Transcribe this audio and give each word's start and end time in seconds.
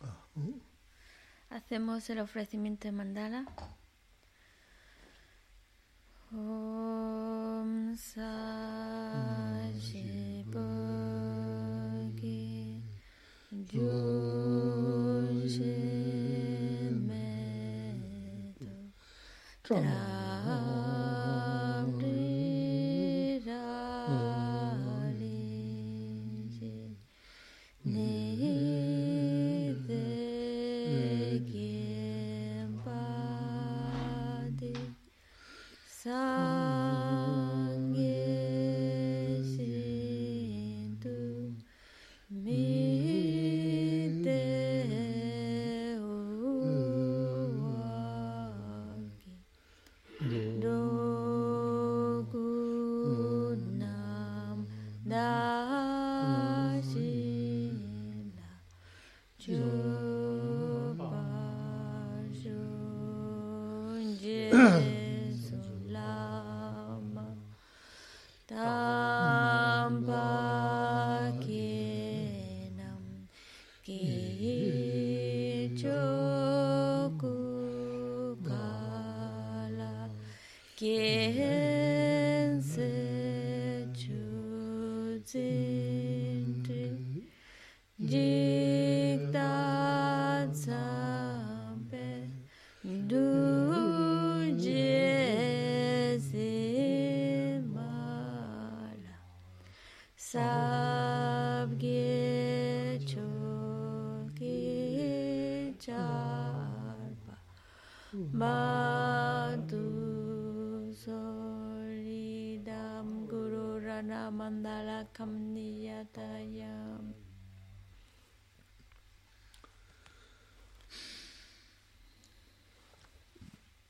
Ah. 0.00 0.26
Hacemos 1.48 2.10
el 2.10 2.18
ofrecimiento 2.18 2.88
de 2.88 2.92
mandala. 2.92 3.46
Om 6.32 6.65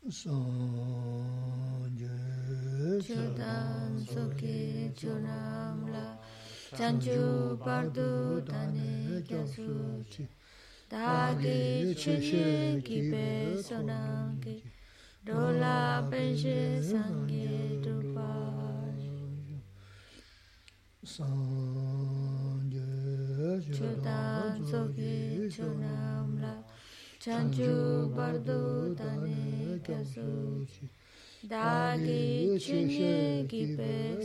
Chodan 0.08 0.22
soki 4.06 4.94
chunam 4.94 5.90
la 5.92 6.16
Chanchu 6.78 7.58
pardu 7.58 8.40
tani 8.46 9.20
kyasu 9.26 10.06
chi 10.08 10.28
Dagi 10.88 11.92
chishi 11.96 12.80
kipe 12.86 13.58
sonangi 13.60 14.62
Dola 15.24 16.06
penshi 16.08 16.80
sangi 16.80 17.80
drupari 17.82 19.10
Sanje 21.02 22.86
Chodan 23.74 24.54
soki 24.70 25.50
chunam 25.50 26.28
la 26.40 26.54
Chanchu 27.18 27.74
pardu 28.14 28.94
tani 28.96 29.55
교수 29.86 30.66
다기 31.48 32.58
춘예 32.58 33.46
기베 33.48 34.20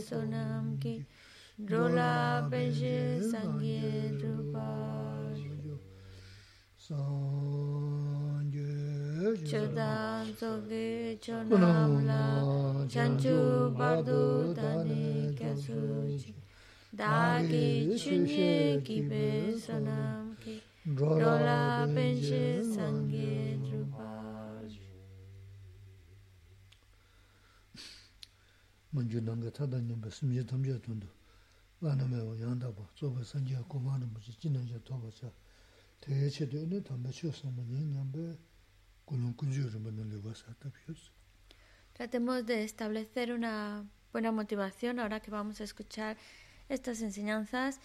Tratemos 41.94 42.46
de 42.46 42.64
establecer 42.64 43.32
una 43.32 43.84
buena 44.12 44.30
motivación 44.30 45.00
ahora 45.00 45.20
que 45.20 45.30
vamos 45.30 45.60
a 45.60 45.64
escuchar 45.64 46.16
estas 46.68 47.02
enseñanzas. 47.02 47.80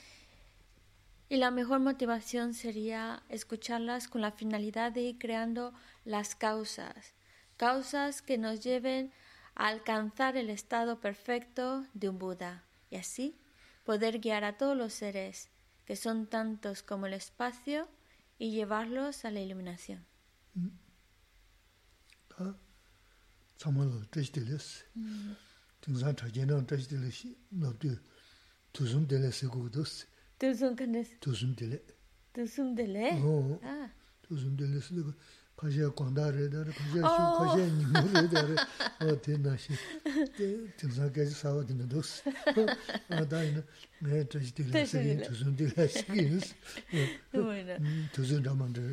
Y 1.30 1.38
la 1.38 1.52
mejor 1.52 1.80
motivación 1.80 2.54
sería 2.54 3.24
escucharlas 3.28 4.08
con 4.08 4.22
la 4.22 4.32
finalidad 4.32 4.92
de 4.92 5.02
ir 5.02 5.18
creando 5.18 5.74
las 6.06 6.36
causas, 6.36 7.14
causas 7.58 8.22
que 8.22 8.38
nos 8.38 8.62
lleven 8.62 9.08
a 9.08 9.27
alcanzar 9.66 10.38
el 10.38 10.50
estado 10.50 11.00
perfecto 11.00 11.86
de 11.94 12.10
un 12.10 12.20
Buda 12.20 12.64
y 12.90 12.98
así 12.98 13.38
poder 13.84 14.20
guiar 14.20 14.44
a 14.44 14.58
todos 14.58 14.78
los 14.78 14.94
seres, 14.94 15.50
que 15.86 15.96
son 15.96 16.28
tantos 16.28 16.84
como 16.84 17.08
el 17.08 17.14
espacio, 17.14 17.88
y 18.38 18.52
llevarlos 18.52 19.26
a 19.26 19.32
la 19.32 19.40
iluminación. 19.40 20.06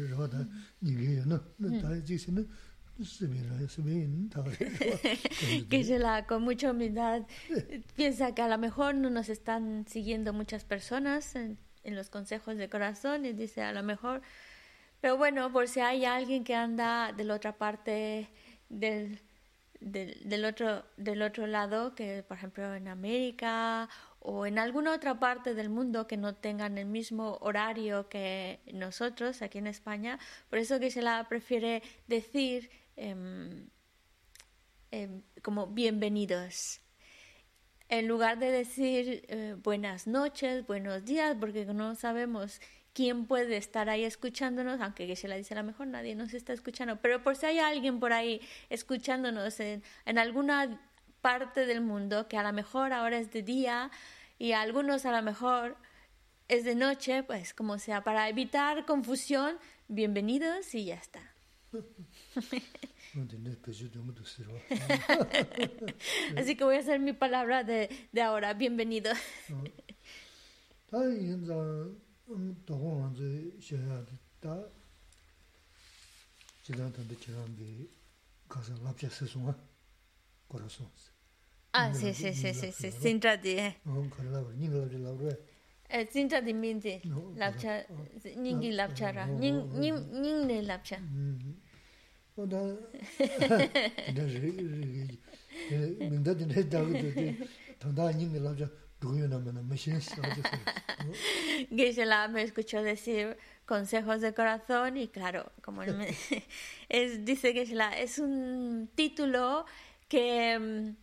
Rawa 0.09 0.29
da 0.29 0.49
nyingi 0.83 1.17
ya 1.17 1.27
na, 1.27 1.43
da 1.59 2.01
jisi 2.01 2.33
na, 2.33 2.43
que 5.69 5.85
se 5.85 5.99
la 5.99 6.27
con 6.27 6.43
mucha 6.43 6.71
humildad. 6.71 7.27
piensa 7.97 8.35
que 8.35 8.43
a 8.43 8.49
lo 8.49 8.57
mejor 8.57 8.95
no 8.95 9.11
nos 9.11 9.29
están 9.29 9.85
siguiendo 9.87 10.33
muchas 10.33 10.65
personas 10.65 11.35
en, 11.35 11.59
en 11.83 11.95
los 11.95 12.09
consejos 12.09 12.57
de 12.57 12.69
corazón 12.69 13.27
y 13.27 13.33
dice 13.33 13.63
a 13.63 13.73
lo 13.73 13.83
mejor 13.83 14.23
pero 15.05 15.19
bueno, 15.19 15.53
por 15.53 15.69
si 15.69 15.81
hay 15.81 16.07
alguien 16.07 16.45
que 16.45 16.55
anda 16.55 17.13
de 17.13 17.25
la 17.25 17.35
otra 17.35 17.59
parte 17.59 18.31
del, 18.71 19.21
del, 19.79 20.45
otro, 20.47 20.83
del 20.97 21.21
otro 21.21 21.47
lado, 21.47 21.95
que 21.95 22.23
por 22.23 22.39
ejemplo 22.39 22.75
en 22.75 22.89
América 22.89 23.91
o 24.21 24.47
en 24.47 24.59
alguna 24.59 24.95
otra 24.95 25.21
parte 25.21 25.53
del 25.53 25.69
mundo 25.69 26.07
que 26.07 26.17
no 26.17 26.35
tengan 26.35 26.79
el 26.79 26.87
mismo 26.87 27.37
horario 27.43 28.09
que 28.09 28.61
nosotros 28.73 29.43
aquí 29.43 29.59
en 29.59 29.67
España, 29.67 30.19
por 30.49 30.59
eso 30.59 30.81
que 30.81 30.91
se 30.91 31.03
la 31.03 31.29
prefiere 31.29 31.83
decir 32.07 32.71
em, 32.97 33.69
em, 34.91 35.21
como 35.43 35.67
bienvenidos. 35.67 36.81
En 37.91 38.09
lugar 38.09 38.39
de 38.39 38.51
decir 38.51 39.27
eh, 39.29 39.55
buenas 39.63 40.07
noches, 40.07 40.67
buenos 40.67 41.05
días, 41.05 41.37
porque 41.39 41.67
no 41.67 41.95
sabemos 41.95 42.59
quién 42.95 43.27
puede 43.27 43.57
estar 43.57 43.91
ahí 43.91 44.05
escuchándonos, 44.05 44.81
aunque 44.81 45.07
que 45.07 45.17
se 45.17 45.29
la 45.29 45.37
dice 45.37 45.53
a 45.55 45.59
lo 45.59 45.65
mejor 45.65 45.89
nadie 45.89 46.15
nos 46.15 46.33
está 46.33 46.53
escuchando, 46.53 46.97
pero 47.03 47.23
por 47.23 47.37
si 47.37 47.47
hay 47.47 47.59
alguien 47.59 48.01
por 48.01 48.13
ahí 48.13 48.41
escuchándonos 48.71 49.61
en, 49.61 49.83
en 50.07 50.19
alguna 50.19 50.81
parte 51.21 51.67
del 51.67 51.81
mundo 51.81 52.29
que 52.29 52.39
a 52.39 52.43
lo 52.43 52.53
mejor 52.53 52.93
ahora 52.93 53.19
es 53.19 53.33
de 53.33 53.43
día 53.43 53.91
y 54.39 54.53
a 54.53 54.61
algunos 54.61 55.05
a 55.07 55.13
lo 55.13 55.23
mejor 55.23 55.77
es 56.49 56.65
de 56.65 56.75
noche, 56.75 57.23
pues 57.23 57.53
como 57.55 57.79
sea, 57.79 58.05
para 58.05 58.29
evitar 58.29 58.85
confusión, 58.85 59.59
bienvenidos 59.89 60.75
y 60.75 60.87
ya 60.87 60.95
está. 60.97 61.21
Así 66.37 66.57
que 66.57 66.65
voy 66.65 66.77
a 66.77 66.81
hacer 66.81 67.01
mi 67.01 67.13
palabra 67.13 67.65
de, 67.65 67.89
de 68.13 68.23
ahora, 68.23 68.55
bienvenido. 68.55 69.13
dōgō 72.29 72.91
wānzu 73.01 73.27
shēyā 73.61 73.99
dā 74.41 74.55
jidā 76.65 76.87
tānda 76.97 77.17
jirāngi 77.21 77.89
kāsā 78.49 78.77
lāpchā 78.81 79.11
sēsōngā 79.13 79.53
kora 80.49 80.69
sōngsi. 80.73 81.11
아, 81.73 81.93
세, 81.93 82.13
세, 82.13 82.33
세, 82.33 82.53
세, 82.53 82.71
세, 82.71 82.91
진짜디. 82.91 83.59
어, 83.85 84.09
걸라고 84.09 84.53
닝을 84.53 84.89
걸라고. 84.89 85.31
에, 85.91 86.05
진짜디 86.09 86.53
민지. 86.53 87.03
랍차 87.37 87.85
닝기 88.25 88.71
랍차라. 88.77 89.27
닝, 89.27 89.81
닝, 89.81 90.23
닝네 90.23 90.63
랍차. 90.63 90.99
음. 90.99 91.61
오다. 92.37 92.57
근데 94.07 95.19
이게 95.69 96.09
민다디 96.09 96.47
내다고 96.47 96.93
되게 96.93 97.37
단다 97.79 98.13
닝네 98.13 98.39
랍차. 98.39 98.84
Gisela 101.71 102.29
me 102.29 102.43
escuchó 102.43 102.83
decir 102.83 103.37
consejos 103.67 104.21
de 104.21 104.35
corazón 104.35 104.97
y 104.97 105.09
claro, 105.09 105.53
como 105.63 105.83
me, 105.83 106.15
es, 106.89 107.25
dice 107.25 107.53
Gisela, 107.53 107.99
es 107.99 108.19
un 108.19 108.89
título 108.95 109.67
que, 110.09 110.95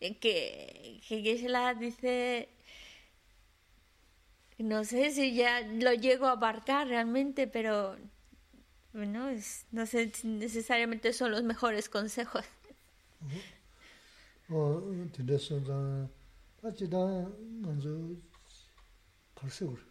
que, 0.00 1.00
que 1.08 1.22
Gisela 1.22 1.74
dice, 1.74 2.48
no 4.58 4.84
sé 4.84 5.10
si 5.10 5.34
ya 5.34 5.60
lo 5.60 5.92
llego 5.92 6.26
a 6.26 6.32
abarcar 6.32 6.88
realmente, 6.88 7.46
pero 7.46 7.96
bueno, 8.92 9.28
es, 9.28 9.66
no 9.72 9.84
sé 9.84 10.10
si 10.12 10.26
necesariamente 10.26 11.12
son 11.12 11.30
los 11.30 11.42
mejores 11.42 11.88
consejos. 11.88 12.44
Oh, 14.48 14.80
아치다 16.66 16.96
먼저 17.62 17.88
갈세 19.34 19.66
그래. 19.66 19.82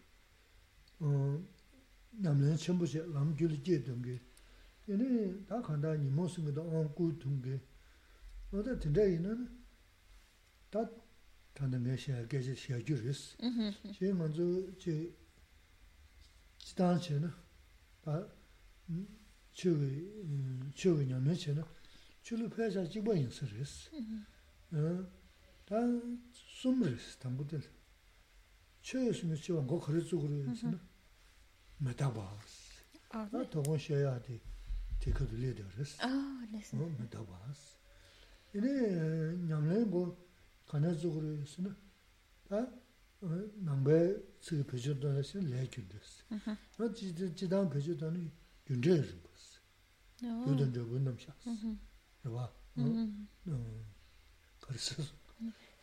어 1.00 1.42
남는 2.10 2.56
전부지 2.56 2.98
남규를 3.12 3.62
제던 3.62 4.02
게. 4.02 4.20
얘네 4.88 5.46
다 5.46 5.60
간다 5.62 5.94
니 5.96 6.10
모습도 6.10 6.60
안고 6.62 7.18
둥게. 7.18 7.60
어디 8.52 8.78
된다이는 8.78 9.48
다 10.70 10.88
다는 11.54 11.82
메시아 11.82 12.26
계제 12.26 12.54
시아주스 12.54 13.38
제 13.98 14.12
먼저 14.12 14.42
제 14.78 15.12
지단체는 16.58 17.30
다 18.02 18.28
저기 19.52 20.70
저기 20.76 21.06
냠면체는 21.06 21.64
줄로 22.22 22.48
패자 22.48 22.86
찍어 22.88 23.16
인스레스 23.16 23.90
어 24.72 25.06
다, 25.66 25.74
숨을스 26.66 27.18
담부들 27.18 27.62
최스는 28.82 29.36
지원 29.36 29.68
거 29.68 29.78
거래 29.78 30.02
쪽으로 30.02 30.50
있으나 30.52 30.80
맞다 31.78 32.12
봐. 32.12 32.36
아, 33.10 33.28
더 33.50 33.78
쉬어야 33.78 34.20
돼. 34.20 34.40
제가 34.98 35.24
들려드렸어. 35.26 36.02
아, 36.04 36.46
알았어. 36.50 36.76
뭐 36.76 36.88
맞다 36.98 37.24
봐. 37.24 37.52
이제 38.52 38.66
냠래 39.46 39.84
뭐 39.84 40.18
가나 40.66 40.92
쪽으로 40.96 41.36
있으나 41.36 41.76
아 42.50 42.66
남배 43.20 44.16
그 44.48 44.66
표준도 44.66 45.08
하시 45.18 45.38
레규드스. 45.38 46.24
뭐 46.78 46.92
지지 46.92 47.32
지단 47.36 47.70
표준도는 47.70 48.32
윤대를 48.70 49.22
봤어. 49.22 50.50
요든 50.50 50.72
저분 50.74 51.04
넘셔. 51.04 51.32
봐. 52.24 52.52
음. 52.78 53.28
그래서 54.60 55.00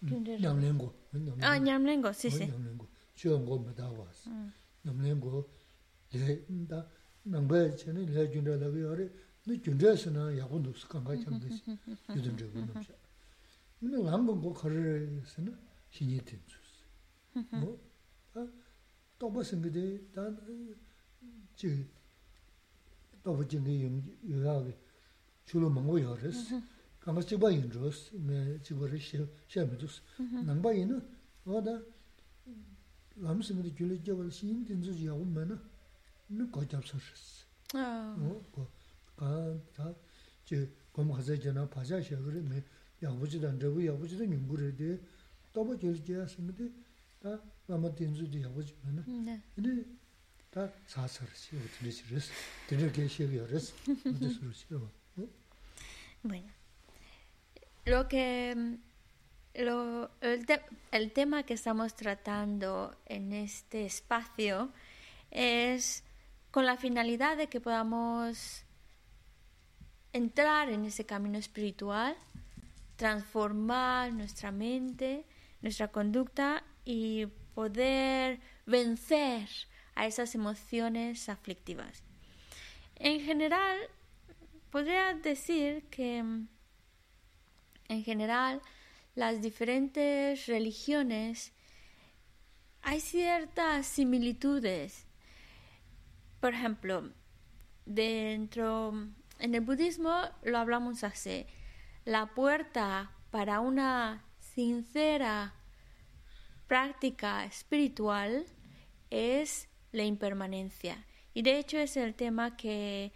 냠랭고 0.05 0.93
아 1.41 1.59
냠랭고 1.59 2.11
시시 2.13 2.47
냠랭고 2.47 2.87
주영고 3.15 3.59
마다와스 3.59 4.29
냠랭고 4.83 5.49
예다 6.13 6.87
남배 7.23 7.75
전에 7.77 8.05
레준다라고 8.05 8.81
요래 8.81 9.09
너 9.45 9.55
준대스나 9.61 10.37
야고 10.37 10.59
누스 10.59 10.87
간가 10.87 11.15
참듯이 11.17 11.63
요즘 12.09 12.37
저거 12.37 12.59
넘셔 12.59 12.93
근데 13.79 14.07
한번 14.09 14.41
거 14.41 14.53
거래서는 14.53 15.57
신이 15.89 16.17
된주스 16.23 16.85
뭐 17.59 17.79
또버슨 19.19 19.61
그데 19.61 19.99
단지 20.13 21.87
또버진 23.23 23.63
게 23.63 23.83
용기 23.83 24.17
요하게 24.29 24.77
줄로 25.45 25.69
먹고 25.69 26.01
요랬어 26.01 26.61
아마 27.05 27.21
지바 27.21 27.51
인조스 27.51 28.15
메 28.15 28.61
지바리 28.63 28.97
셰 28.99 29.27
셰미조스 29.49 30.01
남바 30.45 30.71
이노 30.71 31.01
어다 31.45 31.81
람스미디 33.17 33.75
줄리 33.75 34.01
저벌 34.03 34.31
시인 34.31 34.63
딘즈 34.63 35.05
야고 35.05 35.25
메나 35.25 35.59
누 36.29 36.49
거잡서스 36.49 37.45
아어가다제 39.17 40.71
검가제 40.93 41.39
전화 41.39 41.67
바자 41.69 42.01
셰그리 42.01 42.41
메 42.41 42.63
야부지단 43.03 43.59
저부 43.59 43.85
야부지도 43.85 44.25
민구르데 44.25 44.99
또버 45.51 45.77
줄지야 45.77 46.25
스미디 46.25 46.71
다 47.21 47.37
라마 47.67 47.93
딘즈디 47.93 48.43
야부지 48.43 48.75
메나 48.81 49.03
근데 49.55 49.83
다 50.49 50.71
사서스 50.87 51.57
어떻게 51.57 51.91
지르스 51.91 52.31
드르게 52.67 53.09
셰비어스 53.09 53.73
어디서 54.07 54.77
어 55.17 55.43
Bueno. 56.23 56.62
Lo 57.85 58.07
que 58.07 58.77
lo, 59.55 60.09
el, 60.21 60.45
el, 60.91 61.11
tema 61.11 61.43
que 61.43 61.53
estamos 61.53 61.95
tratando 61.95 62.95
en 63.05 63.33
este 63.33 63.85
espacio 63.85 64.71
es 65.31 66.03
con 66.51 66.65
la 66.65 66.77
finalidad 66.77 67.35
de 67.35 67.47
que 67.47 67.59
podamos 67.59 68.63
entrar 70.13 70.69
en 70.69 70.85
ese 70.85 71.05
camino 71.05 71.37
espiritual, 71.37 72.15
transformar 72.95 74.13
nuestra 74.13 74.51
mente, 74.51 75.25
nuestra 75.61 75.89
conducta 75.89 76.63
y 76.85 77.25
poder 77.53 78.39
vencer 78.65 79.49
a 79.95 80.05
esas 80.05 80.35
emociones 80.35 81.29
aflictivas. 81.29 82.03
En 82.95 83.21
general, 83.21 83.77
podría 84.69 85.13
decir 85.13 85.83
que 85.89 86.23
en 87.87 88.03
general 88.03 88.61
las 89.15 89.41
diferentes 89.41 90.47
religiones 90.47 91.53
hay 92.81 92.99
ciertas 92.99 93.85
similitudes. 93.85 95.05
Por 96.39 96.53
ejemplo, 96.53 97.11
dentro 97.85 98.93
en 99.39 99.55
el 99.55 99.61
budismo 99.61 100.21
lo 100.43 100.57
hablamos 100.57 101.03
así. 101.03 101.45
La 102.05 102.27
puerta 102.27 103.11
para 103.29 103.59
una 103.59 104.23
sincera 104.39 105.53
práctica 106.67 107.45
espiritual 107.45 108.45
es 109.09 109.69
la 109.91 110.03
impermanencia. 110.03 111.05
Y 111.33 111.41
de 111.41 111.57
hecho 111.57 111.77
es 111.77 111.97
el 111.97 112.13
tema 112.15 112.55
que, 112.57 113.11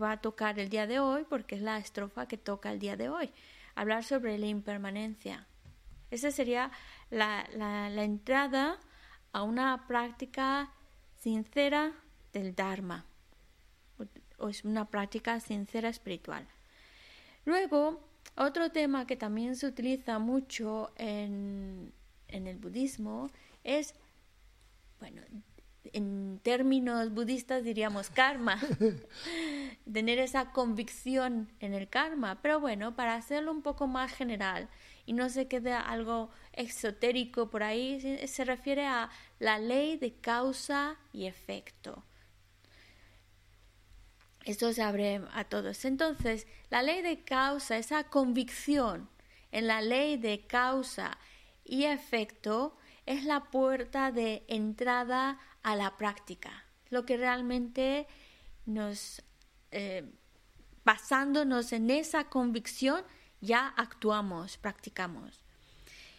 va 0.00 0.12
a 0.12 0.20
tocar 0.20 0.58
el 0.58 0.68
día 0.68 0.86
de 0.86 1.00
hoy, 1.00 1.24
porque 1.28 1.54
es 1.54 1.62
la 1.62 1.78
estrofa 1.78 2.28
que 2.28 2.36
toca 2.36 2.70
el 2.70 2.78
día 2.78 2.96
de 2.96 3.08
hoy. 3.08 3.30
Hablar 3.78 4.02
sobre 4.02 4.36
la 4.38 4.46
impermanencia. 4.46 5.46
Esa 6.10 6.32
sería 6.32 6.72
la, 7.10 7.46
la 7.54 8.02
entrada 8.02 8.80
a 9.32 9.44
una 9.44 9.86
práctica 9.86 10.72
sincera 11.20 11.92
del 12.32 12.56
Dharma. 12.56 13.04
O 14.38 14.48
es 14.48 14.64
una 14.64 14.84
práctica 14.86 15.38
sincera 15.38 15.88
espiritual. 15.88 16.48
Luego, 17.44 18.00
otro 18.36 18.72
tema 18.72 19.06
que 19.06 19.16
también 19.16 19.54
se 19.54 19.68
utiliza 19.68 20.18
mucho 20.18 20.92
en, 20.96 21.92
en 22.26 22.46
el 22.48 22.56
budismo 22.56 23.30
es, 23.62 23.94
bueno, 24.98 25.22
en 25.92 26.40
términos 26.42 27.12
budistas 27.12 27.64
diríamos 27.64 28.10
karma, 28.10 28.60
tener 29.92 30.18
esa 30.18 30.52
convicción 30.52 31.48
en 31.60 31.74
el 31.74 31.88
karma, 31.88 32.40
pero 32.42 32.60
bueno, 32.60 32.94
para 32.94 33.14
hacerlo 33.14 33.52
un 33.52 33.62
poco 33.62 33.86
más 33.86 34.12
general 34.12 34.68
y 35.06 35.12
no 35.12 35.28
se 35.28 35.48
quede 35.48 35.72
algo 35.72 36.30
exotérico 36.52 37.48
por 37.48 37.62
ahí, 37.62 38.18
se 38.26 38.44
refiere 38.44 38.86
a 38.86 39.10
la 39.38 39.58
ley 39.58 39.96
de 39.96 40.12
causa 40.14 40.96
y 41.12 41.26
efecto. 41.26 42.04
Esto 44.44 44.72
se 44.72 44.82
abre 44.82 45.20
a 45.32 45.44
todos. 45.44 45.84
Entonces, 45.84 46.46
la 46.70 46.82
ley 46.82 47.02
de 47.02 47.22
causa, 47.22 47.76
esa 47.76 48.04
convicción 48.04 49.08
en 49.52 49.66
la 49.66 49.80
ley 49.80 50.16
de 50.16 50.46
causa 50.46 51.18
y 51.64 51.84
efecto, 51.84 52.76
es 53.06 53.24
la 53.24 53.44
puerta 53.44 54.12
de 54.12 54.44
entrada 54.48 55.38
a 55.68 55.76
la 55.76 55.98
práctica, 55.98 56.64
lo 56.88 57.04
que 57.04 57.18
realmente 57.18 58.06
nos, 58.64 59.22
eh, 59.70 60.10
basándonos 60.82 61.74
en 61.74 61.90
esa 61.90 62.30
convicción, 62.30 63.04
ya 63.42 63.74
actuamos, 63.76 64.56
practicamos. 64.56 65.44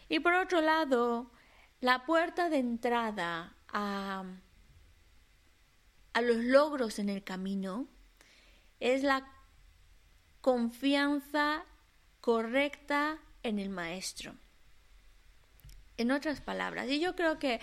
Y 0.08 0.20
por 0.20 0.34
otro 0.34 0.60
lado, 0.60 1.32
la 1.80 2.06
puerta 2.06 2.48
de 2.48 2.58
entrada 2.58 3.56
a, 3.72 4.22
a 6.12 6.20
los 6.20 6.36
logros 6.36 7.00
en 7.00 7.08
el 7.08 7.24
camino 7.24 7.88
es 8.78 9.02
la 9.02 9.32
confianza 10.42 11.64
correcta 12.20 13.18
en 13.42 13.58
el 13.58 13.68
maestro 13.68 14.32
en 16.00 16.10
otras 16.10 16.40
palabras. 16.40 16.88
Y 16.88 16.98
yo 16.98 17.14
creo 17.14 17.38
que 17.38 17.60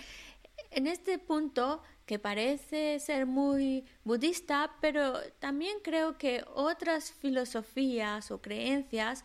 en 0.70 0.86
este 0.86 1.18
punto, 1.18 1.82
que 2.06 2.18
parece 2.18 2.98
ser 3.00 3.26
muy 3.26 3.84
budista, 4.04 4.76
pero 4.80 5.20
también 5.38 5.78
creo 5.82 6.16
que 6.16 6.44
otras 6.54 7.12
filosofías 7.12 8.30
o 8.30 8.40
creencias 8.40 9.24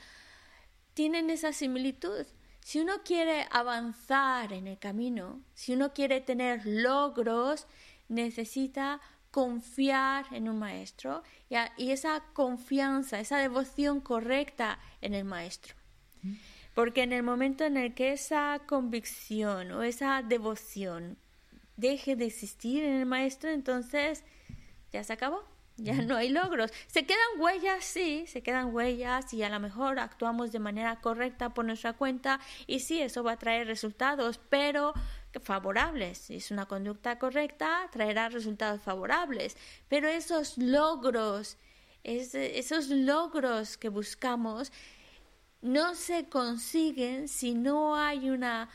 tienen 0.94 1.30
esa 1.30 1.54
similitud. 1.54 2.26
Si 2.60 2.80
uno 2.80 3.04
quiere 3.04 3.48
avanzar 3.52 4.54
en 4.54 4.68
el 4.68 4.80
camino, 4.80 5.42
si 5.54 5.74
uno 5.74 5.94
quiere 5.94 6.22
tener 6.22 6.66
logros, 6.66 7.68
necesita 8.08 9.02
confiar 9.32 10.26
en 10.32 10.48
un 10.48 10.60
maestro 10.60 11.24
y, 11.50 11.92
esa 11.92 12.24
confianza, 12.34 13.20
esa 13.20 13.38
devoción 13.38 14.00
correcta 14.00 14.80
en 15.02 15.14
el 15.14 15.26
maestro. 15.26 15.76
Mm. 16.22 16.34
Porque 16.76 17.04
en 17.04 17.14
el 17.14 17.24
momento 17.24 17.64
en 17.64 17.78
el 17.78 17.94
que 17.94 18.14
esa 18.14 18.62
convicción 18.68 19.72
o 19.72 19.84
esa 19.84 20.22
devoción 20.22 21.18
deje 21.78 22.16
de 22.16 22.26
existir 22.26 22.84
en 22.84 22.94
el 22.94 23.06
maestro, 23.06 23.50
entonces 23.50 24.24
ya 24.92 25.04
se 25.04 25.14
acabó, 25.14 25.44
ya 25.78 25.94
no 25.94 26.16
hay 26.16 26.30
logros. 26.30 26.72
Se 26.88 27.06
quedan 27.06 27.40
huellas, 27.40 27.84
sí, 27.84 28.26
se 28.28 28.44
quedan 28.44 28.74
huellas 28.74 29.34
y 29.34 29.44
a 29.44 29.50
lo 29.50 29.60
mejor 29.60 30.00
actuamos 30.00 30.52
de 30.52 30.60
manera 30.60 31.02
correcta 31.02 31.54
por 31.54 31.66
nuestra 31.66 31.94
cuenta 31.94 32.40
y 32.68 32.80
sí, 32.80 33.02
eso 33.02 33.24
va 33.24 33.34
a 33.34 33.40
traer 33.40 33.68
resultados, 33.68 34.40
pero 34.50 34.94
favorables. 35.42 36.18
Si 36.20 36.36
es 36.36 36.52
una 36.52 36.68
conducta 36.68 37.18
correcta, 37.18 37.90
traerá 37.92 38.30
resultados 38.30 38.82
favorables. 38.82 39.58
Pero 39.88 40.08
esos 40.08 40.58
logros, 40.58 41.58
esos 42.04 42.90
logros 42.90 43.78
que 43.78 43.90
buscamos, 43.90 44.72
no 45.62 45.96
se 45.96 46.28
consiguen 46.28 47.28
si 47.28 47.54
no 47.54 47.96
hay 47.96 48.30
una 48.30 48.70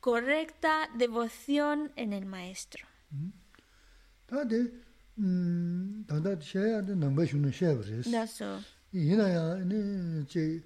correcta 0.00 0.88
devoción 0.96 1.92
en 1.96 2.12
el 2.12 2.26
maestro. 2.26 2.84
Tade 4.26 4.70
tanda 6.06 6.36
shaya 6.40 6.82
de 6.82 6.94
nangba 6.94 7.24
shunu 7.24 7.50
shaya 7.52 7.74
bres. 7.74 8.06
Naso. 8.06 8.62
Ina 8.92 9.28
ya 9.28 9.54
ne 9.64 10.24
che 10.26 10.62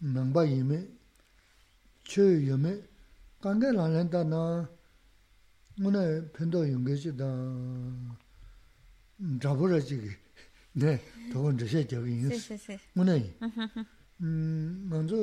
nangba 0.00 0.44
yime 0.44 0.88
che 2.02 2.22
yime 2.22 2.88
kanga 3.40 3.72
lan 3.72 4.08
da 4.08 4.22
na 4.22 4.68
muna 5.76 6.22
pendo 6.32 6.64
yunge 6.64 6.94
ji 6.96 7.12
da 7.14 7.28
잡으러 9.40 9.78
지기 9.80 10.10
네 10.72 10.98
더군 11.32 11.56
저세 11.56 11.86
저기 11.86 12.26
있어. 12.26 12.54
muna 12.94 13.14
yi. 13.14 13.32
먼저 14.18 15.16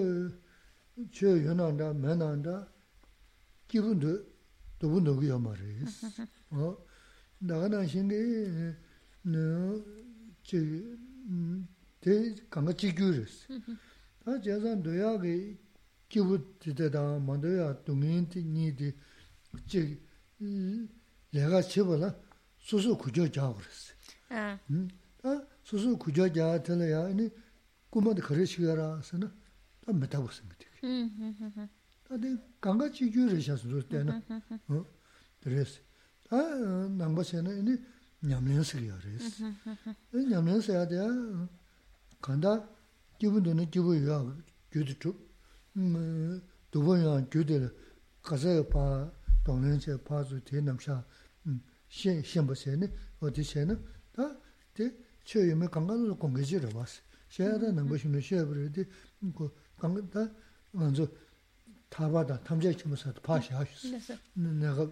저 1.11 1.27
연한다 1.27 1.93
매난다 1.93 2.67
기분도 3.67 4.25
또 4.79 4.99
누구야 4.99 5.37
말이야. 5.37 5.85
어 6.51 6.77
나가는 7.39 7.87
신게 7.87 8.75
너저 9.21 10.57
대 12.01 12.35
강가 12.49 12.73
지규르스. 12.73 13.47
아 14.25 14.39
제가 14.41 14.81
도야게 14.81 15.57
기분 16.09 16.55
되다 16.59 17.19
만도야 17.19 17.83
동인티 17.83 18.43
니디 18.43 18.93
지 19.67 20.01
내가 21.31 21.61
쳐봐라 21.61 22.15
소소 22.59 22.97
구조 22.97 23.31
잡으랬어. 23.31 23.93
아. 24.29 24.59
음. 24.69 24.89
아 25.23 25.41
소소 25.63 25.97
구조 25.97 26.31
잡으려야 26.31 27.05
아니 27.05 27.29
kumādi 27.91 28.21
다데 32.08 32.36
강가 32.60 32.90
지규를 32.90 33.40
샤스도 33.42 33.86
때나 33.88 34.22
어 34.68 34.84
그래서 35.42 35.80
아 36.30 36.36
남버세는 36.36 37.58
이니 37.58 37.78
냠면스리야 38.20 38.98
그래서. 38.98 39.44
냠면스야 40.12 40.86
돼 40.88 40.96
간다 42.20 42.68
기분도는 43.18 43.70
기분이야 43.70 44.36
교도죠 44.70 45.14
음 45.76 46.42
두번이야 46.70 47.26
교대를 47.30 47.74
가서 48.22 48.66
봐 48.68 49.10
동네에 49.44 49.78
봐서 50.04 50.38
대남샤 50.44 51.04
신 51.88 52.22
신버세는 52.22 52.92
어디세는? 53.20 53.84
다대 54.12 54.92
최유의 55.24 55.68
강가로 55.70 56.16
공개지를 56.18 56.70
봤어. 56.70 57.00
셰야다 57.30 57.70
남버시는 57.72 58.20
셰버르디 58.20 58.84
그 59.36 59.54
강가다 59.78 60.30
먼저 60.72 61.06
타바다 61.88 62.42
탐제 62.42 62.72
키무서도 62.74 63.22
파시 63.22 63.52
하셨어. 63.52 64.14
내가 64.34 64.90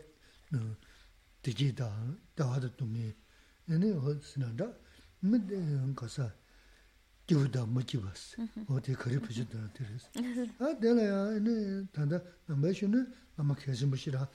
디지다 1.43 2.17
다하다 2.35 2.77
동네 2.77 3.15
얘네 3.69 3.93
어스나다 3.93 4.73
미데 5.21 5.57
가서 5.97 6.31
기우다 7.27 7.67
먹지 7.67 8.01
봤어. 8.01 8.37
어디 8.69 8.93
그리 8.93 9.19
부지더라 9.19 9.73
들었어. 9.73 10.09
아 10.61 10.73
내가 10.79 11.35
얘네 11.35 11.87
단다 11.93 12.21
남배슈는 12.47 13.13
아마 13.37 13.55
계신 13.55 13.91
부시라 13.91 14.29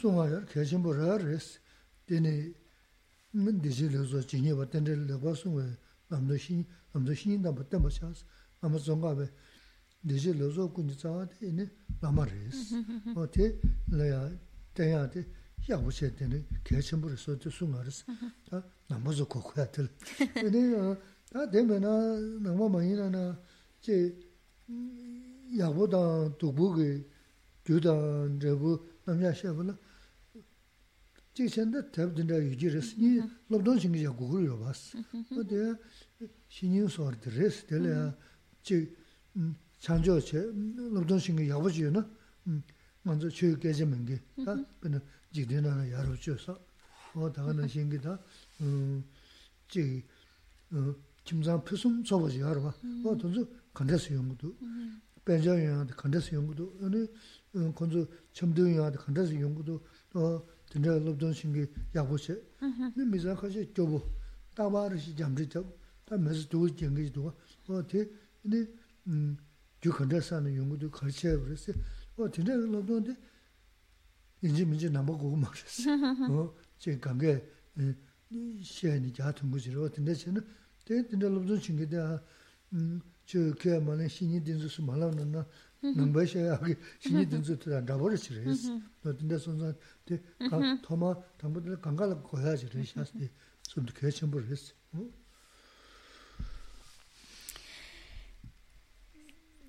송아요 0.00 0.44
계신 0.46 0.82
부라레스 0.82 1.60
되네 2.06 2.52
문 3.32 3.60
디지르서 3.62 4.22
진이 4.26 4.52
버튼들 4.54 5.06
내가 5.06 5.34
송에 5.34 5.64
남도신 6.08 6.66
남도신이 6.92 7.38
나 7.38 7.54
버튼 7.54 7.82
버셔서 7.82 8.24
아마 8.60 8.76
송가베 8.78 9.26
deje 10.02 10.32
lozo 10.34 10.68
kunji 10.70 10.94
tsawa 10.96 11.26
te 11.26 11.46
ine 11.46 11.70
lama 12.00 12.24
res. 12.24 12.74
O 13.14 13.26
te 13.26 13.60
laya 13.88 14.30
tenya 14.72 15.06
te 15.08 15.26
yabu 15.66 15.90
che 15.90 16.14
tene 16.14 16.46
kaya 16.62 16.80
chenpo 16.80 17.08
res 17.08 17.26
o 17.28 17.36
te 17.36 17.50
sunga 17.50 17.82
res. 17.82 18.04
Ta 18.48 18.62
namazo 18.88 19.26
kokoya 19.26 19.66
tila. 19.66 19.88
Ine 20.36 20.96
ta 21.30 21.46
tenpe 21.48 21.78
na 21.78 21.92
nangma 22.40 22.68
mayi 22.68 22.94
na 22.94 23.08
na 23.08 23.38
che 23.80 24.16
yabu 25.52 25.86
dan 25.86 26.34
tukbu 26.38 26.74
ge 26.76 27.04
gyu 27.64 27.78
dan 27.78 28.38
rebu 28.40 28.80
namya 29.04 29.34
shebu 29.34 29.62
na 29.62 29.78
chik 31.34 31.50
chenda 31.52 31.82
tab 31.90 32.14
dinda 32.14 32.36
yuji 32.38 32.68
res. 32.68 32.96
Ni 32.96 33.20
lobdon 33.50 33.78
shingi 33.78 34.02
ya 34.02 34.10
gugul 34.10 34.44
yo 34.44 34.56
bas. 34.56 34.96
O 35.36 35.44
te 35.44 35.76
shinyin 36.48 36.88
suar 36.88 37.14
te 37.16 37.30
res. 37.30 37.66
Te 37.66 37.78
laya 37.78 38.16
chik 38.62 38.96
chanchoo 39.80 40.20
che 40.20 40.38
lobdon 40.92 41.18
shingi 41.18 41.44
yabu 41.44 41.70
chiyo 41.70 41.90
na 41.90 42.06
manzo 43.02 43.28
chiyo 43.28 43.56
geje 43.56 43.84
mingi 43.86 44.20
ta 44.44 44.54
pina 44.78 45.00
jikdi 45.30 45.58
na 45.60 45.82
yaru 45.84 46.14
chiyo 46.16 46.36
sa 46.36 46.58
o 47.14 47.28
daga 47.30 47.52
na 47.52 47.66
shingi 47.66 47.98
ta 47.98 48.20
jik 49.68 50.04
kimzang 51.24 51.62
pisum 51.62 52.04
sobo 52.04 52.28
chiyo 52.28 52.46
yaru 52.46 52.60
wa 52.60 52.74
o 53.04 53.16
tonzo 53.16 53.48
kandasi 53.72 54.12
yungudu 54.12 54.54
benja 55.24 55.54
yungada 55.54 55.94
kandasi 55.94 56.34
yungudu 56.34 56.76
ane 56.84 57.08
konzo 57.72 58.06
chamdo 58.32 58.66
yungada 58.66 58.98
kandasi 58.98 59.34
yungudu 59.36 59.80
o 60.12 60.44
dinda 60.70 60.98
lobdon 60.98 61.32
shingi 61.32 61.66
yabu 61.94 62.16
che 62.16 62.36
ni 62.96 63.04
mizan 63.04 63.34
kashi 63.34 63.70
gyobo 63.72 64.04
tabaarishi 64.54 65.14
jamri 65.14 65.48
chabu 65.48 65.72
ta 66.04 66.18
mezi 66.18 66.46
dugu 66.48 66.68
jengi 66.74 67.10
duwa 67.10 67.34
o 67.66 67.82
te 67.82 68.10
ane 68.44 68.68
yu 69.82 69.92
kanda 69.92 70.20
sani 70.20 70.50
yungudu 70.54 70.90
karchaya 70.90 71.38
warasi, 71.38 71.74
o 72.16 72.28
tena 72.28 72.54
lobdonde 72.56 73.16
inji 74.42 74.64
minji 74.64 74.90
namba 74.90 75.12
gogo 75.14 75.36
marasi. 75.36 75.88
O 76.30 76.54
che 76.78 76.98
gange 76.98 77.42
shayani 78.62 79.10
kyaa 79.10 79.32
tungu 79.32 79.58
zira, 79.58 79.80
o 79.80 79.88
tena 79.88 80.14
chena, 80.14 80.42
tena 80.84 81.02
tena 81.04 81.28
lobdon 81.28 81.58
chingi 81.58 81.86
da 81.86 82.22
che 83.24 83.52
kaya 83.54 83.80
mani 83.80 84.08
shinyi 84.08 84.40
dinzu 84.40 84.68
su 84.68 84.82
malaw 84.82 85.12
nana 85.14 85.46
namba 85.80 86.26
shaya 86.26 86.60
agi 86.60 86.76
shinyi 86.98 87.26
dinzu 87.26 87.56
tena 87.56 87.80
rabara 87.80 88.16
chirayasi. 88.16 88.82
O 89.04 89.12
tena 89.14 89.38
sonzan, 89.38 89.74
te 90.04 90.20
thoma 90.82 91.16
tangbo 91.38 91.60
tena 91.60 91.76
gangala 91.76 92.14
goya 92.14 92.56
chirayasi, 92.56 93.30
sumdu 93.62 93.92
kaya 93.92 94.12
chenpo 94.12 94.38
rayasi. 94.38 94.72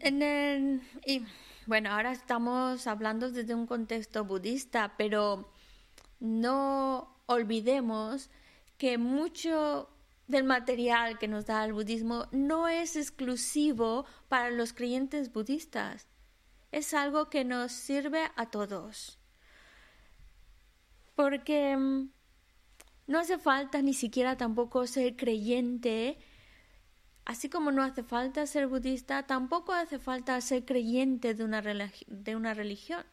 En 0.03 0.23
el, 0.23 0.81
y, 1.05 1.23
bueno, 1.67 1.91
ahora 1.91 2.11
estamos 2.11 2.87
hablando 2.87 3.31
desde 3.31 3.53
un 3.53 3.67
contexto 3.67 4.25
budista, 4.25 4.95
pero 4.97 5.53
no 6.19 7.15
olvidemos 7.27 8.31
que 8.79 8.97
mucho 8.97 9.89
del 10.27 10.43
material 10.43 11.19
que 11.19 11.27
nos 11.27 11.45
da 11.45 11.63
el 11.65 11.73
budismo 11.73 12.27
no 12.31 12.67
es 12.67 12.95
exclusivo 12.95 14.05
para 14.27 14.49
los 14.49 14.73
creyentes 14.73 15.31
budistas. 15.31 16.07
Es 16.71 16.95
algo 16.95 17.29
que 17.29 17.45
nos 17.45 17.71
sirve 17.71 18.23
a 18.35 18.49
todos. 18.49 19.19
Porque 21.13 21.77
mm, 21.77 22.09
no 23.05 23.19
hace 23.19 23.37
falta 23.37 23.83
ni 23.83 23.93
siquiera 23.93 24.35
tampoco 24.35 24.87
ser 24.87 25.15
creyente, 25.15 26.17
así 27.25 27.49
como 27.49 27.71
no 27.71 27.83
hace 27.83 28.03
falta 28.03 28.45
ser 28.47 28.67
budista, 28.67 29.23
tampoco 29.23 29.73
hace 29.73 29.99
falta 29.99 30.39
ser 30.41 30.65
creyente 30.65 31.33
de 31.33 31.43
una, 31.43 31.61
de 31.61 32.35
una 32.35 32.53
religión. 32.53 33.03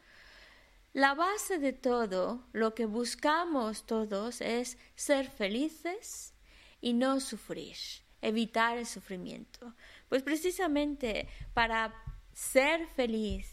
La 0.93 1.15
base 1.15 1.59
de 1.59 1.73
todo, 1.73 2.47
lo 2.53 2.75
que 2.75 2.87
buscamos 2.87 3.87
todos 3.87 4.41
es 4.41 4.79
ser 4.97 5.29
felices, 5.31 6.35
y 6.81 6.93
no 6.93 7.21
sufrir, 7.21 7.77
evitar 8.23 8.79
el 8.79 8.87
sufrimiento. 8.87 9.75
Pues 10.09 10.23
precisamente 10.23 11.29
para 11.55 11.95
ser 12.33 12.87
feliz, 12.89 13.53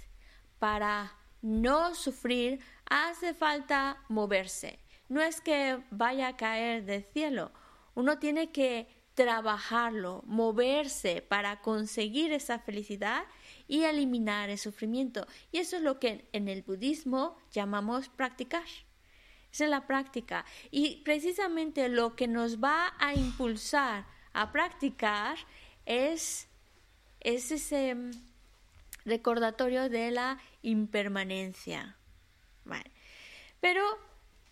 para 0.60 1.14
no 1.42 1.96
sufrir, 1.96 2.60
hace 2.86 3.34
falta 3.34 3.98
moverse. 4.10 4.80
No 5.10 5.22
es 5.22 5.42
que 5.42 5.82
vaya 5.92 6.30
a 6.30 6.38
caer 6.38 6.86
del 6.86 7.04
cielo, 7.04 7.52
uno 7.94 8.18
tiene 8.20 8.52
que 8.52 8.88
trabajarlo, 9.16 10.24
moverse 10.26 11.22
para 11.22 11.62
conseguir 11.62 12.32
esa 12.32 12.60
felicidad 12.60 13.24
y 13.68 13.84
eliminar 13.84 14.50
el 14.50 14.60
sufrimiento. 14.60 15.26
Y 15.52 15.58
eso 15.58 15.78
es 15.78 15.82
lo 15.82 16.00
que 16.00 16.28
en 16.34 16.48
el 16.48 16.62
budismo 16.62 17.38
llamamos 17.52 18.10
practicar 18.10 18.66
es 19.64 19.70
la 19.70 19.88
práctica. 19.88 20.46
Y 20.72 20.98
precisamente 21.04 21.88
lo 21.90 22.16
que 22.16 22.28
nos 22.28 22.62
va 22.62 22.94
a 23.00 23.14
impulsar 23.14 24.06
a 24.34 24.52
practicar 24.52 25.38
es, 25.86 26.48
ese 27.22 27.96
mm, 27.96 28.12
recordatorio 29.06 29.90
de 29.90 30.12
la 30.12 30.40
impermanencia. 30.62 31.96
Pero 33.62 33.84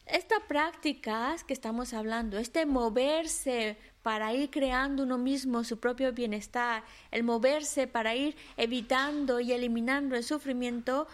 estas 0.06 0.40
prácticas 0.48 1.44
que 1.44 1.54
estamos 1.54 1.94
hablando, 1.94 2.38
este 2.38 2.66
moverse 2.66 3.78
para 4.04 4.34
ir 4.34 4.52
creando 4.52 5.04
uno 5.04 5.18
mismo 5.18 5.64
su 5.64 5.80
propio 5.80 6.12
bienestar, 6.12 6.84
el 7.10 7.24
moverse 7.24 7.88
para 7.88 8.16
ir 8.16 8.36
evitando 8.58 9.40
y 9.40 9.54
eliminando 9.54 10.16
el 10.16 10.24
sufrimiento, 10.24 11.08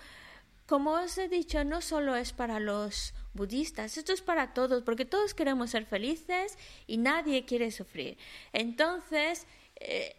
como 0.66 0.92
os 0.92 1.18
he 1.18 1.30
dicho, 1.30 1.64
no 1.64 1.82
solo 1.82 2.16
es 2.16 2.34
para 2.34 2.60
los 2.60 3.14
budistas, 3.34 3.98
esto 3.98 4.12
es 4.12 4.22
para 4.22 4.54
todos, 4.54 4.84
porque 4.84 5.06
todos 5.06 5.34
queremos 5.34 5.70
ser 5.70 5.86
felices 5.86 6.58
y 6.88 6.98
nadie 6.98 7.46
quiere 7.46 7.72
sufrir. 7.72 8.18
Entonces, 8.54 9.46
eh, 9.76 10.16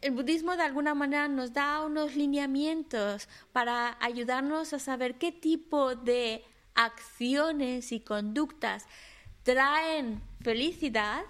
el 0.00 0.12
budismo 0.12 0.56
de 0.56 0.62
alguna 0.62 0.94
manera 0.94 1.28
nos 1.28 1.52
da 1.52 1.84
unos 1.84 2.14
lineamientos 2.14 3.28
para 3.52 3.96
ayudarnos 4.00 4.72
a 4.72 4.78
saber 4.78 5.16
qué 5.16 5.32
tipo 5.32 5.96
de 5.96 6.44
acciones 6.74 7.90
y 7.90 8.00
conductas 8.00 8.86
traen 9.42 10.22
felicidad 10.40 11.24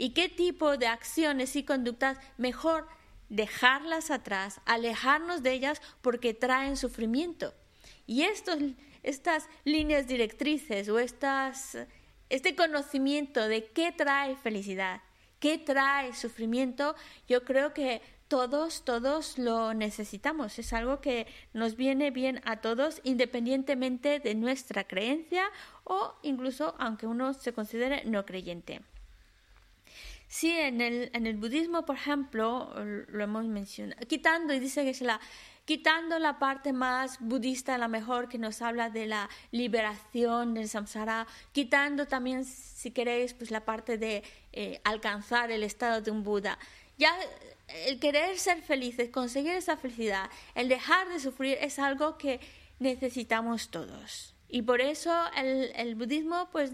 y 0.00 0.14
qué 0.14 0.30
tipo 0.30 0.78
de 0.78 0.86
acciones 0.86 1.56
y 1.56 1.62
conductas 1.62 2.16
mejor 2.38 2.88
dejarlas 3.28 4.10
atrás, 4.10 4.62
alejarnos 4.64 5.42
de 5.42 5.52
ellas 5.52 5.82
porque 6.00 6.32
traen 6.32 6.78
sufrimiento. 6.78 7.52
Y 8.06 8.22
estos 8.22 8.58
estas 9.02 9.46
líneas 9.64 10.06
directrices 10.06 10.88
o 10.88 10.98
estas, 10.98 11.76
este 12.30 12.56
conocimiento 12.56 13.46
de 13.46 13.66
qué 13.66 13.92
trae 13.92 14.36
felicidad, 14.36 15.02
qué 15.38 15.58
trae 15.58 16.14
sufrimiento, 16.14 16.94
yo 17.28 17.44
creo 17.44 17.74
que 17.74 18.00
todos, 18.26 18.86
todos 18.86 19.36
lo 19.36 19.74
necesitamos. 19.74 20.58
Es 20.58 20.72
algo 20.72 21.02
que 21.02 21.26
nos 21.52 21.76
viene 21.76 22.10
bien 22.10 22.40
a 22.46 22.62
todos 22.62 23.02
independientemente 23.04 24.18
de 24.18 24.34
nuestra 24.34 24.84
creencia 24.84 25.44
o 25.84 26.14
incluso 26.22 26.74
aunque 26.78 27.06
uno 27.06 27.34
se 27.34 27.52
considere 27.52 28.04
no 28.06 28.24
creyente. 28.24 28.80
Sí, 30.30 30.52
en 30.52 30.80
el, 30.80 31.10
en 31.12 31.26
el 31.26 31.36
budismo, 31.36 31.84
por 31.84 31.96
ejemplo, 31.96 32.72
lo 33.08 33.24
hemos 33.24 33.46
mencionado, 33.46 34.06
quitando, 34.06 34.54
y 34.54 34.60
dice 34.60 34.84
que 34.84 35.04
la 35.04 35.20
quitando 35.64 36.20
la 36.20 36.38
parte 36.38 36.72
más 36.72 37.18
budista, 37.18 37.76
la 37.78 37.88
mejor, 37.88 38.28
que 38.28 38.38
nos 38.38 38.62
habla 38.62 38.90
de 38.90 39.06
la 39.06 39.28
liberación 39.50 40.54
del 40.54 40.68
samsara, 40.68 41.26
quitando 41.50 42.06
también, 42.06 42.44
si 42.44 42.92
queréis, 42.92 43.34
pues 43.34 43.50
la 43.50 43.64
parte 43.64 43.98
de 43.98 44.22
eh, 44.52 44.80
alcanzar 44.84 45.50
el 45.50 45.64
estado 45.64 46.00
de 46.00 46.12
un 46.12 46.22
Buda. 46.22 46.60
Ya 46.96 47.12
el 47.86 47.98
querer 47.98 48.38
ser 48.38 48.62
felices, 48.62 49.10
conseguir 49.10 49.54
esa 49.54 49.76
felicidad, 49.76 50.30
el 50.54 50.68
dejar 50.68 51.08
de 51.08 51.18
sufrir 51.18 51.58
es 51.60 51.80
algo 51.80 52.18
que 52.18 52.38
necesitamos 52.78 53.72
todos. 53.72 54.36
Y 54.48 54.62
por 54.62 54.80
eso 54.80 55.12
el, 55.36 55.72
el 55.74 55.96
budismo, 55.96 56.48
pues, 56.52 56.70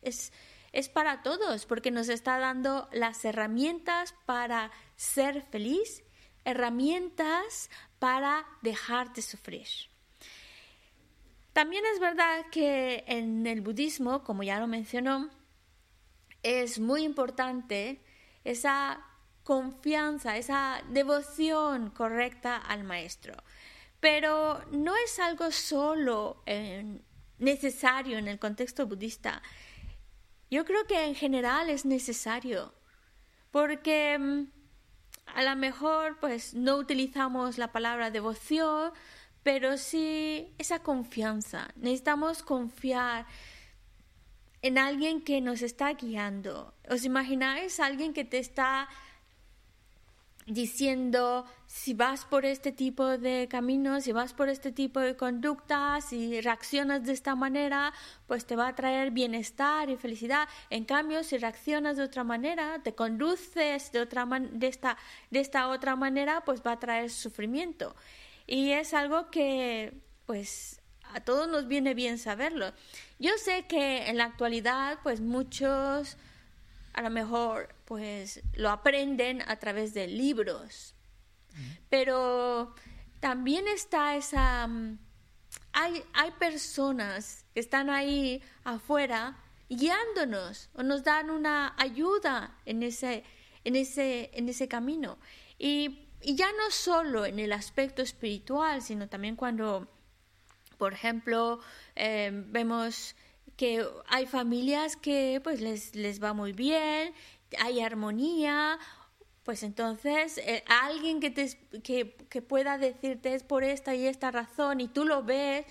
es, 0.00 0.32
es 0.72 0.88
para 0.88 1.22
todos, 1.22 1.66
porque 1.66 1.90
nos 1.90 2.08
está 2.08 2.38
dando 2.38 2.88
las 2.92 3.24
herramientas 3.24 4.14
para 4.26 4.70
ser 4.96 5.42
feliz 5.42 6.02
herramientas 6.48 7.70
para 7.98 8.46
dejar 8.62 9.12
de 9.12 9.22
sufrir. 9.22 9.68
También 11.52 11.84
es 11.92 12.00
verdad 12.00 12.46
que 12.50 13.04
en 13.06 13.46
el 13.46 13.60
budismo, 13.60 14.22
como 14.22 14.42
ya 14.42 14.58
lo 14.58 14.66
mencionó, 14.66 15.28
es 16.42 16.78
muy 16.78 17.02
importante 17.02 18.00
esa 18.44 19.04
confianza, 19.42 20.36
esa 20.36 20.82
devoción 20.88 21.90
correcta 21.90 22.56
al 22.56 22.84
maestro. 22.84 23.34
Pero 24.00 24.64
no 24.70 24.94
es 24.96 25.18
algo 25.18 25.50
solo 25.50 26.42
eh, 26.46 27.00
necesario 27.38 28.18
en 28.18 28.28
el 28.28 28.38
contexto 28.38 28.86
budista. 28.86 29.42
Yo 30.50 30.64
creo 30.64 30.86
que 30.86 31.04
en 31.04 31.14
general 31.14 31.68
es 31.68 31.84
necesario, 31.84 32.72
porque 33.50 34.18
mm, 34.18 34.46
a 35.34 35.42
lo 35.42 35.56
mejor 35.56 36.18
pues 36.20 36.54
no 36.54 36.76
utilizamos 36.76 37.58
la 37.58 37.72
palabra 37.72 38.10
devoción, 38.10 38.92
pero 39.42 39.76
sí 39.76 40.54
esa 40.58 40.80
confianza. 40.80 41.68
Necesitamos 41.76 42.42
confiar 42.42 43.26
en 44.62 44.78
alguien 44.78 45.22
que 45.22 45.40
nos 45.40 45.62
está 45.62 45.92
guiando. 45.92 46.74
¿Os 46.90 47.04
imagináis 47.04 47.78
alguien 47.80 48.12
que 48.12 48.24
te 48.24 48.38
está 48.38 48.88
diciendo 50.46 51.44
si 51.68 51.92
vas 51.92 52.24
por 52.24 52.46
este 52.46 52.72
tipo 52.72 53.18
de 53.18 53.46
caminos, 53.46 54.04
si 54.04 54.12
vas 54.12 54.32
por 54.32 54.48
este 54.48 54.72
tipo 54.72 55.00
de 55.00 55.16
conductas, 55.16 56.06
si 56.06 56.40
reaccionas 56.40 57.04
de 57.04 57.12
esta 57.12 57.34
manera, 57.34 57.92
pues 58.26 58.46
te 58.46 58.56
va 58.56 58.68
a 58.68 58.74
traer 58.74 59.10
bienestar 59.10 59.90
y 59.90 59.96
felicidad. 59.96 60.48
En 60.70 60.86
cambio, 60.86 61.22
si 61.22 61.36
reaccionas 61.36 61.98
de 61.98 62.04
otra 62.04 62.24
manera, 62.24 62.80
te 62.82 62.94
conduces 62.94 63.92
de 63.92 64.00
otra 64.00 64.26
de 64.26 64.66
esta 64.66 64.96
de 65.30 65.40
esta 65.40 65.68
otra 65.68 65.94
manera, 65.94 66.42
pues 66.46 66.62
va 66.66 66.72
a 66.72 66.80
traer 66.80 67.10
sufrimiento. 67.10 67.94
Y 68.46 68.70
es 68.70 68.94
algo 68.94 69.30
que 69.30 69.92
pues 70.24 70.80
a 71.12 71.20
todos 71.20 71.48
nos 71.48 71.68
viene 71.68 71.92
bien 71.92 72.16
saberlo. 72.18 72.72
Yo 73.18 73.32
sé 73.36 73.66
que 73.66 74.08
en 74.08 74.16
la 74.16 74.24
actualidad 74.24 75.00
pues 75.02 75.20
muchos 75.20 76.16
a 76.94 77.02
lo 77.02 77.10
mejor 77.10 77.74
pues 77.84 78.42
lo 78.54 78.70
aprenden 78.70 79.42
a 79.42 79.56
través 79.56 79.92
de 79.92 80.06
libros. 80.06 80.94
Pero 81.88 82.74
también 83.20 83.66
está 83.68 84.16
esa... 84.16 84.66
Mm, 84.66 84.98
hay, 85.72 86.02
hay 86.12 86.30
personas 86.32 87.44
que 87.54 87.60
están 87.60 87.90
ahí 87.90 88.42
afuera 88.64 89.36
guiándonos 89.68 90.70
o 90.74 90.82
nos 90.82 91.04
dan 91.04 91.30
una 91.30 91.74
ayuda 91.76 92.56
en 92.64 92.82
ese, 92.82 93.24
en 93.64 93.76
ese, 93.76 94.30
en 94.32 94.48
ese 94.48 94.68
camino. 94.68 95.18
Y, 95.58 96.04
ya 96.20 96.48
no 96.50 96.72
solo 96.72 97.26
en 97.26 97.38
el 97.38 97.52
aspecto 97.52 98.02
espiritual, 98.02 98.82
sino 98.82 99.08
también 99.08 99.36
cuando, 99.36 99.86
por 100.76 100.92
ejemplo, 100.92 101.60
eh, 101.94 102.30
vemos 102.48 103.14
que 103.56 103.86
hay 104.08 104.26
familias 104.26 104.96
que 104.96 105.40
pues 105.44 105.60
les, 105.60 105.94
les 105.94 106.20
va 106.20 106.32
muy 106.32 106.52
bien, 106.52 107.14
hay 107.60 107.80
armonía, 107.80 108.80
pues 109.48 109.62
entonces 109.62 110.36
eh, 110.36 110.62
alguien 110.68 111.20
que, 111.20 111.30
te, 111.30 111.48
que, 111.82 112.14
que, 112.28 112.42
pueda 112.42 112.76
decirte 112.76 113.34
es 113.34 113.42
por 113.42 113.64
esta 113.64 113.94
y 113.94 114.06
esta 114.06 114.30
razón 114.30 114.82
y 114.82 114.88
tú 114.88 115.06
lo 115.06 115.22
ves, 115.22 115.64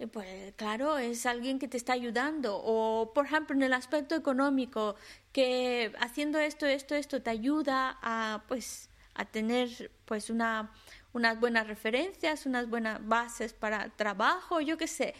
eh, 0.00 0.08
pues 0.08 0.52
claro, 0.56 0.98
es 0.98 1.24
alguien 1.24 1.60
que 1.60 1.68
te 1.68 1.76
está 1.76 1.92
ayudando. 1.92 2.60
O 2.64 3.12
por 3.14 3.26
ejemplo 3.26 3.54
en 3.54 3.62
el 3.62 3.74
aspecto 3.74 4.16
económico, 4.16 4.96
que 5.30 5.92
haciendo 6.00 6.40
esto, 6.40 6.66
esto, 6.66 6.96
esto 6.96 7.22
te 7.22 7.30
ayuda 7.30 7.96
a 8.02 8.42
pues 8.48 8.90
a 9.14 9.24
tener 9.24 9.92
pues 10.04 10.28
una, 10.28 10.72
unas 11.12 11.38
buenas 11.38 11.68
referencias, 11.68 12.44
unas 12.44 12.68
buenas 12.68 13.06
bases 13.06 13.52
para 13.52 13.90
trabajo, 13.90 14.60
yo 14.60 14.76
qué 14.76 14.88
sé. 14.88 15.14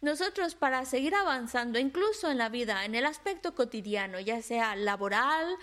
Nosotros 0.00 0.54
para 0.54 0.86
seguir 0.86 1.14
avanzando, 1.14 1.78
incluso 1.78 2.30
en 2.30 2.38
la 2.38 2.48
vida, 2.48 2.86
en 2.86 2.94
el 2.94 3.04
aspecto 3.04 3.54
cotidiano, 3.54 4.18
ya 4.18 4.40
sea 4.40 4.76
laboral 4.76 5.58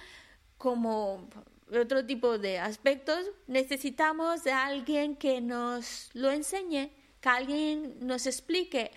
como 0.58 1.30
otro 1.72 2.06
tipo 2.06 2.38
de 2.38 2.60
aspectos, 2.60 3.30
necesitamos 3.48 4.43
de 4.43 4.52
alguien 4.52 5.15
que 5.15 5.41
nos 5.41 6.10
lo 6.13 6.32
enseñe, 6.32 6.91
que 7.22 7.30
alguien 7.30 7.98
nos 8.00 8.26
explique. 8.26 8.91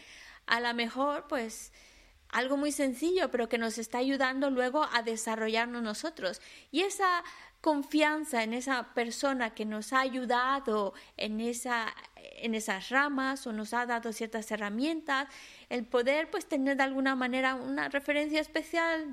A 0.46 0.60
lo 0.60 0.72
mejor, 0.74 1.26
pues, 1.28 1.72
algo 2.28 2.56
muy 2.56 2.72
sencillo, 2.72 3.30
pero 3.30 3.48
que 3.48 3.58
nos 3.58 3.78
está 3.78 3.98
ayudando 3.98 4.50
luego 4.50 4.86
a 4.92 5.02
desarrollarnos 5.02 5.82
nosotros. 5.82 6.40
Y 6.70 6.82
esa 6.82 7.24
confianza 7.60 8.42
en 8.42 8.54
esa 8.54 8.94
persona 8.94 9.54
que 9.54 9.66
nos 9.66 9.92
ha 9.92 10.00
ayudado 10.00 10.94
en, 11.16 11.40
esa, 11.40 11.94
en 12.16 12.54
esas 12.54 12.88
ramas 12.88 13.46
o 13.46 13.52
nos 13.52 13.74
ha 13.74 13.84
dado 13.84 14.12
ciertas 14.12 14.50
herramientas, 14.50 15.28
el 15.68 15.84
poder 15.84 16.30
pues 16.30 16.46
tener 16.46 16.76
de 16.78 16.84
alguna 16.84 17.14
manera 17.16 17.54
una 17.54 17.88
referencia 17.88 18.40
especial 18.40 19.10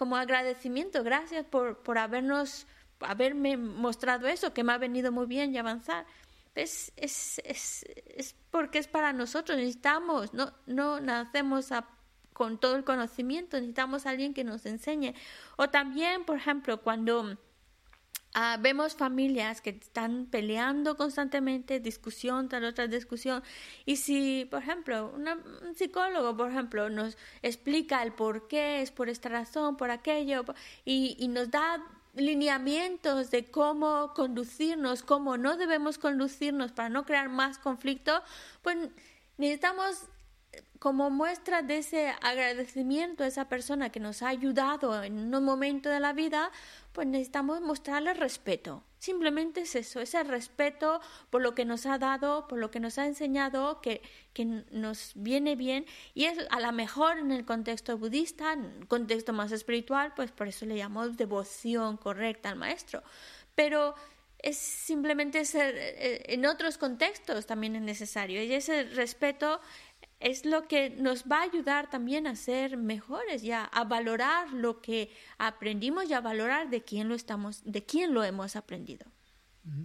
como 0.00 0.16
agradecimiento, 0.16 1.04
gracias 1.04 1.44
por, 1.44 1.82
por 1.82 1.98
habernos, 1.98 2.66
haberme 3.00 3.58
mostrado 3.58 4.28
eso, 4.28 4.54
que 4.54 4.64
me 4.64 4.72
ha 4.72 4.78
venido 4.78 5.12
muy 5.12 5.26
bien 5.26 5.54
y 5.54 5.58
avanzar. 5.58 6.06
Es, 6.54 6.90
es, 6.96 7.38
es, 7.44 7.84
es 8.06 8.34
porque 8.50 8.78
es 8.78 8.88
para 8.88 9.12
nosotros, 9.12 9.58
necesitamos, 9.58 10.32
no, 10.32 10.54
no 10.64 11.00
nacemos 11.00 11.68
con 12.32 12.58
todo 12.58 12.76
el 12.76 12.84
conocimiento, 12.84 13.58
necesitamos 13.58 14.06
a 14.06 14.10
alguien 14.10 14.32
que 14.32 14.42
nos 14.42 14.64
enseñe. 14.64 15.12
O 15.56 15.68
también, 15.68 16.24
por 16.24 16.38
ejemplo, 16.38 16.80
cuando 16.80 17.36
Ah, 18.32 18.58
vemos 18.60 18.94
familias 18.94 19.60
que 19.60 19.70
están 19.70 20.26
peleando 20.26 20.96
constantemente, 20.96 21.80
discusión 21.80 22.48
tras 22.48 22.62
otra 22.62 22.86
discusión. 22.86 23.42
Y 23.86 23.96
si, 23.96 24.46
por 24.50 24.62
ejemplo, 24.62 25.12
un 25.14 25.74
psicólogo, 25.74 26.36
por 26.36 26.50
ejemplo, 26.50 26.88
nos 26.90 27.16
explica 27.42 28.02
el 28.04 28.12
por 28.12 28.46
qué, 28.46 28.82
es 28.82 28.92
por 28.92 29.08
esta 29.08 29.28
razón, 29.28 29.76
por 29.76 29.90
aquello, 29.90 30.44
y, 30.84 31.16
y 31.18 31.26
nos 31.26 31.50
da 31.50 31.84
lineamientos 32.14 33.30
de 33.32 33.50
cómo 33.50 34.12
conducirnos, 34.14 35.02
cómo 35.02 35.36
no 35.36 35.56
debemos 35.56 35.98
conducirnos 35.98 36.70
para 36.70 36.88
no 36.88 37.04
crear 37.04 37.28
más 37.28 37.58
conflicto, 37.58 38.22
pues 38.62 38.76
necesitamos 39.38 40.04
como 40.80 41.10
muestra 41.10 41.60
de 41.60 41.78
ese 41.78 42.08
agradecimiento 42.22 43.22
a 43.22 43.26
esa 43.26 43.48
persona 43.48 43.90
que 43.90 44.00
nos 44.00 44.22
ha 44.22 44.28
ayudado 44.28 45.04
en 45.04 45.32
un 45.34 45.44
momento 45.44 45.90
de 45.90 46.00
la 46.00 46.14
vida, 46.14 46.50
pues 46.92 47.06
necesitamos 47.06 47.60
mostrarle 47.60 48.14
respeto. 48.14 48.82
Simplemente 48.98 49.60
es 49.60 49.74
eso, 49.76 50.00
ese 50.00 50.22
respeto 50.24 51.00
por 51.28 51.42
lo 51.42 51.54
que 51.54 51.66
nos 51.66 51.84
ha 51.84 51.98
dado, 51.98 52.48
por 52.48 52.58
lo 52.58 52.70
que 52.70 52.80
nos 52.80 52.98
ha 52.98 53.06
enseñado, 53.06 53.82
que, 53.82 54.00
que 54.32 54.46
nos 54.46 55.12
viene 55.14 55.54
bien. 55.54 55.84
Y 56.14 56.24
es 56.24 56.38
a 56.50 56.60
lo 56.60 56.72
mejor 56.72 57.18
en 57.18 57.30
el 57.30 57.44
contexto 57.44 57.98
budista, 57.98 58.54
en 58.54 58.64
el 58.64 58.88
contexto 58.88 59.34
más 59.34 59.52
espiritual, 59.52 60.14
pues 60.16 60.32
por 60.32 60.48
eso 60.48 60.64
le 60.64 60.76
llamamos 60.76 61.18
devoción 61.18 61.98
correcta 61.98 62.48
al 62.48 62.56
maestro. 62.56 63.02
Pero 63.54 63.94
es 64.42 64.56
simplemente 64.56 65.44
ser, 65.44 65.74
eh, 65.76 66.22
en 66.28 66.46
otros 66.46 66.78
contextos 66.78 67.46
también 67.46 67.76
es 67.76 67.82
necesario. 67.82 68.42
Y 68.42 68.52
ese 68.52 68.84
respeto 68.84 69.60
es 70.20 70.44
lo 70.44 70.68
que 70.68 70.90
nos 70.90 71.24
va 71.24 71.38
a 71.40 71.42
ayudar 71.44 71.90
también 71.90 72.26
a 72.26 72.36
ser 72.36 72.76
mejores 72.76 73.42
ya 73.42 73.64
a 73.64 73.84
valorar 73.84 74.52
lo 74.52 74.80
que 74.80 75.10
aprendimos 75.38 76.08
y 76.08 76.12
a 76.12 76.20
valorar 76.20 76.70
de 76.70 76.84
quién 76.84 77.08
lo 77.08 77.14
estamos 77.14 77.62
de 77.64 77.84
quién 77.84 78.14
lo 78.14 78.22
hemos 78.22 78.54
aprendido 78.54 79.06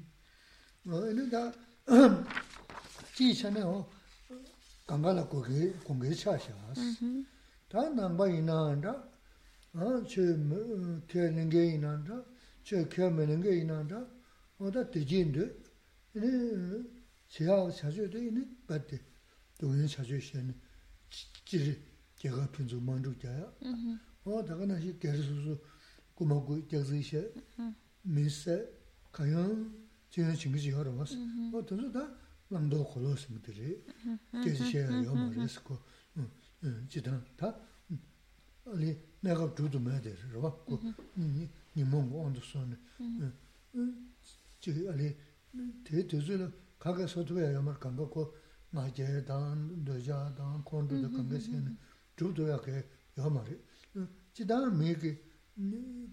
오늘 19.64 19.88
자주 19.88 20.20
시는 20.20 20.54
지 21.10 21.82
제가 22.18 22.50
분주 22.52 22.80
만두 22.82 23.18
자야. 23.18 23.52
어 24.26 24.44
다가 24.44 24.66
나시 24.66 24.98
계속수 25.00 25.58
고마고 26.14 26.66
계속이셔. 26.68 27.18
미세 28.02 28.68
가연 29.12 29.88
제가 30.10 30.34
친구지 30.34 30.72
하러 30.72 30.92
왔어. 30.94 31.16
어 31.54 31.66
돈도 31.66 31.92
다 31.92 32.16
남도 32.50 32.84
걸었습니다지 32.86 33.84
계속해요 34.44 35.14
뭐 35.16 35.30
리스코 35.44 35.78
지단 36.90 37.26
다 37.38 37.56
아니 38.66 38.98
내가 39.22 39.54
두도 39.56 39.80
매야 39.80 40.02
돼. 40.02 40.16
그러고 40.30 40.66
니 41.16 41.50
니몽 41.76 42.12
온도 42.14 42.42
손 42.42 42.78
지금 44.60 44.92
아니 44.92 45.16
대대주는 45.84 46.54
가게 46.80 47.08
소도야 47.08 47.62
말 47.62 47.80
간거고 47.80 48.36
nga 48.76 48.86
je 48.98 49.24
dan, 49.24 49.84
doja 49.86 50.20
dan, 50.38 50.64
kondu 50.64 51.02
da 51.02 51.08
kanga 51.16 51.40
sen, 51.40 51.78
dhru 52.18 52.34
doya 52.34 52.58
ke 52.60 52.76
yaha 53.16 53.30
mara. 53.30 53.56
Chi 54.34 54.44
dan 54.46 54.78
me 54.78 54.94
ke, 55.02 55.12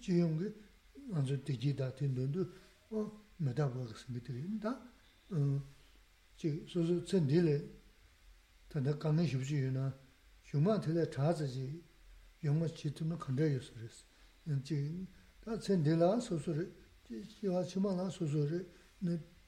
chi 0.03 0.12
yung 0.20 0.38
ke, 0.38 0.48
anzo 1.16 1.37
teji 1.42 1.75
da 1.75 1.90
ten 1.90 2.14
dundu, 2.14 2.42
o 2.90 2.98
meda 3.37 3.66
waga 3.66 3.94
sangi 3.94 4.20
tiri. 4.27 4.42
Da, 4.64 4.72
chi 6.38 6.48
susu 6.66 7.03
tsen 7.03 7.27
dili, 7.27 7.57
tanda 8.68 8.96
kanga 8.96 9.25
shibshi 9.27 9.57
yu 9.64 9.70
na, 9.70 9.92
shuma 10.42 10.79
tila 10.79 11.05
chaza 11.14 11.46
chi, 11.55 11.83
yungma 12.44 12.66
chi 12.79 12.92
tuna 12.92 13.16
kanda 13.16 13.44
yu 13.44 13.61
suris. 13.61 14.05
Chi, 14.66 15.07
da 15.42 15.57
tsen 15.57 15.83
dila 15.83 16.20
susu 16.20 16.53
ri, 16.53 16.66
chi 17.03 17.25
shima 17.68 17.90
la 17.92 18.09
susu 18.09 18.44
ri, 18.51 18.61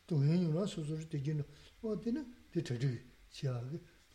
doyen 0.06 0.40
yu 0.42 0.52
la 0.52 0.66
susu 0.66 0.94
ri 0.96 1.06
teji 1.06 1.32
na, 1.34 1.44
o 1.80 1.94
dina, 1.96 2.22
di 2.54 2.62
chachik 2.62 3.02
xiaa 3.30 3.60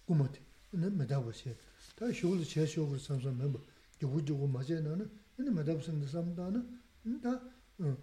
kumo 0.05 0.25
ti, 0.31 0.39
ina 0.73 0.89
medabu 0.89 1.31
xiaa. 1.31 1.55
Ta 1.95 2.11
shogul 2.13 2.43
xiaa 2.43 2.65
shogul 2.65 2.97
samsam 2.99 3.35
memba, 3.35 3.59
gyogu 3.99 4.21
gyogu 4.21 4.47
ma 4.47 4.61
xiaa 4.63 4.81
na 4.81 4.95
na, 4.95 5.05
ina 5.37 5.51
medabu 5.51 5.81
samda 5.81 6.07
samda 6.07 6.49
na, 6.49 6.61
ta 7.21 7.31
eh, 7.83 7.95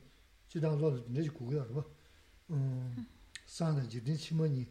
chidang 0.49 0.79
zola 0.79 0.99
eh, 0.99 1.05
dinaji 1.07 1.31
kukuya 1.31 1.65
rwa. 1.65 1.85
Sanga 3.47 3.81
jirdin 3.89 4.17
chima 4.19 4.47
nyi, 4.49 4.67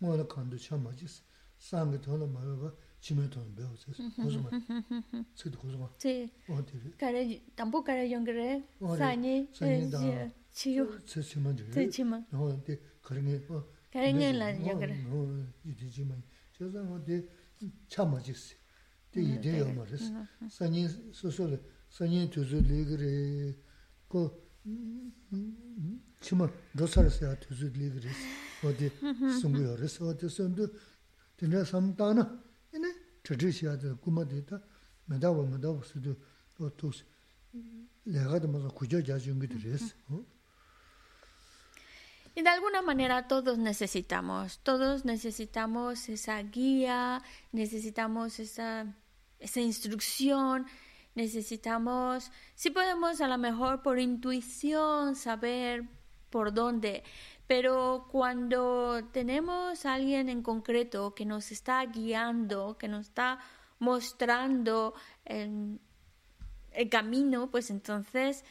mua 0.00 0.16
la 0.16 0.24
kandu 0.24 0.58
cha 0.58 0.76
ma 0.76 0.92
jis, 0.92 1.22
sanga 1.56 1.98
tola 1.98 2.26
ma 2.26 2.40
rwa 2.44 2.70
chima 3.00 3.26
tola 3.28 3.46
bewa 3.56 3.74
zis, 3.76 3.96
kuzuma, 4.14 4.50
tsikdi 5.34 5.56
kuzuma. 5.56 5.88
Tsi, 5.96 6.30
kare, 6.98 7.42
tambu 7.56 7.82
kare 7.82 8.04
yongare, 8.10 8.62
sanyi, 8.98 9.48
chiyo. 10.52 10.84
Tsi 11.06 11.22
chima 11.22 11.52
jiyo. 11.52 11.70
Tsi 11.70 11.88
chima. 11.90 12.24
Kare 13.02 13.22
nge, 13.22 13.40
kare 13.90 14.12
ngen 14.12 14.36
la 14.40 14.48
ya 14.50 14.74
kare 14.80 14.94
no 15.10 15.18
ide 15.64 15.86
ji 15.94 16.02
ma 16.04 16.14
je 16.54 16.68
za 16.70 16.82
mo 16.82 16.98
de 16.98 17.16
cha 17.88 18.04
ma 18.04 18.18
ji 18.20 18.34
se 18.34 18.54
de 19.12 19.20
mm, 19.20 19.34
ide 19.34 19.56
yo 19.56 19.72
ma 19.72 19.84
res. 19.84 20.10
Mm, 20.10 20.26
mm, 20.40 20.50
sa 20.50 20.68
ni 20.68 20.88
so 21.12 21.30
so 21.30 21.46
le 21.46 21.58
sa 21.88 22.04
ni 22.04 22.28
tu 22.28 22.44
zu 22.44 22.60
le 22.60 22.84
gre 22.84 23.12
ko 24.06 24.20
chima 26.20 26.50
do 26.74 26.86
sa 26.86 27.02
res 27.02 27.20
ya 27.20 27.34
tu 27.36 27.54
zu 27.54 27.70
le 27.74 27.88
gre 27.90 28.10
o 28.62 28.72
de 28.72 28.90
sung 29.40 29.56
yo 29.56 29.74
res. 29.76 30.00
O 30.00 30.12
de 30.12 30.28
sun 30.28 30.54
du 30.54 30.66
de 31.38 31.46
na 31.46 31.64
sam 31.64 31.94
ta 31.96 32.12
na. 32.12 32.24
Ine 32.74 32.90
chu 33.24 33.34
chu 33.36 33.48
xia 33.50 33.76
de 33.76 33.94
ku 34.02 34.10
ma 34.10 34.24
de 34.24 34.44
ta. 34.44 34.60
Me 35.06 35.18
da 35.18 35.30
wa 35.30 35.44
me 35.44 35.58
da 35.58 35.70
wa 35.70 35.82
su 35.82 35.98
du 36.00 36.14
o 36.58 36.70
tu 36.70 36.92
le 38.04 38.20
ga 38.30 38.38
de 38.38 38.46
ma 38.46 38.58
ku 38.70 38.86
jo 38.86 38.98
ja 39.00 39.16
jung 39.18 39.40
gi 39.40 39.46
de 39.46 39.58
res. 39.68 39.94
Y 42.34 42.42
de 42.42 42.48
alguna 42.48 42.82
manera 42.82 43.26
todos 43.26 43.58
necesitamos, 43.58 44.60
todos 44.60 45.04
necesitamos 45.04 46.08
esa 46.08 46.40
guía, 46.42 47.22
necesitamos 47.52 48.38
esa, 48.38 48.94
esa 49.38 49.60
instrucción, 49.60 50.66
necesitamos, 51.14 52.30
si 52.54 52.70
podemos 52.70 53.20
a 53.20 53.28
lo 53.28 53.38
mejor 53.38 53.82
por 53.82 53.98
intuición 53.98 55.16
saber 55.16 55.88
por 56.30 56.52
dónde, 56.52 57.02
pero 57.48 58.06
cuando 58.10 59.02
tenemos 59.10 59.86
a 59.86 59.94
alguien 59.94 60.28
en 60.28 60.42
concreto 60.42 61.14
que 61.14 61.24
nos 61.24 61.50
está 61.50 61.84
guiando, 61.86 62.76
que 62.78 62.88
nos 62.88 63.06
está 63.06 63.38
mostrando 63.78 64.94
el, 65.24 65.80
camino, 66.90 67.50
pues 67.50 67.70
entonces 67.70 68.44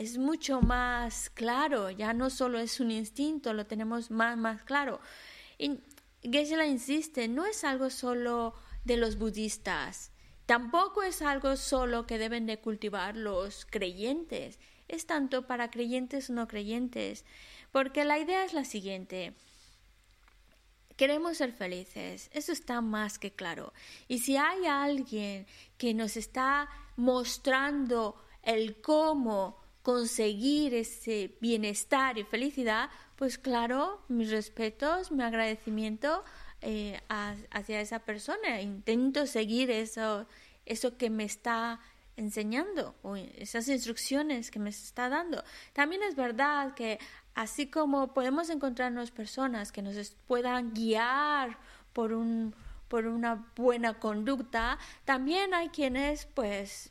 es 0.00 0.16
mucho 0.16 0.62
más 0.62 1.28
claro, 1.28 1.90
ya 1.90 2.14
no 2.14 2.30
solo 2.30 2.58
es 2.58 2.80
un 2.80 2.90
instinto, 2.90 3.52
lo 3.52 3.66
tenemos 3.66 4.10
más, 4.10 4.38
más 4.38 4.62
claro. 4.62 4.98
Y 5.58 5.78
Geshe-la 6.22 6.66
insiste, 6.66 7.28
no 7.28 7.44
es 7.44 7.64
algo 7.64 7.90
solo 7.90 8.54
de 8.84 8.96
los 8.96 9.18
budistas, 9.18 10.10
tampoco 10.46 11.02
es 11.02 11.20
algo 11.20 11.54
solo 11.58 12.06
que 12.06 12.16
deben 12.16 12.46
de 12.46 12.58
cultivar 12.58 13.14
los 13.14 13.66
creyentes, 13.66 14.58
es 14.88 15.04
tanto 15.04 15.46
para 15.46 15.70
creyentes 15.70 16.30
o 16.30 16.32
no 16.32 16.48
creyentes. 16.48 17.26
Porque 17.70 18.04
la 18.06 18.18
idea 18.18 18.44
es 18.44 18.54
la 18.54 18.64
siguiente. 18.64 19.34
Queremos 20.96 21.36
ser 21.36 21.52
felices, 21.52 22.30
eso 22.32 22.52
está 22.52 22.80
más 22.80 23.18
que 23.18 23.32
claro. 23.32 23.74
Y 24.08 24.20
si 24.20 24.38
hay 24.38 24.64
alguien 24.64 25.46
que 25.76 25.92
nos 25.92 26.16
está 26.16 26.70
mostrando 26.96 28.16
el 28.42 28.80
cómo 28.80 29.59
conseguir 29.82 30.74
ese 30.74 31.36
bienestar 31.40 32.18
y 32.18 32.24
felicidad, 32.24 32.90
pues 33.16 33.38
claro, 33.38 34.02
mis 34.08 34.30
respetos, 34.30 35.10
mi 35.10 35.22
agradecimiento 35.22 36.24
eh, 36.60 37.00
hacia 37.08 37.80
esa 37.80 38.00
persona. 38.00 38.60
Intento 38.60 39.26
seguir 39.26 39.70
eso, 39.70 40.26
eso 40.66 40.96
que 40.96 41.10
me 41.10 41.24
está 41.24 41.80
enseñando 42.16 42.94
o 43.02 43.16
esas 43.16 43.68
instrucciones 43.68 44.50
que 44.50 44.58
me 44.58 44.70
está 44.70 45.08
dando. 45.08 45.42
También 45.72 46.02
es 46.02 46.14
verdad 46.16 46.74
que 46.74 46.98
así 47.34 47.68
como 47.68 48.12
podemos 48.12 48.50
encontrarnos 48.50 49.10
personas 49.10 49.72
que 49.72 49.80
nos 49.80 50.10
puedan 50.26 50.74
guiar 50.74 51.58
por 51.92 52.12
un 52.12 52.54
por 52.88 53.06
una 53.06 53.52
buena 53.54 54.00
conducta, 54.00 54.76
también 55.04 55.54
hay 55.54 55.68
quienes 55.68 56.26
pues 56.26 56.90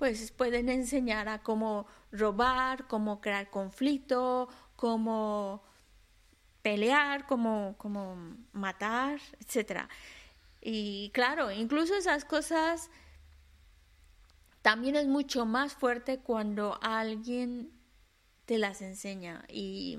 pues 0.00 0.32
pueden 0.32 0.70
enseñar 0.70 1.28
a 1.28 1.42
cómo 1.42 1.86
robar, 2.10 2.86
cómo 2.86 3.20
crear 3.20 3.50
conflicto, 3.50 4.48
cómo 4.74 5.62
pelear, 6.62 7.26
cómo, 7.26 7.74
cómo 7.76 8.16
matar, 8.52 9.20
etcétera. 9.40 9.90
Y 10.62 11.10
claro, 11.10 11.50
incluso 11.50 11.94
esas 11.94 12.24
cosas 12.24 12.90
también 14.62 14.96
es 14.96 15.06
mucho 15.06 15.44
más 15.44 15.74
fuerte 15.74 16.18
cuando 16.20 16.78
alguien 16.80 17.70
te 18.46 18.56
las 18.56 18.80
enseña 18.80 19.44
y 19.48 19.98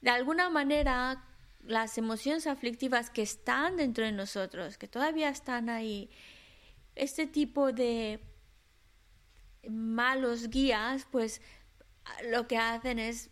de 0.00 0.10
alguna 0.10 0.48
manera 0.48 1.24
las 1.64 1.98
emociones 1.98 2.46
aflictivas 2.46 3.10
que 3.10 3.22
están 3.22 3.78
dentro 3.78 4.04
de 4.04 4.12
nosotros, 4.12 4.78
que 4.78 4.86
todavía 4.86 5.28
están 5.28 5.70
ahí, 5.70 6.08
este 6.94 7.26
tipo 7.26 7.72
de 7.72 8.20
malos 9.70 10.48
guías, 10.48 11.06
pues 11.10 11.40
lo 12.30 12.46
que 12.46 12.58
hacen 12.58 12.98
es 12.98 13.30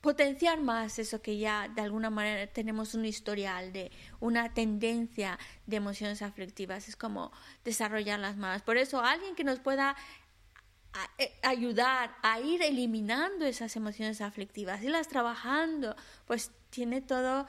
potenciar 0.00 0.60
más 0.60 0.98
eso 0.98 1.20
que 1.20 1.36
ya 1.36 1.68
de 1.68 1.82
alguna 1.82 2.10
manera 2.10 2.46
tenemos 2.46 2.94
un 2.94 3.04
historial 3.04 3.72
de 3.72 3.90
una 4.20 4.54
tendencia 4.54 5.38
de 5.66 5.76
emociones 5.76 6.22
aflictivas, 6.22 6.88
es 6.88 6.96
como 6.96 7.32
desarrollarlas 7.64 8.36
más. 8.36 8.62
Por 8.62 8.76
eso 8.76 9.00
alguien 9.00 9.34
que 9.34 9.42
nos 9.42 9.58
pueda 9.58 9.96
eh, 11.18 11.32
ayudar 11.42 12.16
a 12.22 12.40
ir 12.40 12.62
eliminando 12.62 13.44
esas 13.44 13.74
emociones 13.76 14.20
aflictivas, 14.20 14.82
irlas 14.82 15.08
trabajando, 15.08 15.96
pues 16.26 16.52
tiene 16.70 17.00
todo 17.00 17.46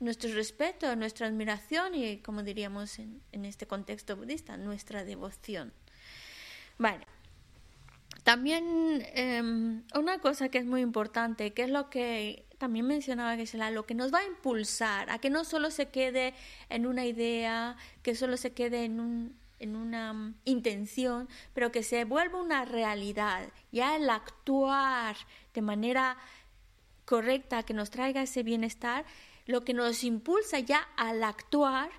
nuestro 0.00 0.32
respeto, 0.32 0.94
nuestra 0.96 1.26
admiración 1.26 1.94
y, 1.94 2.18
como 2.18 2.42
diríamos 2.42 2.98
en, 2.98 3.20
este 3.44 3.66
contexto 3.66 4.16
budista, 4.16 4.56
nuestra 4.56 5.04
devoción. 5.04 5.72
Bueno, 6.78 7.04
también 8.24 9.06
em, 9.14 9.82
una 9.94 10.18
cosa 10.18 10.48
que 10.48 10.58
es 10.58 10.66
muy 10.66 10.80
importante, 10.80 11.52
que 11.52 11.62
es 11.62 11.70
lo 11.70 11.90
que 11.90 12.46
también 12.58 12.86
mencionaba 12.86 13.36
Gisela, 13.36 13.70
lo 13.70 13.86
que 13.86 13.94
nos 13.94 14.12
va 14.12 14.18
a 14.18 14.26
impulsar 14.26 15.10
a 15.10 15.18
que 15.18 15.30
no 15.30 15.44
solo 15.44 15.70
se 15.70 15.88
quede 15.88 16.34
en 16.68 16.86
una 16.86 17.06
idea, 17.06 17.76
que 18.02 18.14
solo 18.14 18.36
se 18.36 18.52
quede 18.52 18.84
en 18.84 19.00
un, 19.00 19.38
en 19.60 19.76
una 19.76 20.12
mm, 20.12 20.34
intención, 20.44 21.28
pero 21.54 21.72
que 21.72 21.82
se 21.82 22.04
vuelva 22.04 22.40
una 22.40 22.64
realidad, 22.64 23.48
ya 23.72 23.96
el 23.96 24.10
actuar 24.10 25.16
de 25.54 25.62
manera 25.62 26.16
correcta, 27.04 27.62
que 27.62 27.74
nos 27.74 27.90
traiga 27.90 28.22
ese 28.22 28.42
bienestar, 28.42 29.04
lo 29.46 29.64
que 29.64 29.72
nos 29.72 30.04
impulsa 30.04 30.58
ya 30.58 30.80
al 30.96 31.22
actuar 31.24 31.90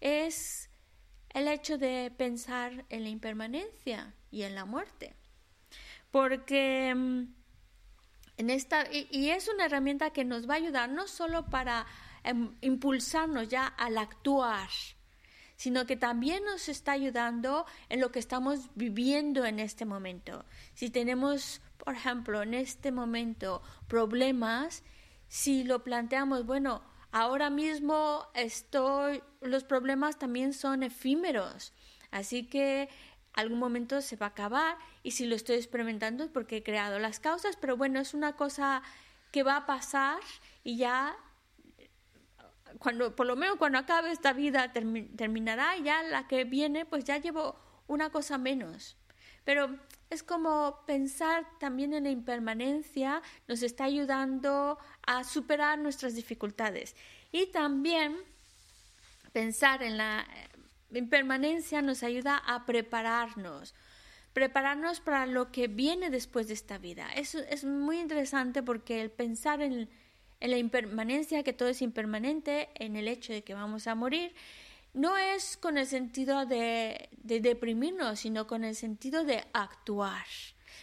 es 0.00 0.70
el 1.30 1.48
hecho 1.48 1.78
de 1.78 2.12
pensar 2.16 2.84
en 2.88 3.04
la 3.04 3.10
impermanencia 3.10 4.14
y 4.30 4.42
en 4.42 4.54
la 4.54 4.64
muerte. 4.64 5.14
Porque 6.10 6.94
mm, 6.94 7.24
en 8.38 8.50
esta, 8.50 8.84
y, 8.92 9.30
es 9.30 9.48
una 9.48 9.66
herramienta 9.66 10.10
que 10.10 10.24
nos 10.24 10.48
va 10.48 10.54
a 10.54 10.58
ayudar 10.58 10.90
no 10.90 11.06
solo 11.06 11.46
para 11.46 11.86
em, 12.22 12.54
impulsarnos 12.60 13.48
ya 13.48 13.66
al 13.66 13.98
actuar, 13.98 14.68
sino 15.56 15.86
que 15.86 15.96
también 15.96 16.44
nos 16.44 16.68
está 16.68 16.92
ayudando 16.92 17.64
en 17.88 18.00
lo 18.00 18.12
que 18.12 18.18
estamos 18.18 18.68
viviendo 18.74 19.46
en 19.46 19.58
este 19.58 19.86
momento. 19.86 20.44
Si 20.74 20.90
tenemos, 20.90 21.62
por 21.78 21.94
ejemplo, 21.94 22.42
en 22.42 22.52
este 22.52 22.92
momento 22.92 23.62
problemas, 23.88 24.82
si 25.28 25.64
lo 25.64 25.82
planteamos, 25.82 26.44
bueno, 26.44 26.82
ahora 27.12 27.48
mismo 27.48 28.26
estoy, 28.34 29.22
los 29.40 29.64
problemas 29.64 30.18
también 30.18 30.52
son 30.52 30.82
efímeros, 30.82 31.72
así 32.10 32.46
que 32.46 32.90
algún 33.36 33.58
momento 33.58 34.00
se 34.00 34.16
va 34.16 34.26
a 34.26 34.30
acabar 34.30 34.76
y 35.02 35.12
si 35.12 35.26
lo 35.26 35.36
estoy 35.36 35.56
experimentando 35.56 36.24
es 36.24 36.30
porque 36.30 36.56
he 36.56 36.62
creado 36.62 36.98
las 36.98 37.20
causas, 37.20 37.56
pero 37.56 37.76
bueno, 37.76 38.00
es 38.00 38.14
una 38.14 38.34
cosa 38.34 38.82
que 39.30 39.42
va 39.42 39.56
a 39.56 39.66
pasar 39.66 40.18
y 40.64 40.76
ya 40.78 41.16
cuando, 42.78 43.14
por 43.14 43.26
lo 43.26 43.36
menos 43.36 43.56
cuando 43.56 43.78
acabe 43.78 44.10
esta 44.10 44.32
vida 44.32 44.72
terminará, 44.72 45.76
ya 45.78 46.02
la 46.02 46.26
que 46.26 46.44
viene, 46.44 46.84
pues 46.84 47.04
ya 47.04 47.18
llevo 47.18 47.56
una 47.86 48.10
cosa 48.10 48.38
menos. 48.38 48.96
Pero 49.44 49.78
es 50.10 50.22
como 50.22 50.82
pensar 50.86 51.46
también 51.58 51.94
en 51.94 52.04
la 52.04 52.10
impermanencia 52.10 53.22
nos 53.48 53.62
está 53.62 53.84
ayudando 53.84 54.78
a 55.06 55.24
superar 55.24 55.78
nuestras 55.78 56.14
dificultades. 56.14 56.96
Y 57.32 57.46
también 57.46 58.16
pensar 59.32 59.82
en 59.82 59.96
la 59.96 60.26
impermanencia 60.92 61.82
nos 61.82 62.02
ayuda 62.02 62.36
a 62.38 62.66
prepararnos 62.66 63.74
prepararnos 64.36 65.00
para 65.00 65.24
lo 65.24 65.50
que 65.50 65.66
viene 65.66 66.10
después 66.10 66.46
de 66.46 66.52
esta 66.52 66.76
vida. 66.76 67.10
Eso 67.14 67.38
es 67.38 67.64
muy 67.64 67.98
interesante 67.98 68.62
porque 68.62 69.00
el 69.00 69.10
pensar 69.10 69.62
en, 69.62 69.88
en 70.40 70.50
la 70.50 70.58
impermanencia, 70.58 71.42
que 71.42 71.54
todo 71.54 71.70
es 71.70 71.80
impermanente, 71.80 72.68
en 72.74 72.96
el 72.96 73.08
hecho 73.08 73.32
de 73.32 73.42
que 73.42 73.54
vamos 73.54 73.86
a 73.86 73.94
morir, 73.94 74.34
no 74.92 75.16
es 75.16 75.56
con 75.56 75.78
el 75.78 75.86
sentido 75.86 76.44
de, 76.44 77.08
de 77.12 77.40
deprimirnos, 77.40 78.20
sino 78.20 78.46
con 78.46 78.62
el 78.62 78.74
sentido 78.74 79.24
de 79.24 79.42
actuar 79.54 80.26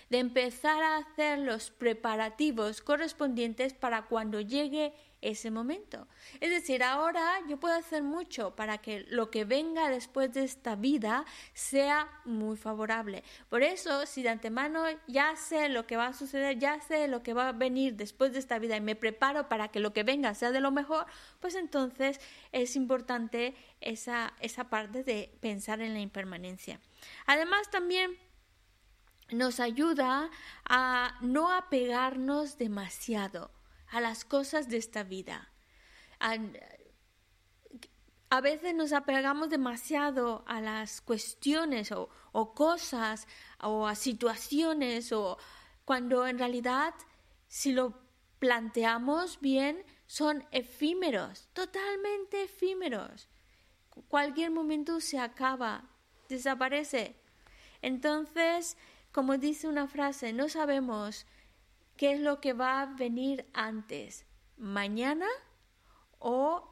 de 0.10 0.20
empezar 0.20 0.82
a 0.84 0.98
hacer 0.98 1.40
los 1.40 1.72
preparativos 1.72 2.82
correspondientes 2.82 3.74
para 3.74 4.04
cuando 4.04 4.42
llegue 4.42 4.94
ese 5.24 5.52
momento. 5.52 6.08
Es 6.42 6.50
decir, 6.50 6.84
ahora 6.84 7.40
yo 7.48 7.58
puedo 7.58 7.74
hacer 7.76 8.04
mucho 8.04 8.56
para 8.56 8.80
que 8.80 9.06
lo 9.10 9.32
que 9.32 9.46
venga 9.46 9.90
después 9.90 10.34
de 10.34 10.44
esta 10.44 10.76
vida 10.76 11.26
sea 11.54 12.10
muy 12.26 12.58
favorable. 12.58 13.24
Por 13.50 13.64
eso, 13.64 14.06
si 14.06 14.22
de 14.22 14.30
antemano 14.30 14.84
ya 15.08 15.36
sé 15.38 15.70
lo 15.70 15.88
que 15.88 15.96
va 15.96 16.08
a 16.08 16.14
suceder, 16.14 16.60
ya 16.60 16.80
sé 16.82 17.08
lo 17.08 17.24
que 17.24 17.34
va 17.34 17.48
a 17.48 17.52
venir 17.54 17.96
después 17.96 18.34
de 18.34 18.40
esta 18.40 18.60
vida 18.60 18.76
y 18.76 18.82
me 18.82 18.98
preparo 18.98 19.48
para 19.48 19.70
que 19.70 19.80
lo 19.80 19.94
que 19.94 20.04
venga 20.04 20.36
sea 20.36 20.52
de 20.52 20.60
lo 20.60 20.72
mejor, 20.72 21.06
pues 21.40 21.56
entonces 21.56 22.20
es 22.52 22.76
importante 22.76 23.56
esa, 23.80 24.34
esa 24.42 24.70
parte 24.70 25.04
de 25.04 25.34
pensar 25.40 25.80
en 25.80 25.94
la 25.94 26.02
impermanencia. 26.02 26.82
Además, 27.26 27.72
también 27.72 28.18
nos 29.32 29.62
ayuda 29.62 30.30
a 30.66 31.18
no 31.22 31.52
apegarnos 31.52 32.58
demasiado 32.58 33.52
a 33.94 34.02
las 34.02 34.26
cosas 34.26 34.68
de 34.70 34.78
esta 34.78 35.04
vida. 35.04 35.52
A, 36.20 36.40
veces 38.42 38.74
nos 38.74 38.92
apegamos 38.92 39.50
demasiado 39.50 40.44
a 40.48 40.60
las 40.62 41.02
cuestiones 41.02 41.92
o, 41.92 42.10
o 42.32 42.56
cosas 42.56 43.28
o 43.62 43.88
a 43.88 43.94
situaciones 43.94 45.12
o 45.12 45.38
cuando 45.86 46.26
en 46.26 46.40
realidad 46.40 46.96
si 47.48 47.72
lo 47.72 48.02
planteamos 48.40 49.40
bien 49.42 49.86
son 50.08 50.44
efímeros, 50.50 51.50
totalmente 51.54 52.42
efímeros. 52.44 53.30
Cualquier 54.08 54.50
momento 54.50 55.00
se 55.02 55.20
acaba, 55.20 55.88
desaparece. 56.30 57.16
Entonces, 57.84 58.76
como 59.12 59.38
dice 59.38 59.68
una 59.68 59.88
frase, 59.88 60.34
no 60.34 60.50
sabemos 60.50 61.28
qué 62.04 62.12
es 62.12 62.20
lo 62.20 62.42
que 62.42 62.52
va 62.52 62.82
a 62.82 62.86
venir 62.86 63.46
antes, 63.54 64.26
mañana 64.58 65.26
o 66.20 66.70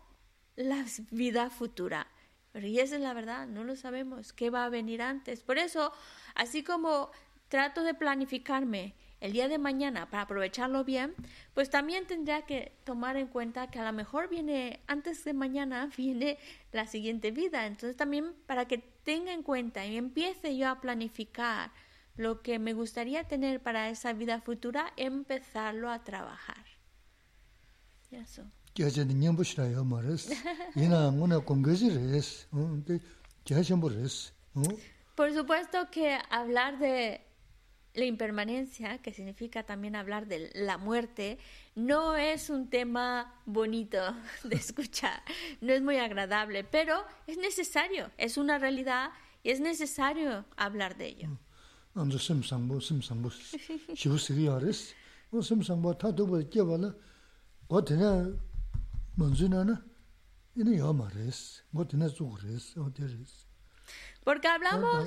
la 0.58 0.86
vida 1.10 1.50
futura. 1.50 2.08
Y 2.54 2.80
esa 2.80 2.96
es 2.96 3.02
la 3.02 3.14
verdad, 3.14 3.48
no 3.48 3.64
lo 3.64 3.78
sabemos, 3.78 4.34
qué 4.34 4.50
va 4.50 4.66
a 4.66 4.70
venir 4.70 5.02
antes. 5.02 5.42
Por 5.42 5.58
eso, 5.58 5.94
así 6.36 6.66
como 6.66 7.12
trato 7.48 7.82
de 7.84 7.94
planificarme 7.94 8.94
el 9.22 9.32
día 9.32 9.48
de 9.48 9.58
mañana 9.58 10.10
para 10.10 10.24
aprovecharlo 10.24 10.84
bien, 10.84 11.16
pues 11.54 11.70
también 11.70 12.08
tendría 12.08 12.42
que 12.42 12.74
tomar 12.84 13.16
en 13.16 13.28
cuenta 13.28 13.72
que 13.72 13.80
a 13.80 13.86
lo 13.86 13.94
mejor 13.94 14.28
viene 14.28 14.82
antes 14.88 15.24
de 15.24 15.32
mañana, 15.32 15.90
viene 15.96 16.40
la 16.74 16.88
siguiente 16.88 17.32
vida. 17.32 17.68
Entonces 17.68 17.96
también 17.96 18.36
para 18.48 18.68
que 18.68 18.80
tenga 18.80 19.32
en 19.32 19.44
cuenta 19.44 19.86
y 19.86 19.96
empiece 19.96 20.58
yo 20.58 20.68
a 20.68 20.82
planificar 20.82 21.72
lo 22.16 22.42
que 22.42 22.60
me 22.60 22.74
gustaría 22.74 23.26
tener 23.26 23.62
para 23.62 23.90
esa 23.90 24.14
vida 24.14 24.42
futura, 24.42 24.94
empezarlo 24.98 25.90
a 25.90 26.04
trabajar. 26.04 26.66
Eso. 28.12 28.44
Por 35.16 35.34
supuesto 35.34 35.90
que 35.92 36.18
hablar 36.30 36.80
de 36.80 37.22
la 37.94 38.06
impermanencia, 38.06 39.00
que 39.00 39.14
significa 39.14 39.64
también 39.64 39.96
hablar 39.96 40.28
de 40.28 40.50
la 40.54 40.78
muerte, 40.78 41.38
no 41.76 42.16
es 42.16 42.50
un 42.50 42.70
tema 42.70 43.42
bonito 43.46 44.00
de 44.44 44.56
escuchar, 44.56 45.22
no 45.60 45.74
es 45.74 45.82
muy 45.82 45.98
agradable, 45.98 46.64
pero 46.64 47.04
es 47.28 47.38
necesario, 47.38 48.10
es 48.18 48.38
una 48.38 48.58
realidad 48.58 49.12
y 49.44 49.52
es 49.52 49.60
necesario 49.60 50.46
hablar 50.56 50.98
de 50.98 51.08
ello. 51.08 51.38
안저 51.95 52.19
심상보 52.19 52.81
심상보 52.81 53.31
시부스리아레스 53.95 54.95
뭐 55.31 55.41
심상보 55.41 55.97
타도보 55.99 56.49
깨발라 56.51 56.95
어디나 57.69 58.33
먼저나나 59.15 59.83
이는 60.57 60.77
요마레스 60.77 61.63
뭐 61.71 61.87
되나 61.87 62.09
주그레스 62.09 62.79
어디레스 62.79 63.47
Porque 64.25 64.49
hablamos 64.49 65.07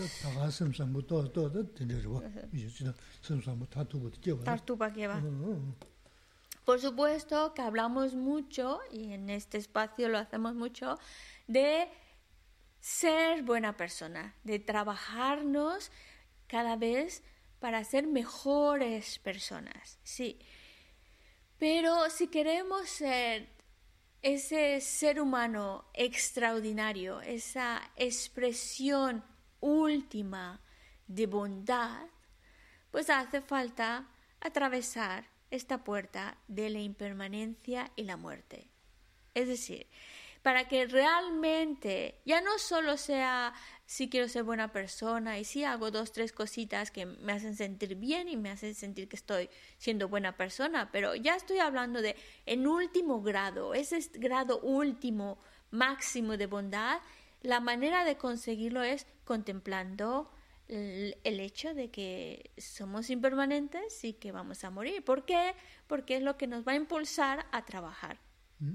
Por 6.63 6.79
supuesto 6.79 7.53
que 7.53 7.61
hablamos 7.61 8.13
mucho 8.15 8.79
y 8.91 9.11
en 9.11 9.29
este 9.29 9.57
espacio 9.57 10.07
lo 10.07 10.19
hacemos 10.19 10.55
mucho 10.55 10.97
de 11.47 11.89
ser 12.79 13.43
buena 13.43 13.75
persona, 13.75 14.35
de 14.43 14.59
trabajarnos 14.59 15.91
cada 16.54 16.76
vez 16.76 17.24
para 17.58 17.82
ser 17.82 18.06
mejores 18.06 19.18
personas, 19.18 19.98
sí. 20.04 20.38
Pero 21.58 22.08
si 22.10 22.28
queremos 22.28 22.88
ser 22.88 23.48
ese 24.22 24.80
ser 24.80 25.20
humano 25.20 25.84
extraordinario, 25.94 27.20
esa 27.22 27.82
expresión 27.96 29.24
última 29.58 30.60
de 31.08 31.26
bondad, 31.26 32.06
pues 32.92 33.10
hace 33.10 33.40
falta 33.40 34.08
atravesar 34.40 35.28
esta 35.50 35.82
puerta 35.82 36.38
de 36.46 36.70
la 36.70 36.78
impermanencia 36.78 37.90
y 37.96 38.04
la 38.04 38.16
muerte. 38.16 38.70
Es 39.34 39.48
decir, 39.48 39.88
para 40.44 40.68
que 40.68 40.84
realmente 40.84 42.20
ya 42.26 42.42
no 42.42 42.58
solo 42.58 42.98
sea 42.98 43.54
si 43.86 44.10
quiero 44.10 44.28
ser 44.28 44.42
buena 44.42 44.72
persona 44.72 45.38
y 45.38 45.44
si 45.44 45.64
hago 45.64 45.90
dos, 45.90 46.12
tres 46.12 46.32
cositas 46.32 46.90
que 46.90 47.06
me 47.06 47.32
hacen 47.32 47.56
sentir 47.56 47.94
bien 47.94 48.28
y 48.28 48.36
me 48.36 48.50
hacen 48.50 48.74
sentir 48.74 49.08
que 49.08 49.16
estoy 49.16 49.48
siendo 49.78 50.06
buena 50.06 50.36
persona, 50.36 50.90
pero 50.92 51.14
ya 51.14 51.34
estoy 51.34 51.60
hablando 51.60 52.02
de 52.02 52.14
en 52.44 52.66
último 52.66 53.22
grado, 53.22 53.72
ese 53.72 53.98
grado 54.18 54.60
último, 54.60 55.38
máximo 55.70 56.36
de 56.36 56.44
bondad, 56.44 57.00
la 57.40 57.60
manera 57.60 58.04
de 58.04 58.18
conseguirlo 58.18 58.82
es 58.82 59.06
contemplando 59.24 60.30
el, 60.68 61.16
hecho 61.24 61.72
de 61.72 61.90
que 61.90 62.50
somos 62.58 63.08
impermanentes 63.08 64.04
y 64.04 64.12
que 64.12 64.30
vamos 64.30 64.62
a 64.62 64.68
morir. 64.68 65.02
¿Por 65.02 65.24
qué? 65.24 65.54
Porque 65.86 66.16
es 66.16 66.22
lo 66.22 66.36
que 66.36 66.46
nos 66.46 66.68
va 66.68 66.72
a 66.72 66.76
impulsar 66.76 67.46
a 67.50 67.64
trabajar. 67.64 68.18
¿Mm? 68.58 68.74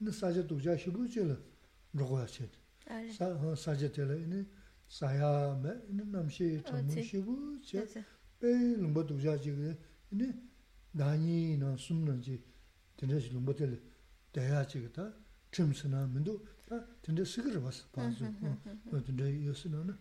네 0.00 0.10
사제 0.12 0.46
도자 0.46 0.76
시부질 0.76 1.36
로고 1.92 2.18
하신 2.18 2.48
사 3.12 3.54
사제 3.56 3.90
때는 3.90 4.48
사야 4.88 5.54
매 5.56 5.70
남시 6.06 6.62
참 6.64 6.88
시부 7.02 7.60
제 7.62 7.84
배는 8.38 8.92
뭐 8.92 9.04
도자 9.04 9.38
지금 9.38 9.76
네 10.10 10.32
나니 10.92 11.58
나 11.58 11.76
숨는지 11.76 12.42
된다시 12.96 13.30
뭐 13.34 13.54
될 13.54 13.82
대야 14.32 14.66
지겠다 14.66 15.12
춤스나 15.50 16.06
민도 16.06 16.44
다 16.66 16.86
된다 17.02 17.24
시그를 17.24 17.60
봤어 17.62 17.88
봐서 17.90 18.24
어 18.92 19.02
된다 19.02 19.24
요스는 19.24 19.96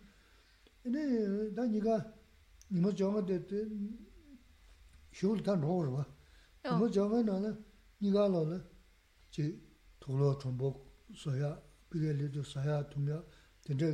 네 0.83 1.49
나니가 1.55 2.13
니모 2.71 2.93
정어 2.93 3.25
됐대 3.25 3.65
쇼를 5.13 5.41
다 5.41 5.55
넣어 5.55 5.89
봐. 5.91 6.05
뭐 6.77 6.89
정어 6.91 7.23
나는 7.23 7.63
니가 8.01 8.27
넣어. 8.27 8.61
지 9.31 9.59
tōlō 10.07 10.29
tōmbō 10.39 10.69
sōyā, 11.19 11.49
pīrē 11.91 12.13
līdō 12.15 12.43
sāyā 12.47 12.77
tōngyā, 12.91 13.17
tēndē 13.67 13.89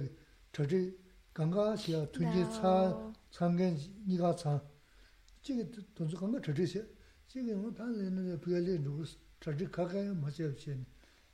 tōchī 0.53 0.81
gāngā 1.33 1.65
xīyā 1.81 2.01
tōngjī 2.13 2.43
cā, 2.53 2.73
cāngiān 3.33 3.73
nīgā 4.05 4.31
cā, 4.37 4.53
chīgī 5.41 5.65
tōnchī 5.97 6.19
gāngā 6.21 6.41
tōchī 6.45 6.65
xīyā, 6.69 6.83
chīgī 7.33 7.57
ngō 7.57 7.73
tā 7.79 7.89
nē 7.89 8.37
pīrē 8.45 8.61
līdō 8.67 8.93
tōchī 9.41 9.65
kākāyā 9.73 10.13
mā 10.13 10.29
xīyā 10.29 10.53
xīyā 10.53 10.75
nē, 10.77 10.85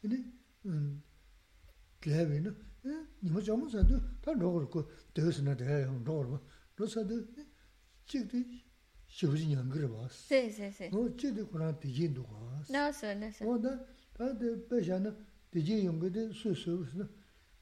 inī 0.08 0.18
dēhē 2.00 2.24
wē 2.32 2.38
nē, 2.48 2.52
nīmā 3.20 3.44
chāmū 3.44 3.68
sā 3.68 3.84
tō 3.84 4.00
tā 4.24 4.32
rōgō 4.40 4.64
rō 4.64 4.68
kō 4.72 4.80
dēhē 5.16 5.32
sā 5.36 5.44
nā 5.44 5.60
dēhē 5.60 5.84
yō 5.84 6.00
rōgō 6.08 6.24
rō, 6.32 6.40
rō 6.80 6.86
sā 6.88 7.04
tō 7.04 7.20
chīgī 8.08 8.40
tō 8.40 8.42
xīgī 9.20 9.46
nyāngi 9.52 9.84
rō 9.84 9.90
bās, 9.92 10.16
ngō 10.96 11.04
chīgī 11.20 11.44
tō 12.16 13.99
다데 14.20 14.68
배잖아 14.68 15.16
되지 15.50 15.86
용게데 15.86 16.34
수수스 16.34 17.08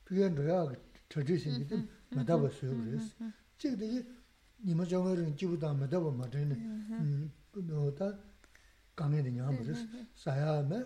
비엔 0.06 0.34
드라 0.34 0.74
트디신 1.08 1.68
게 1.68 1.88
맞다고 2.10 2.50
수수스 2.50 3.14
지금 3.60 4.18
니마 4.66 4.84
정어는 4.84 5.38
지부다 5.38 5.74
맞다고 5.76 6.12
맞네 6.12 7.30
그다 7.52 8.18
강에 8.96 9.22
되냐 9.22 9.46
무슨 9.52 9.76
사야매 10.16 10.84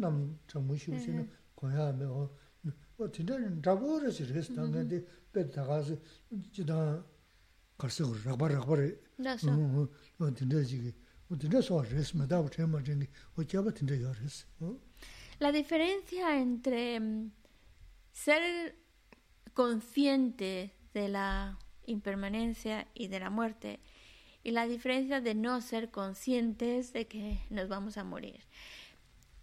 남 0.00 0.38
정무시우시는 0.46 1.28
고야매 1.54 2.04
어 2.06 2.30
진짜는 3.12 3.62
잡으르시 3.62 4.24
레스탄데 4.32 5.04
배다가서 5.32 5.96
지다 6.52 7.04
가서 7.76 8.04
라바라바레 8.24 8.96
어 10.18 10.34
진짜 10.34 10.62
지기 10.64 10.94
어 11.28 11.36
진짜 11.36 11.60
소스 11.60 12.16
맞다고 12.16 12.48
테마 12.48 12.82
진짜 12.82 13.06
어 13.36 13.44
잡아 13.44 13.70
진짜 13.72 14.00
요르스 14.00 14.46
어 14.60 14.80
La 15.40 15.52
diferencia 15.52 16.36
entre 16.36 17.00
mm, 17.00 17.32
ser 18.12 18.76
consciente 19.54 20.74
de 20.92 21.08
la 21.08 21.58
impermanencia 21.86 22.86
y 22.94 23.08
de 23.08 23.20
la 23.20 23.30
muerte 23.30 23.80
y 24.42 24.50
la 24.50 24.66
diferencia 24.66 25.22
de 25.22 25.34
no 25.34 25.62
ser 25.62 25.90
conscientes 25.90 26.92
de 26.92 27.06
que 27.06 27.40
nos 27.48 27.68
vamos 27.68 27.96
a 27.96 28.04
morir. 28.04 28.40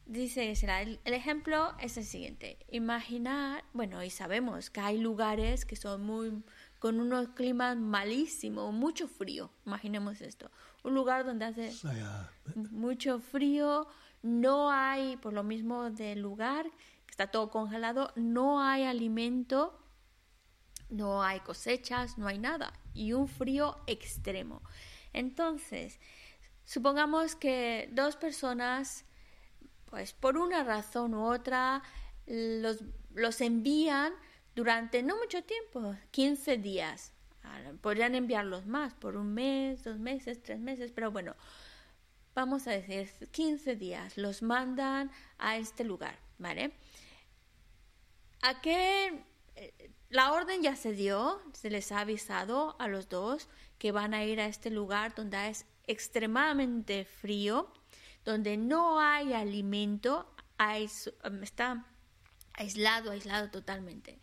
Dice 0.05 0.51
el, 0.51 0.99
el 1.03 1.13
ejemplo 1.13 1.75
es 1.81 1.97
el 1.97 2.05
siguiente. 2.05 2.59
Imaginar, 2.69 3.63
bueno, 3.73 4.03
y 4.03 4.11
sabemos 4.11 4.69
que 4.69 4.79
hay 4.79 4.99
lugares 4.99 5.65
que 5.65 5.75
son 5.75 6.03
muy 6.03 6.43
con 6.77 6.99
unos 6.99 7.29
climas 7.29 7.75
malísimos, 7.75 8.71
mucho 8.71 9.07
frío. 9.07 9.49
Imaginemos 9.65 10.21
esto. 10.21 10.51
Un 10.83 10.93
lugar 10.93 11.25
donde 11.25 11.45
hace 11.45 11.73
mucho 12.55 13.19
frío, 13.19 13.87
no 14.27 14.71
hay, 14.71 15.17
por 15.17 15.33
lo 15.33 15.43
mismo 15.43 15.89
del 15.89 16.21
lugar, 16.21 16.69
está 17.09 17.27
todo 17.27 17.49
congelado, 17.49 18.11
no 18.15 18.61
hay 18.61 18.83
alimento, 18.83 19.79
no 20.89 21.23
hay 21.23 21.39
cosechas, 21.39 22.17
no 22.17 22.27
hay 22.27 22.37
nada, 22.37 22.73
y 22.93 23.13
un 23.13 23.27
frío 23.27 23.77
extremo. 23.87 24.61
Entonces, 25.13 25.99
supongamos 26.65 27.35
que 27.35 27.89
dos 27.91 28.15
personas, 28.17 29.05
pues 29.85 30.13
por 30.13 30.37
una 30.37 30.63
razón 30.63 31.13
u 31.15 31.25
otra, 31.25 31.81
los, 32.27 32.83
los 33.13 33.41
envían 33.41 34.13
durante 34.55 35.01
no 35.03 35.17
mucho 35.17 35.43
tiempo, 35.43 35.95
15 36.11 36.57
días. 36.57 37.13
Ah, 37.43 37.59
Podrían 37.81 38.15
enviarlos 38.15 38.65
más, 38.65 38.93
por 38.93 39.15
un 39.15 39.33
mes, 39.33 39.83
dos 39.83 39.97
meses, 39.97 40.41
tres 40.43 40.59
meses, 40.59 40.91
pero 40.91 41.11
bueno, 41.11 41.35
vamos 42.37 42.67
a 42.67 42.71
decir 42.71 43.09
15 43.31 43.75
días, 43.75 44.15
los 44.15 44.43
mandan 44.43 45.09
a 45.39 45.57
este 45.57 45.83
lugar, 45.83 46.19
¿vale? 46.37 46.71
¿A 48.43 48.61
qué? 48.61 49.23
eh, 49.55 49.91
La 50.09 50.31
orden 50.31 50.61
ya 50.61 50.75
se 50.75 50.91
dio, 50.91 51.41
se 51.53 51.71
les 51.71 51.91
ha 51.91 52.01
avisado 52.01 52.75
a 52.77 52.87
los 52.87 53.09
dos 53.09 53.49
que 53.79 53.91
van 53.91 54.13
a 54.13 54.23
ir 54.23 54.39
a 54.39 54.45
este 54.45 54.69
lugar 54.69 55.15
donde 55.15 55.49
es 55.49 55.65
extremadamente 55.87 57.05
frío, 57.05 57.73
donde 58.23 58.55
no 58.55 58.99
hay 58.99 59.33
alimento, 59.33 60.31
um, 60.59 61.41
está 61.41 61.87
aislado, 62.53 63.09
aislado 63.09 63.49
totalmente. 63.49 64.19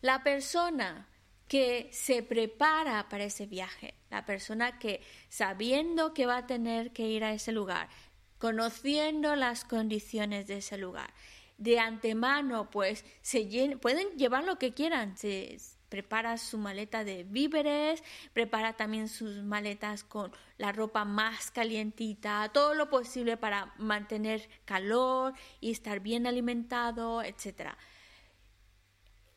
La 0.00 0.24
persona 0.24 1.06
que 1.52 1.90
se 1.92 2.22
prepara 2.22 3.10
para 3.10 3.24
ese 3.24 3.44
viaje, 3.44 3.92
la 4.08 4.24
persona 4.24 4.78
que 4.78 5.02
sabiendo 5.28 6.14
que 6.14 6.24
va 6.24 6.38
a 6.38 6.46
tener 6.46 6.94
que 6.94 7.06
ir 7.06 7.24
a 7.24 7.34
ese 7.34 7.52
lugar, 7.52 7.90
conociendo 8.38 9.36
las 9.36 9.66
condiciones 9.66 10.46
de 10.46 10.56
ese 10.56 10.78
lugar, 10.78 11.12
de 11.58 11.78
antemano 11.78 12.70
pues 12.70 13.04
se 13.20 13.76
pueden 13.82 14.16
llevar 14.16 14.44
lo 14.44 14.56
que 14.56 14.72
quieran, 14.72 15.18
se 15.18 15.58
prepara 15.90 16.38
su 16.38 16.56
maleta 16.56 17.04
de 17.04 17.24
víveres, 17.24 18.02
prepara 18.32 18.72
también 18.72 19.10
sus 19.10 19.42
maletas 19.42 20.04
con 20.04 20.32
la 20.56 20.72
ropa 20.72 21.04
más 21.04 21.50
calientita, 21.50 22.50
todo 22.54 22.72
lo 22.72 22.88
posible 22.88 23.36
para 23.36 23.74
mantener 23.76 24.48
calor 24.64 25.34
y 25.60 25.70
estar 25.70 26.00
bien 26.00 26.26
alimentado, 26.26 27.22
etcétera. 27.22 27.76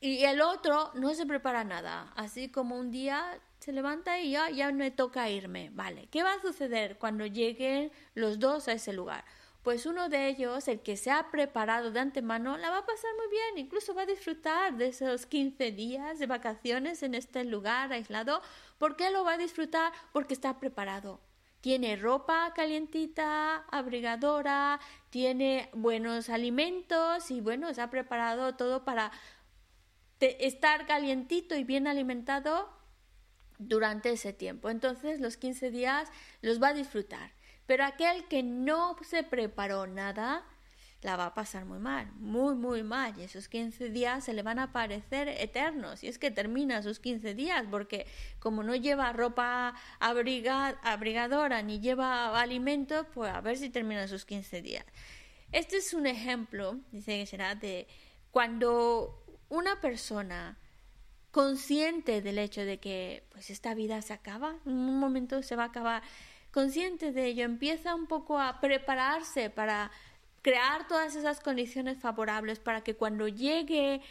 Y 0.06 0.24
el 0.24 0.40
otro 0.40 0.92
no 0.94 1.16
se 1.16 1.26
prepara 1.26 1.64
nada, 1.64 2.14
así 2.16 2.48
como 2.50 2.78
un 2.78 2.92
día 2.92 3.40
se 3.58 3.72
levanta 3.72 4.20
y 4.20 4.30
ya, 4.30 4.52
ya 4.52 4.72
me 4.72 4.92
toca 4.92 5.32
irme. 5.32 5.72
Vale, 5.74 6.08
¿qué 6.12 6.22
va 6.22 6.34
a 6.34 6.42
suceder 6.44 7.00
cuando 7.00 7.26
lleguen 7.26 7.92
los 8.14 8.38
dos 8.38 8.68
a 8.68 8.74
ese 8.74 8.94
lugar? 8.94 9.26
Pues 9.64 9.88
uno 9.88 10.08
de 10.08 10.28
ellos, 10.28 10.68
el 10.68 10.82
que 10.82 10.96
se 10.96 11.10
ha 11.10 11.32
preparado 11.32 11.90
de 11.90 12.02
antemano, 12.02 12.56
la 12.56 12.70
va 12.70 12.78
a 12.78 12.86
pasar 12.86 13.10
muy 13.18 13.30
bien, 13.32 13.66
incluso 13.66 13.96
va 13.96 14.04
a 14.04 14.06
disfrutar 14.06 14.78
de 14.78 14.90
esos 14.90 15.26
15 15.26 15.72
días 15.72 16.20
de 16.20 16.28
vacaciones 16.28 17.02
en 17.02 17.16
este 17.16 17.44
lugar 17.44 17.92
aislado. 17.92 18.44
¿Por 18.78 18.98
qué 18.98 19.10
lo 19.10 19.24
va 19.24 19.34
a 19.34 19.38
disfrutar? 19.40 19.92
Porque 20.14 20.36
está 20.36 20.60
preparado. 20.60 21.20
Tiene 21.66 21.96
ropa 21.96 22.54
calientita, 22.56 23.66
abrigadora, 23.72 24.80
tiene 25.10 25.72
buenos 25.74 26.30
alimentos 26.30 27.32
y 27.32 27.42
bueno, 27.42 27.74
se 27.74 27.82
ha 27.82 27.90
preparado 27.90 28.54
todo 28.54 28.86
para 28.86 29.12
te- 30.18 30.46
estar 30.48 30.86
calientito 30.86 31.56
y 31.56 31.64
bien 31.64 31.88
alimentado 31.88 32.70
durante 33.58 34.12
ese 34.12 34.34
tiempo. 34.34 34.70
Entonces 34.70 35.20
los 35.20 35.38
15 35.38 35.72
días 35.72 36.10
los 36.42 36.62
va 36.62 36.70
a 36.70 36.74
disfrutar. 36.74 37.32
Pero 37.66 37.84
aquel 37.84 38.26
que 38.28 38.44
no 38.44 38.96
se 39.02 39.24
preparó 39.24 39.88
nada, 39.88 40.46
la 41.02 41.18
va 41.18 41.28
a 41.28 41.34
pasar 41.34 41.66
muy 41.66 41.80
mal, 41.80 42.12
muy, 42.14 42.56
muy 42.56 42.84
mal. 42.84 43.14
Y 43.18 43.24
esos 43.24 43.48
15 43.48 43.90
días 43.90 44.24
se 44.24 44.34
le 44.34 44.42
van 44.44 44.60
a 44.60 44.72
parecer 44.72 45.28
eternos. 45.30 46.04
Y 46.04 46.08
es 46.08 46.18
que 46.20 46.32
termina 46.32 46.82
sus 46.84 47.00
15 47.00 47.34
días, 47.34 47.66
porque 47.70 48.06
como 48.40 48.64
no 48.64 48.76
lleva 48.76 49.14
ropa 49.14 49.74
abriga- 50.00 50.80
abrigadora 50.84 51.62
ni 51.62 51.80
lleva 51.80 52.40
alimentos, 52.40 53.06
pues 53.14 53.32
a 53.32 53.42
ver 53.42 53.58
si 53.58 53.70
termina 53.70 54.08
sus 54.08 54.26
15 54.26 54.62
días. 54.62 54.86
Este 55.52 55.78
es 55.78 55.94
un 55.94 56.08
ejemplo, 56.08 56.80
dice 56.92 57.20
que 57.20 57.26
será 57.26 57.56
de 57.56 57.88
cuando 58.32 59.25
una 59.50 59.80
persona 59.82 60.58
consciente 61.32 62.22
del 62.22 62.38
hecho 62.38 62.62
de 62.62 62.80
que 62.80 63.24
pues 63.32 63.50
esta 63.50 63.74
vida 63.74 64.02
se 64.02 64.14
acaba, 64.14 64.56
en 64.66 64.72
un 64.72 65.00
momento 65.00 65.44
se 65.44 65.56
va 65.56 65.64
a 65.64 65.68
acabar, 65.68 66.02
consciente 66.52 67.12
de 67.12 67.26
ello, 67.26 67.44
empieza 67.44 67.94
un 67.94 68.08
poco 68.08 68.40
a 68.40 68.62
prepararse 68.62 69.50
para 69.50 69.92
crear 70.42 70.88
todas 70.88 71.16
esas 71.16 71.42
condiciones 71.42 71.98
favorables 71.98 72.60
para 72.60 72.82
que 72.82 72.96
cuando 72.96 73.28
llegue 73.28 74.02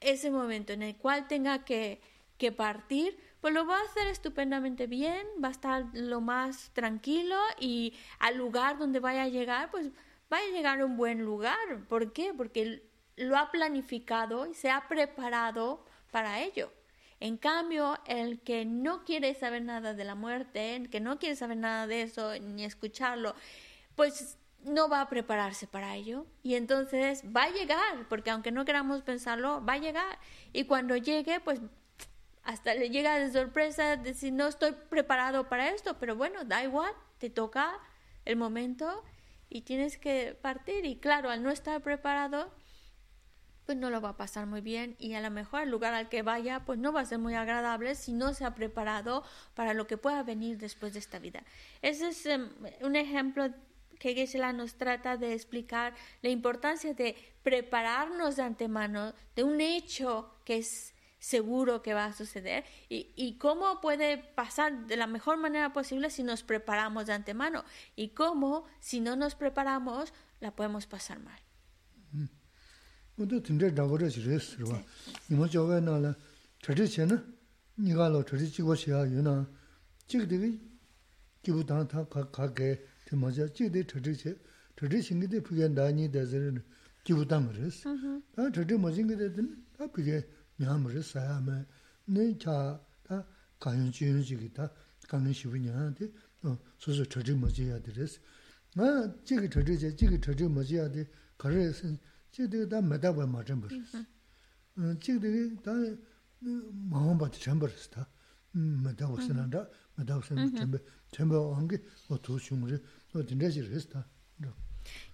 ese 0.00 0.30
momento 0.30 0.72
en 0.72 0.82
el 0.82 0.96
cual 0.96 1.26
tenga 1.26 1.64
que, 1.64 2.00
que 2.36 2.52
partir, 2.52 3.18
pues 3.40 3.54
lo 3.54 3.66
va 3.66 3.78
a 3.78 3.84
hacer 3.84 4.08
estupendamente 4.08 4.86
bien, 4.86 5.26
va 5.42 5.48
a 5.48 5.52
estar 5.52 5.86
lo 5.94 6.20
más 6.20 6.70
tranquilo 6.72 7.38
y 7.58 7.94
al 8.18 8.36
lugar 8.36 8.76
donde 8.76 9.00
vaya 9.00 9.22
a 9.22 9.28
llegar, 9.28 9.70
pues 9.70 9.88
va 10.32 10.38
a 10.38 10.50
llegar 10.52 10.80
a 10.80 10.84
un 10.84 10.96
buen 10.96 11.24
lugar. 11.24 11.56
¿Por 11.88 12.12
qué? 12.12 12.34
Porque 12.34 12.82
lo 13.16 13.36
ha 13.36 13.50
planificado 13.50 14.46
y 14.46 14.54
se 14.54 14.70
ha 14.70 14.88
preparado 14.88 15.84
para 16.10 16.40
ello. 16.40 16.72
En 17.18 17.38
cambio, 17.38 17.98
el 18.06 18.40
que 18.40 18.64
no 18.64 19.04
quiere 19.04 19.34
saber 19.34 19.62
nada 19.62 19.94
de 19.94 20.04
la 20.04 20.14
muerte, 20.14 20.76
el 20.76 20.90
que 20.90 21.00
no 21.00 21.18
quiere 21.18 21.34
saber 21.34 21.56
nada 21.56 21.86
de 21.86 22.02
eso 22.02 22.38
ni 22.38 22.64
escucharlo, 22.64 23.34
pues 23.94 24.38
no 24.62 24.88
va 24.88 25.00
a 25.00 25.08
prepararse 25.08 25.66
para 25.66 25.94
ello. 25.94 26.26
Y 26.42 26.56
entonces 26.56 27.24
va 27.34 27.44
a 27.44 27.50
llegar, 27.50 28.06
porque 28.08 28.30
aunque 28.30 28.52
no 28.52 28.64
queramos 28.64 29.02
pensarlo, 29.02 29.64
va 29.64 29.74
a 29.74 29.78
llegar. 29.78 30.18
Y 30.52 30.64
cuando 30.64 30.96
llegue, 30.96 31.40
pues 31.40 31.60
hasta 32.42 32.74
le 32.74 32.90
llega 32.90 33.18
de 33.18 33.32
sorpresa 33.32 33.96
decir 33.96 34.32
no 34.32 34.46
estoy 34.46 34.72
preparado 34.72 35.48
para 35.48 35.70
esto, 35.70 35.98
pero 35.98 36.14
bueno, 36.14 36.44
da 36.44 36.62
igual, 36.62 36.92
te 37.18 37.28
toca 37.28 37.80
el 38.24 38.36
momento 38.36 39.02
y 39.48 39.62
tienes 39.62 39.98
que 39.98 40.38
partir. 40.40 40.84
Y 40.84 40.96
claro, 40.96 41.30
al 41.30 41.42
no 41.42 41.50
estar 41.50 41.80
preparado, 41.82 42.52
pues 43.66 43.76
no 43.76 43.90
lo 43.90 44.00
va 44.00 44.10
a 44.10 44.16
pasar 44.16 44.46
muy 44.46 44.60
bien 44.60 44.96
y 44.98 45.14
a 45.14 45.20
lo 45.20 45.30
mejor 45.30 45.62
el 45.62 45.70
lugar 45.70 45.92
al 45.92 46.08
que 46.08 46.22
vaya 46.22 46.64
pues 46.64 46.78
no 46.78 46.92
va 46.92 47.00
a 47.00 47.04
ser 47.04 47.18
muy 47.18 47.34
agradable 47.34 47.96
si 47.96 48.12
no 48.12 48.32
se 48.32 48.44
ha 48.44 48.54
preparado 48.54 49.24
para 49.54 49.74
lo 49.74 49.86
que 49.86 49.98
pueda 49.98 50.22
venir 50.22 50.56
después 50.56 50.92
de 50.92 51.00
esta 51.00 51.18
vida. 51.18 51.42
Ese 51.82 52.08
es 52.08 52.26
um, 52.26 52.48
un 52.80 52.96
ejemplo 52.96 53.52
que 53.98 54.14
Geshe-la 54.14 54.52
nos 54.52 54.74
trata 54.74 55.16
de 55.16 55.32
explicar 55.32 55.94
la 56.22 56.28
importancia 56.30 56.94
de 56.94 57.16
prepararnos 57.42 58.36
de 58.36 58.42
antemano 58.42 59.14
de 59.34 59.44
un 59.44 59.60
hecho 59.60 60.30
que 60.44 60.58
es 60.58 60.94
seguro 61.18 61.82
que 61.82 61.94
va 61.94 62.04
a 62.04 62.12
suceder 62.12 62.64
y, 62.88 63.36
cómo 63.38 63.80
puede 63.80 64.18
pasar 64.18 64.86
de 64.86 64.96
la 64.96 65.06
mejor 65.06 65.38
manera 65.38 65.72
posible 65.72 66.10
si 66.10 66.22
nos 66.22 66.42
preparamos 66.42 67.06
de 67.06 67.14
antemano 67.14 67.64
y 67.96 68.10
cómo 68.10 68.64
si 68.78 69.00
no 69.00 69.16
nos 69.16 69.34
preparamos 69.34 70.12
la 70.40 70.52
podemos 70.52 70.86
pasar 70.86 71.18
mal. 71.18 71.45
모두 73.15 73.41
든데 73.41 73.71
나버려 73.71 74.09
지레스 74.09 74.57
봐. 74.65 74.81
이모 75.29 75.47
저거 75.47 75.79
나라 75.79 76.15
저지체는 76.61 77.35
니가로 77.79 78.25
저지치 78.25 78.61
것이야 78.61 79.07
유나. 79.09 79.49
지그들이 80.07 80.59
기부당 81.41 81.87
다 81.87 82.05
가게 82.07 82.83
되마자 83.05 83.47
지데 83.47 83.85
저지체 83.85 84.37
저지신게 84.75 85.41
그게 85.41 85.67
나니 85.67 86.11
되서는 86.11 86.63
기부당 87.03 87.47
그랬어. 87.51 87.89
아 88.37 88.51
저지 88.53 88.73
뭐진 88.75 89.07
게 89.07 89.15
되든 89.17 89.65
다 89.77 89.87
그게 89.87 90.27
냐므를 90.57 91.01
사야매 91.03 91.65
네차 92.05 92.79
다 93.03 93.25
가연 93.59 93.91
지은지기다 93.91 94.71
가는 95.07 95.33
시분이한테 95.33 96.09
어 96.43 96.57
소소 96.77 97.05
저지 97.05 97.33
뭐지야 97.33 97.81
되랬어. 97.81 98.19
아 98.77 99.13
지그 99.23 99.49
저지체 99.49 99.95
지그 99.95 100.21
저지 100.21 100.43
뭐지야 100.45 100.91
돼. 100.91 101.07
그래서 101.37 101.87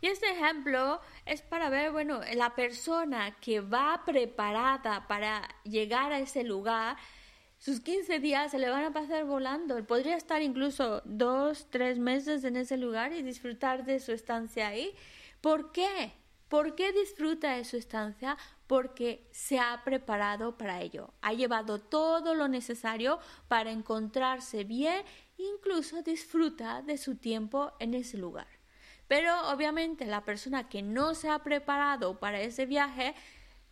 Y 0.00 0.08
este 0.08 0.30
ejemplo 0.30 1.00
es 1.24 1.42
para 1.42 1.70
ver, 1.70 1.92
bueno, 1.92 2.20
la 2.34 2.54
persona 2.54 3.36
que 3.40 3.60
va 3.60 4.02
preparada 4.04 5.06
para 5.06 5.48
llegar 5.64 6.12
a 6.12 6.18
ese 6.18 6.42
lugar, 6.42 6.96
sus 7.58 7.80
15 7.80 8.18
días 8.18 8.50
se 8.50 8.58
le 8.58 8.68
van 8.68 8.84
a 8.84 8.92
pasar 8.92 9.24
volando. 9.24 9.86
Podría 9.86 10.16
estar 10.16 10.42
incluso 10.42 11.02
dos, 11.04 11.68
tres 11.70 11.98
meses 11.98 12.42
en 12.44 12.56
ese 12.56 12.76
lugar 12.76 13.12
y 13.12 13.22
disfrutar 13.22 13.84
de 13.84 14.00
su 14.00 14.12
estancia 14.12 14.68
ahí. 14.68 14.92
¿Por 15.40 15.72
qué? 15.72 16.12
¿Por 16.53 16.74
qué 16.74 16.92
disfruta 16.92 17.55
de 17.55 17.64
su 17.64 17.78
estancia? 17.78 18.36
Porque 18.66 19.26
se 19.30 19.59
ha 19.59 19.80
preparado 19.86 20.59
para 20.59 20.82
ello. 20.82 21.14
Ha 21.22 21.32
llevado 21.32 21.78
todo 21.78 22.34
lo 22.34 22.46
necesario 22.46 23.20
para 23.48 23.70
encontrarse 23.70 24.62
bien, 24.64 25.03
incluso 25.38 26.03
disfruta 26.03 26.82
de 26.82 26.98
su 26.98 27.16
tiempo 27.16 27.72
en 27.78 27.94
ese 27.94 28.18
lugar. 28.18 28.48
Pero 29.09 29.48
obviamente 29.48 30.05
la 30.05 30.26
persona 30.26 30.68
que 30.68 30.82
no 30.82 31.14
se 31.14 31.30
ha 31.30 31.38
preparado 31.38 32.20
para 32.20 32.42
ese 32.42 32.66
viaje 32.66 33.14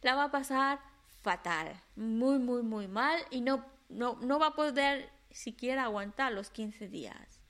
la 0.00 0.14
va 0.14 0.24
a 0.24 0.30
pasar 0.30 0.80
fatal, 1.20 1.78
muy, 1.96 2.38
muy, 2.38 2.62
muy 2.62 2.88
mal 2.88 3.20
y 3.30 3.42
no, 3.42 3.62
no, 3.90 4.16
no 4.22 4.38
va 4.38 4.46
a 4.46 4.54
poder 4.54 5.10
siquiera 5.30 5.84
aguantar 5.84 6.32
los 6.32 6.48
15 6.48 6.88
días. 6.88 7.42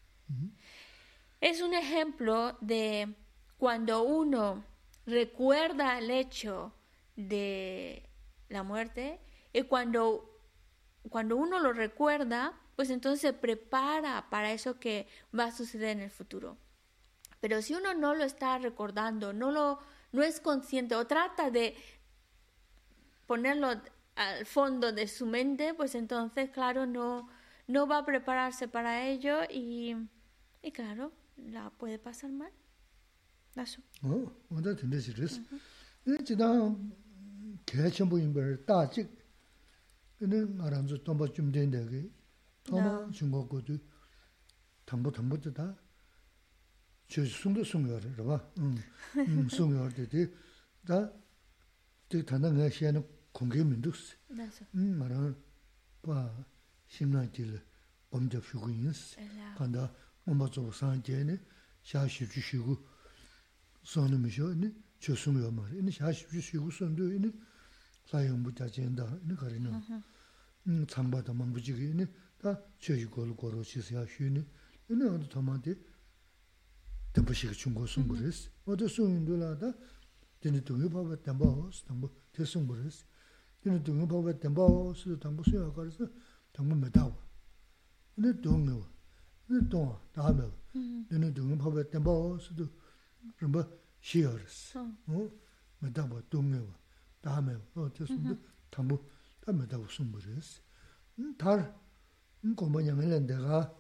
Es 1.40 1.62
un 1.62 1.72
ejemplo 1.72 2.58
de 2.60 3.14
cuando 3.58 4.02
uno 4.02 4.68
recuerda 5.06 5.98
el 5.98 6.10
hecho 6.10 6.74
de 7.16 8.08
la 8.48 8.62
muerte 8.62 9.20
y 9.52 9.62
cuando, 9.62 10.38
cuando 11.08 11.36
uno 11.36 11.58
lo 11.58 11.72
recuerda, 11.72 12.58
pues 12.76 12.90
entonces 12.90 13.20
se 13.20 13.32
prepara 13.32 14.28
para 14.30 14.52
eso 14.52 14.78
que 14.78 15.06
va 15.36 15.44
a 15.44 15.52
suceder 15.52 15.90
en 15.90 16.00
el 16.00 16.10
futuro. 16.10 16.56
Pero 17.40 17.62
si 17.62 17.74
uno 17.74 17.94
no 17.94 18.14
lo 18.14 18.24
está 18.24 18.58
recordando, 18.58 19.32
no 19.32 19.50
lo 19.50 19.80
no 20.12 20.22
es 20.22 20.40
consciente 20.40 20.94
o 20.94 21.06
trata 21.06 21.50
de 21.50 21.76
ponerlo 23.26 23.68
al 24.16 24.46
fondo 24.46 24.92
de 24.92 25.06
su 25.06 25.26
mente, 25.26 25.74
pues 25.74 25.94
entonces, 25.94 26.50
claro, 26.50 26.86
no, 26.86 27.28
no 27.66 27.86
va 27.86 27.98
a 27.98 28.04
prepararse 28.04 28.68
para 28.68 29.06
ello 29.06 29.38
y, 29.48 29.96
y 30.62 30.72
claro, 30.72 31.12
la 31.36 31.70
puede 31.70 31.98
pasar 31.98 32.30
mal. 32.32 32.52
Eso. 33.57 33.81
어, 34.03 34.31
onda 34.49 34.75
tende 34.75 34.97
siris. 34.97 35.41
이 36.07 36.23
지다 36.23 36.45
개천부인 37.65 38.33
걸 38.33 38.65
따직. 38.65 39.09
근데 40.19 40.43
알아서 40.63 41.03
tomba 41.03 41.31
좀 41.33 41.51
된다게. 41.51 42.09
tomba 42.63 43.11
중국고도 43.11 43.77
담보 44.85 45.11
담보도 45.11 45.53
다 45.53 45.75
저 47.07 47.23
숨도 47.23 47.63
숨어요. 47.63 47.99
봐. 48.25 48.51
음. 48.57 48.75
음, 49.17 49.47
숨어요. 49.47 49.89
되게 49.93 50.31
다 50.85 51.11
되게 52.09 52.25
단단한 52.25 52.69
시에는 52.69 53.05
공개 53.31 53.63
민도스. 53.63 54.17
Eso. 54.31 54.65
음, 54.75 54.97
말은 54.99 55.35
봐. 56.01 56.45
심나질 56.87 57.61
범접 58.09 58.43
쉬고 58.45 58.69
있어. 58.69 59.21
간다. 59.57 59.93
엄마 60.25 60.49
좀 60.49 60.71
산제네. 60.71 61.39
샤시 61.83 62.27
주시고 62.27 62.75
선음이죠. 63.82 64.52
이니 64.52 64.74
조승요 64.98 65.50
말. 65.50 65.72
이니 65.76 65.90
샤십주 65.90 66.40
시구선도 66.40 67.12
이니 67.14 67.32
사용부터 68.06 68.68
진다. 68.68 69.18
이니 69.24 69.36
가리는. 69.36 69.72
음 70.66 70.86
참바다 70.86 71.32
망부지기 71.32 71.90
이니 71.90 72.06
다 72.38 72.60
저지고를 72.78 73.36
걸어치서야 73.36 74.04
휴니. 74.04 74.44
이니 74.90 75.04
어디 75.04 75.28
토마디 75.28 75.74
덤부식 77.12 77.52
중고 77.54 77.86
송그레스. 77.86 78.50
어디 78.66 78.88
송인도라다 78.88 79.72
되는 80.40 80.64
동요 80.64 80.88
바바 80.88 81.22
담바스 81.22 81.84
담부 81.84 82.10
대송그레스. 82.32 83.04
되는 83.62 83.82
동요 83.82 84.06
바바 84.06 84.38
담바스 84.38 85.18
담부 85.18 85.42
수야 85.48 85.72
가르스 85.72 86.10
담부 86.52 86.76
메다오. 86.76 87.16
이니 88.18 88.40
동요. 88.42 88.86
이니 89.48 89.68
동 89.68 89.98
다음에 90.12 90.44
되는 91.08 91.32
동요 91.34 91.56
바바 91.58 91.88
담바스도 91.90 92.68
rinpa 93.40 93.66
shiyo 94.00 94.36
resi. 94.36 94.78
Medaba 95.82 96.22
dungewa, 96.30 96.74
damewa, 97.22 97.90
te 97.94 98.04
sumbu, 98.06 98.28
mm-hmm. 98.28 98.70
tambu, 98.70 99.00
ta 99.40 99.52
medaba 99.52 99.88
sumbu 99.88 100.18
resi. 100.18 100.60
Tar, 101.38 101.74
gomba 102.44 102.82
nyangilan 102.82 103.26
dega, 103.26 103.74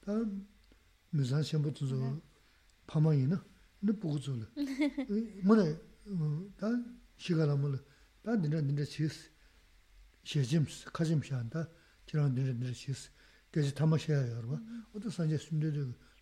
ta 0.00 0.12
mizan 1.12 1.42
shenpo 1.42 1.70
tuzo 1.70 1.96
mm-hmm. 1.96 2.20
pamayi 2.86 3.26
na, 3.26 3.42
ina 3.82 3.92
buku 3.92 4.18
zulu. 4.18 4.46
Mune, 5.46 5.78
ta 6.56 6.68
shigala 7.16 7.56
mulu, 7.56 7.78
ta 8.22 8.36
dindra 8.36 8.60
dindra 8.62 8.86
chis, 8.86 9.30
shejims, 10.22 10.84
kajim 10.92 11.22
shan, 11.22 11.48
ta 11.50 11.66
jirang 12.06 12.32
dindra 12.34 12.52
dindra 12.52 12.72
chis, 12.74 13.10
geji 13.52 13.72
tama 13.74 13.98
sheya 13.98 14.26
yorwa, 14.26 14.60
oda 14.94 15.10
sanje 15.10 15.38
sumde 15.38 15.68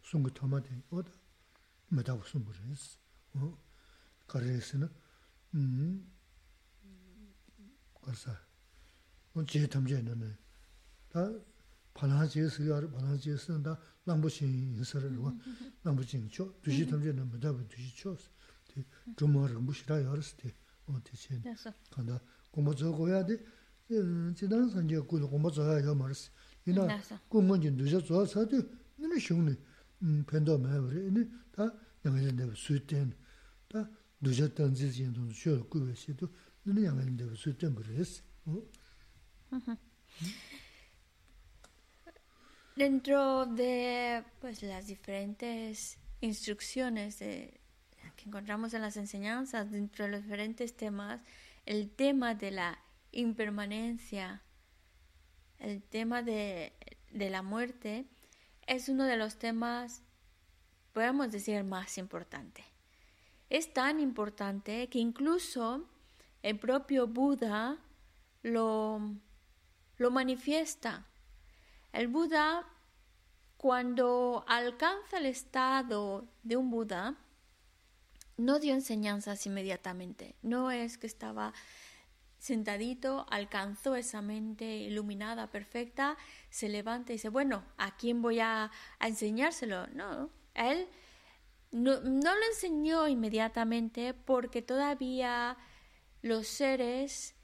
sungu 0.02 0.30
tama 0.30 0.60
tengi, 0.62 0.82
oda 0.90 1.10
메다고 1.90 2.22
숨으레스 2.24 2.98
어 3.34 3.58
가르스는 4.26 4.88
음 5.54 6.10
가서 8.00 8.32
언제 9.34 9.66
탐제는 9.66 10.36
다 11.08 11.30
반하지에서 11.94 12.62
반하지에서 12.90 13.62
다 13.62 13.78
남부신 14.04 14.48
인사를 14.76 15.16
와 15.18 15.34
남부신 15.82 16.28
초 16.30 16.60
두시 16.62 16.86
탐제는 16.86 17.30
메다고 17.32 17.66
두시 17.68 17.94
초 17.94 18.16
주말 19.16 19.52
무시라 19.54 20.02
열스티 20.04 20.54
어디신 20.86 21.42
간다 21.90 22.20
공부 22.50 22.74
저거야 22.74 23.26
돼 23.26 23.44
지난 24.36 24.68
산제 24.70 24.98
공부 25.00 25.50
저거야 25.50 25.94
말스 25.94 26.30
이나 26.66 26.86
공부 27.28 27.60
좀 27.60 27.76
늦어 27.76 28.00
줘서 28.00 28.46
돼 28.46 28.58
너는 28.96 29.18
shio 35.36 35.56
yāngā 36.84 37.04
yā 37.04 37.36
sū 37.40 37.52
tēn 37.60 37.74
bā 37.76 37.84
rī 37.86 38.04
sī. 38.04 38.20
Dentro 42.76 43.46
de 43.46 44.24
pues, 44.40 44.62
las 44.62 44.86
diferentes 44.86 45.98
instrucciones 46.20 47.18
que 47.18 47.60
encontramos 48.24 48.74
en 48.74 48.82
las 48.82 48.96
enseñanzas, 48.96 49.70
dentro 49.70 50.04
de 50.04 50.12
los 50.12 50.22
diferentes 50.22 50.76
temas, 50.76 51.20
el 51.66 51.90
tema 51.90 52.34
de 52.34 52.50
la 52.50 52.78
impermanencia, 53.12 54.42
el 55.58 55.82
tema 55.82 56.22
de 56.22 56.72
la 57.12 57.42
muerte, 57.42 58.06
es 58.70 58.88
uno 58.88 59.02
de 59.02 59.16
los 59.16 59.36
temas, 59.36 60.00
podemos 60.92 61.32
decir, 61.32 61.64
más 61.64 61.98
importante. 61.98 62.64
Es 63.48 63.72
tan 63.74 63.98
importante 63.98 64.88
que 64.88 65.00
incluso 65.00 65.88
el 66.44 66.56
propio 66.56 67.08
Buda 67.08 67.78
lo, 68.44 69.00
lo 69.96 70.10
manifiesta. 70.12 71.04
El 71.92 72.06
Buda, 72.06 72.64
cuando 73.56 74.44
alcanza 74.46 75.18
el 75.18 75.26
estado 75.26 76.28
de 76.44 76.56
un 76.56 76.70
Buda, 76.70 77.16
no 78.36 78.60
dio 78.60 78.72
enseñanzas 78.74 79.46
inmediatamente. 79.46 80.36
No 80.42 80.70
es 80.70 80.96
que 80.96 81.08
estaba 81.08 81.52
sentadito, 82.40 83.26
alcanzó 83.30 83.94
esa 83.96 84.22
mente 84.22 84.64
iluminada, 84.64 85.50
perfecta, 85.50 86.16
se 86.48 86.70
levanta 86.70 87.12
y 87.12 87.16
dice, 87.16 87.28
bueno, 87.28 87.64
¿a 87.76 87.96
quién 87.98 88.22
voy 88.22 88.40
a, 88.40 88.70
enseñárselo? 88.98 89.86
No, 89.88 90.30
él 90.54 90.88
no, 91.70 92.00
no, 92.00 92.34
lo 92.34 92.46
enseñó 92.46 93.06
inmediatamente 93.06 94.14
porque 94.14 94.62
todavía 94.62 95.58
los 96.22 96.48
seres 96.48 97.36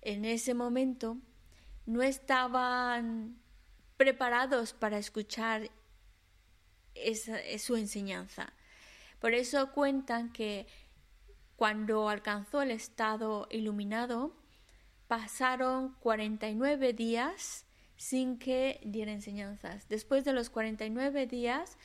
en 0.00 0.24
ese 0.24 0.54
momento 0.54 1.18
no 1.84 2.02
estaban 2.02 3.36
preparados 3.96 4.74
para 4.74 4.96
escuchar 4.96 5.70
esa, 6.94 7.36
su 7.58 7.74
enseñanza. 7.74 8.52
Por 9.18 9.34
eso 9.34 9.72
cuentan 9.72 10.32
que 10.32 10.68
cuando 11.58 12.08
alcanzó 12.08 12.62
el 12.62 12.70
estado 12.70 13.48
iluminado, 13.50 14.32
pasaron 15.08 15.96
49 15.98 16.92
días 16.92 17.66
sin 17.96 18.38
que 18.38 18.80
diera 18.84 19.10
enseñanzas. 19.10 19.88
Después 19.88 20.24
de 20.24 20.32
los 20.32 20.50
49 20.50 21.26
días, 21.26 21.76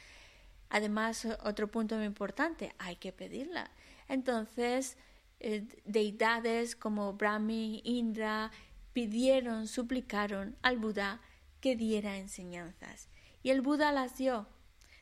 además, 0.70 1.28
otro 1.44 1.70
punto 1.70 1.96
muy 1.96 2.06
importante, 2.06 2.76
hay 2.78 2.98
que 2.98 3.12
pedirla. 3.12 3.72
Entonces, 4.08 4.96
eh, 5.40 5.66
deidades 5.86 6.76
como 6.76 7.14
Brahmi, 7.14 7.82
Indra, 7.84 8.52
pidieron, 8.94 9.66
suplicaron 9.66 10.56
al 10.62 10.78
Buda 10.78 11.20
que 11.62 11.76
diera 11.76 12.18
enseñanzas. 12.18 13.10
Y 13.42 13.50
el 13.50 13.62
Buda 13.62 13.92
las 13.92 14.20
dio. 14.20 14.46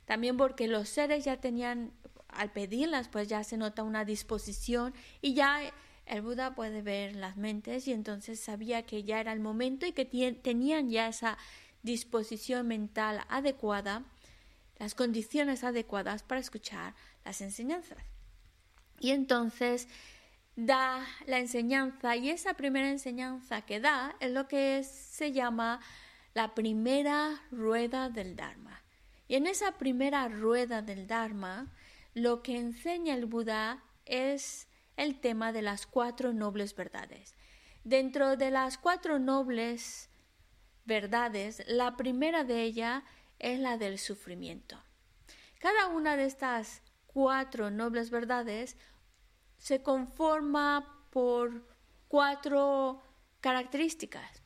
También 0.05 0.37
porque 0.37 0.69
los 0.69 0.87
seres 0.87 1.25
ya 1.25 1.41
tenían, 1.41 1.91
al 2.33 2.51
pedirlas, 2.51 3.07
pues 3.07 3.27
ya 3.27 3.43
se 3.43 3.57
nota 3.57 3.83
una 3.83 4.05
disposición 4.05 4.93
y 5.21 5.33
ya 5.33 5.61
el 6.05 6.21
Buda 6.21 6.55
puede 6.55 6.81
ver 6.81 7.15
las 7.15 7.37
mentes 7.37 7.87
y 7.87 7.93
entonces 7.93 8.39
sabía 8.39 8.83
que 8.83 9.03
ya 9.03 9.19
era 9.19 9.33
el 9.33 9.39
momento 9.39 9.85
y 9.85 9.91
que 9.91 10.05
tenían 10.05 10.89
ya 10.89 11.07
esa 11.07 11.37
disposición 11.83 12.67
mental 12.67 13.21
adecuada, 13.29 14.03
las 14.77 14.95
condiciones 14.95 15.63
adecuadas 15.63 16.23
para 16.23 16.41
escuchar 16.41 16.95
las 17.23 17.41
enseñanzas. 17.41 17.99
Y 18.99 19.11
entonces 19.11 19.87
da 20.55 21.05
la 21.27 21.39
enseñanza 21.39 22.15
y 22.15 22.29
esa 22.29 22.55
primera 22.55 22.89
enseñanza 22.89 23.61
que 23.61 23.79
da 23.79 24.15
es 24.19 24.31
lo 24.31 24.47
que 24.47 24.83
se 24.83 25.31
llama 25.31 25.79
la 26.33 26.53
primera 26.53 27.41
rueda 27.51 28.09
del 28.09 28.35
Dharma. 28.35 28.81
Y 29.27 29.35
en 29.35 29.47
esa 29.47 29.77
primera 29.77 30.27
rueda 30.27 30.81
del 30.81 31.07
Dharma, 31.07 31.67
lo 32.13 32.43
que 32.43 32.57
enseña 32.57 33.15
el 33.15 33.25
Buda 33.25 33.83
es 34.05 34.67
el 34.97 35.19
tema 35.19 35.51
de 35.51 35.61
las 35.61 35.85
cuatro 35.87 36.33
nobles 36.33 36.75
verdades. 36.75 37.35
Dentro 37.83 38.37
de 38.37 38.51
las 38.51 38.77
cuatro 38.77 39.19
nobles 39.19 40.09
verdades, 40.85 41.63
la 41.67 41.95
primera 41.97 42.43
de 42.43 42.63
ellas 42.63 43.03
es 43.39 43.59
la 43.59 43.77
del 43.77 43.97
sufrimiento. 43.97 44.77
Cada 45.59 45.87
una 45.87 46.15
de 46.15 46.25
estas 46.25 46.81
cuatro 47.07 47.71
nobles 47.71 48.09
verdades 48.09 48.77
se 49.57 49.81
conforma 49.81 51.05
por 51.11 51.67
cuatro 52.07 53.01
características. 53.41 54.43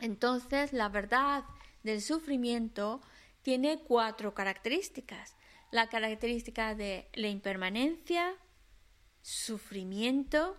Entonces, 0.00 0.72
la 0.72 0.88
verdad 0.88 1.44
del 1.82 2.00
sufrimiento 2.00 3.00
tiene 3.42 3.80
cuatro 3.80 4.34
características. 4.34 5.37
La 5.70 5.88
característica 5.88 6.74
de 6.74 7.08
la 7.14 7.28
impermanencia, 7.28 8.34
sufrimiento, 9.22 10.56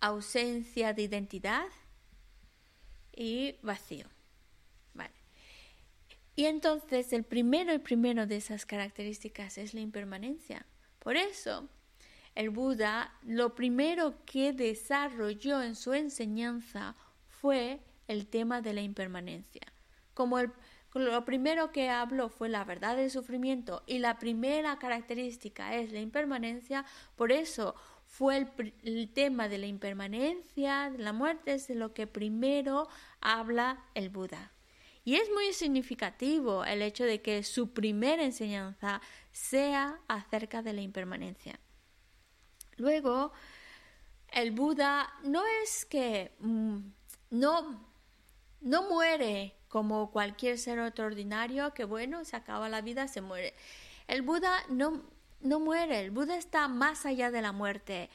ausencia 0.00 0.92
de 0.92 1.02
identidad 1.02 1.66
y 3.12 3.56
vacío. 3.62 4.06
Y 6.38 6.46
entonces 6.46 7.12
el 7.12 7.24
primero 7.24 7.74
y 7.74 7.80
primero 7.80 8.24
de 8.28 8.36
esas 8.36 8.64
características 8.64 9.58
es 9.58 9.74
la 9.74 9.80
impermanencia. 9.80 10.64
Por 11.00 11.16
eso, 11.16 11.68
el 12.36 12.50
Buda 12.50 13.12
lo 13.24 13.56
primero 13.56 14.24
que 14.24 14.52
desarrolló 14.52 15.60
en 15.60 15.74
su 15.74 15.94
enseñanza 15.94 16.94
fue 17.26 17.80
el 18.06 18.28
tema 18.28 18.60
de 18.62 18.72
la 18.72 18.82
impermanencia. 18.82 19.62
Como 20.14 20.38
el 20.38 20.52
lo 20.94 21.24
primero 21.24 21.70
que 21.70 21.90
habló 21.90 22.28
fue 22.28 22.48
la 22.48 22.64
verdad 22.64 22.96
del 22.96 23.10
sufrimiento 23.10 23.82
y 23.86 23.98
la 23.98 24.18
primera 24.18 24.78
característica 24.78 25.74
es 25.74 25.92
la 25.92 26.00
impermanencia, 26.00 26.84
por 27.16 27.30
eso 27.30 27.74
fue 28.06 28.48
el, 28.82 29.12
tema 29.12 29.48
de 29.48 29.58
la 29.58 29.66
impermanencia, 29.66 30.90
de 30.90 30.98
la 30.98 31.12
muerte, 31.12 31.52
es 31.52 31.68
de 31.68 31.74
lo 31.74 31.92
que 31.92 32.06
primero 32.06 32.88
habla 33.20 33.84
el 33.94 34.08
Buda. 34.08 34.52
Y 35.04 35.16
es 35.16 35.30
muy 35.30 35.52
significativo 35.52 36.64
el 36.64 36.82
hecho 36.82 37.04
de 37.04 37.20
que 37.20 37.42
su 37.42 37.72
primera 37.72 38.24
enseñanza 38.24 39.00
sea 39.30 40.00
acerca 40.08 40.62
de 40.62 40.72
la 40.72 40.80
impermanencia. 40.80 41.60
Luego, 42.76 43.32
el 44.32 44.52
Buda 44.52 45.12
no 45.24 45.42
es 45.62 45.84
que 45.84 46.32
mm, 46.40 46.78
no, 47.30 47.86
no 48.60 48.88
muere 48.88 49.57
como 49.68 50.10
cualquier 50.10 50.58
ser 50.58 50.78
otro 50.80 51.06
ordinario 51.06 51.74
que 51.74 51.84
bueno, 51.84 52.24
se 52.24 52.36
acaba 52.36 52.68
la 52.68 52.80
vida, 52.80 53.08
se 53.08 53.20
muere. 53.20 53.54
El 54.06 54.22
Buda 54.22 54.64
no, 54.68 55.02
no 55.40 55.60
muere, 55.60 56.00
el 56.00 56.10
Buda 56.10 56.36
está 56.36 56.68
más 56.68 57.06
allá 57.06 57.30
de 57.30 57.42
la 57.42 57.52
muerte, 57.52 58.10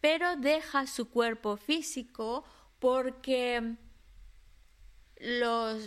pero 0.00 0.36
deja 0.36 0.86
su 0.86 1.10
cuerpo 1.10 1.56
físico 1.56 2.44
porque 2.78 3.74
los, 5.18 5.82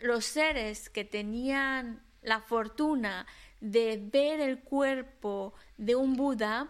los 0.00 0.24
seres 0.24 0.90
que 0.90 1.04
tenían 1.04 2.02
la 2.22 2.40
fortuna 2.40 3.26
de 3.60 4.00
ver 4.02 4.40
el 4.40 4.60
cuerpo 4.60 5.54
de 5.78 5.94
un 5.94 6.14
Buda, 6.16 6.68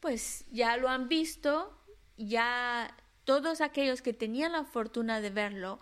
pues 0.00 0.44
ya 0.50 0.76
lo 0.76 0.88
han 0.88 1.08
visto, 1.08 1.76
ya 2.16 2.94
todos 3.24 3.60
aquellos 3.60 4.02
que 4.02 4.12
tenían 4.12 4.52
la 4.52 4.64
fortuna 4.64 5.20
de 5.20 5.30
verlo, 5.30 5.80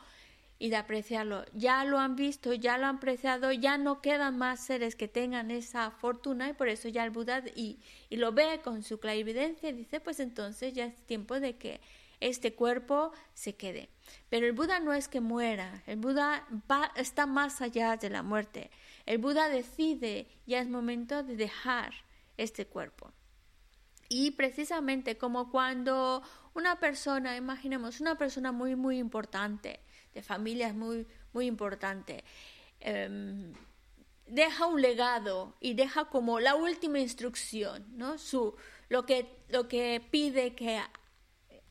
y 0.58 0.70
de 0.70 0.76
apreciarlo. 0.76 1.44
Ya 1.52 1.84
lo 1.84 1.98
han 1.98 2.16
visto, 2.16 2.52
ya 2.52 2.78
lo 2.78 2.86
han 2.86 2.96
apreciado, 2.96 3.52
ya 3.52 3.78
no 3.78 4.00
quedan 4.00 4.38
más 4.38 4.60
seres 4.60 4.96
que 4.96 5.08
tengan 5.08 5.50
esa 5.50 5.90
fortuna 5.90 6.48
y 6.48 6.52
por 6.52 6.68
eso 6.68 6.88
ya 6.88 7.04
el 7.04 7.10
Buda 7.10 7.42
y, 7.54 7.78
y 8.08 8.16
lo 8.16 8.32
ve 8.32 8.60
con 8.62 8.82
su 8.82 8.98
clarividencia 8.98 9.68
y 9.68 9.72
dice, 9.72 10.00
pues 10.00 10.20
entonces 10.20 10.72
ya 10.72 10.86
es 10.86 10.96
tiempo 11.06 11.40
de 11.40 11.56
que 11.56 11.80
este 12.20 12.54
cuerpo 12.54 13.12
se 13.34 13.54
quede. 13.56 13.90
Pero 14.30 14.46
el 14.46 14.52
Buda 14.52 14.80
no 14.80 14.92
es 14.92 15.08
que 15.08 15.20
muera, 15.20 15.82
el 15.86 15.96
Buda 15.96 16.46
está 16.96 17.26
más 17.26 17.60
allá 17.60 17.96
de 17.96 18.10
la 18.10 18.22
muerte. 18.22 18.70
El 19.06 19.18
Buda 19.18 19.48
decide, 19.48 20.26
ya 20.46 20.60
es 20.60 20.68
momento 20.68 21.22
de 21.22 21.36
dejar 21.36 21.92
este 22.36 22.66
cuerpo. 22.66 23.12
Y 24.08 24.32
precisamente 24.32 25.18
como 25.18 25.50
cuando 25.50 26.22
una 26.54 26.78
persona, 26.78 27.36
imaginemos, 27.36 28.00
una 28.00 28.16
persona 28.16 28.52
muy, 28.52 28.76
muy 28.76 28.98
importante, 28.98 29.80
de 30.14 30.22
familia 30.22 30.68
es 30.68 30.74
muy, 30.74 31.06
muy 31.32 31.46
importante. 31.46 32.24
Em, 32.80 33.52
deja 34.26 34.66
un 34.66 34.80
legado 34.80 35.56
y 35.60 35.74
deja 35.74 36.06
como 36.06 36.40
la 36.40 36.54
última 36.54 37.00
instrucción, 37.00 37.84
¿no? 37.96 38.18
Su, 38.18 38.56
lo, 38.88 39.04
que, 39.04 39.26
lo 39.48 39.68
que 39.68 40.02
pide 40.10 40.54
que 40.54 40.78
a, 40.78 40.90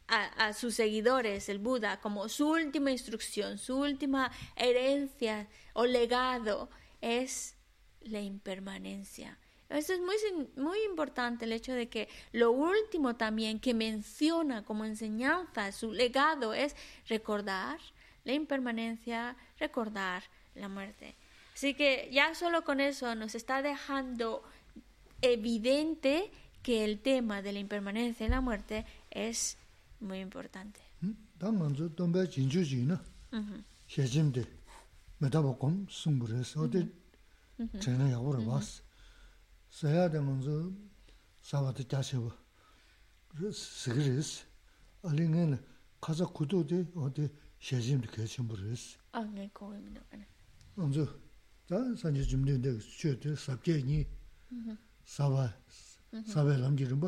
a, 0.08 0.54
sus 0.54 0.76
seguidores, 0.76 1.50
el 1.50 1.60
Buda, 1.60 2.00
como 2.02 2.30
su 2.30 2.50
última 2.50 2.92
instrucción, 2.92 3.58
su 3.58 3.78
última 3.78 4.32
herencia 4.56 5.48
o 5.74 5.86
legado 5.86 6.70
es 7.02 7.56
la 8.02 8.20
impermanencia. 8.20 9.40
Eso 9.70 9.94
es 9.94 10.02
muy, 10.02 10.16
muy 10.56 10.78
importante 10.84 11.46
el 11.46 11.52
hecho 11.52 11.74
de 11.74 11.90
que 11.90 12.08
lo 12.32 12.52
último 12.52 13.16
también 13.16 13.60
que 13.60 13.74
menciona 13.74 14.64
como 14.64 14.86
enseñanza, 14.86 15.72
su 15.72 15.94
legado 15.94 16.54
es 16.54 16.76
recordar 17.08 17.80
la 18.24 18.34
impermanencia, 18.34 19.36
recordar 19.60 20.24
la 20.56 20.70
muerte. 20.70 21.16
Así 21.54 21.74
que 21.74 22.10
ya 22.12 22.34
solo 22.36 22.64
con 22.64 22.80
eso 22.80 23.16
nos 23.16 23.36
está 23.36 23.62
dejando 23.62 24.44
evidente 25.22 26.32
que 26.62 26.84
el 26.84 27.00
tema 27.00 27.42
de 27.42 27.54
la 27.54 27.60
impermanencia 27.60 28.26
y 28.26 28.30
la 28.30 28.42
muerte 28.42 28.86
es 29.12 29.58
muy 30.00 30.20
importante. 30.20 30.80
샤짐도 47.64 48.12
개침부르스 48.12 48.98
안에 49.14 49.50
거기는 49.54 49.96
안에 50.12 50.28
먼저 50.76 51.08
자 51.66 51.80
산지 51.96 52.28
좀는데 52.28 52.80
쉬어도 52.80 53.36
삽제니 53.36 54.06
사바 55.06 55.48
사베 56.28 56.58
남기는 56.58 57.00
봐 57.00 57.08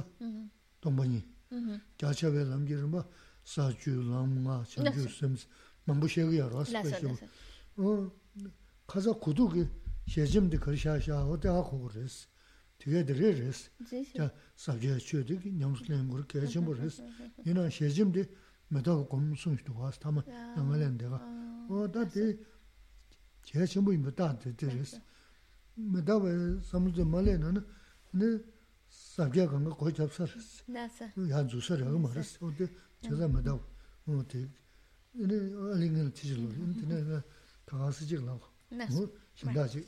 동반이 0.80 1.28
자차베 1.98 2.46
남기는 2.46 2.90
봐 2.90 3.06
사주 3.44 3.92
남가 4.08 4.64
전주 4.64 5.04
섬스 5.10 5.48
mambushegi 5.88 6.38
ya 6.38 6.50
rwa 6.50 6.66
spesho. 6.66 7.18
Kaza 8.88 9.14
kudu 9.14 9.50
ki 9.50 9.68
shechimdi 10.08 10.58
karshaasha 10.58 11.22
hote 11.22 11.48
hakugu 11.48 11.90
res, 11.94 12.28
tiga 12.80 13.04
dire 13.04 13.32
res, 13.34 13.70
sabjaya 14.56 15.00
chio 15.00 15.24
digi 15.24 15.52
nyamslengur 15.52 16.26
kachimbo 16.26 16.74
res, 16.74 17.02
ina 17.46 17.70
shechimdi 17.70 18.28
koi. 29.76 29.94
Ya 31.28 31.44
res. 32.14 32.38
O 32.42 32.52
di 32.52 32.68
chaza 33.02 33.28
medawa. 33.28 33.62
O 34.08 34.24
di 34.24 34.50
yina 35.14 35.36
alingana 35.74 36.12
tijilo. 36.12 36.50
Chik. 39.70 39.86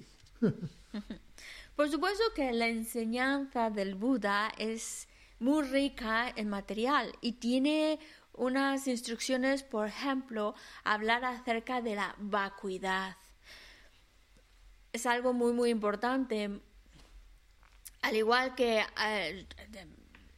Por 1.75 1.89
supuesto 1.89 2.23
que 2.36 2.51
la 2.53 2.67
enseñanza 2.67 3.69
del 3.69 3.95
Buda 3.95 4.49
es 4.57 5.07
muy 5.39 5.63
rica 5.63 6.30
en 6.36 6.49
material 6.49 7.11
y 7.21 7.34
tiene 7.34 7.99
unas 8.38 8.88
instrucciones, 8.88 9.63
por 9.63 9.88
ejemplo, 9.88 10.55
hablar 10.83 11.25
acerca 11.25 11.81
de 11.81 11.95
la 11.95 12.15
vacuidad. 12.17 13.17
Es 14.93 15.05
algo 15.05 15.33
muy, 15.33 15.53
muy 15.53 15.69
importante. 15.69 16.61
Al 18.01 18.15
igual 18.15 18.55
que 18.55 18.85
eh, 19.03 19.47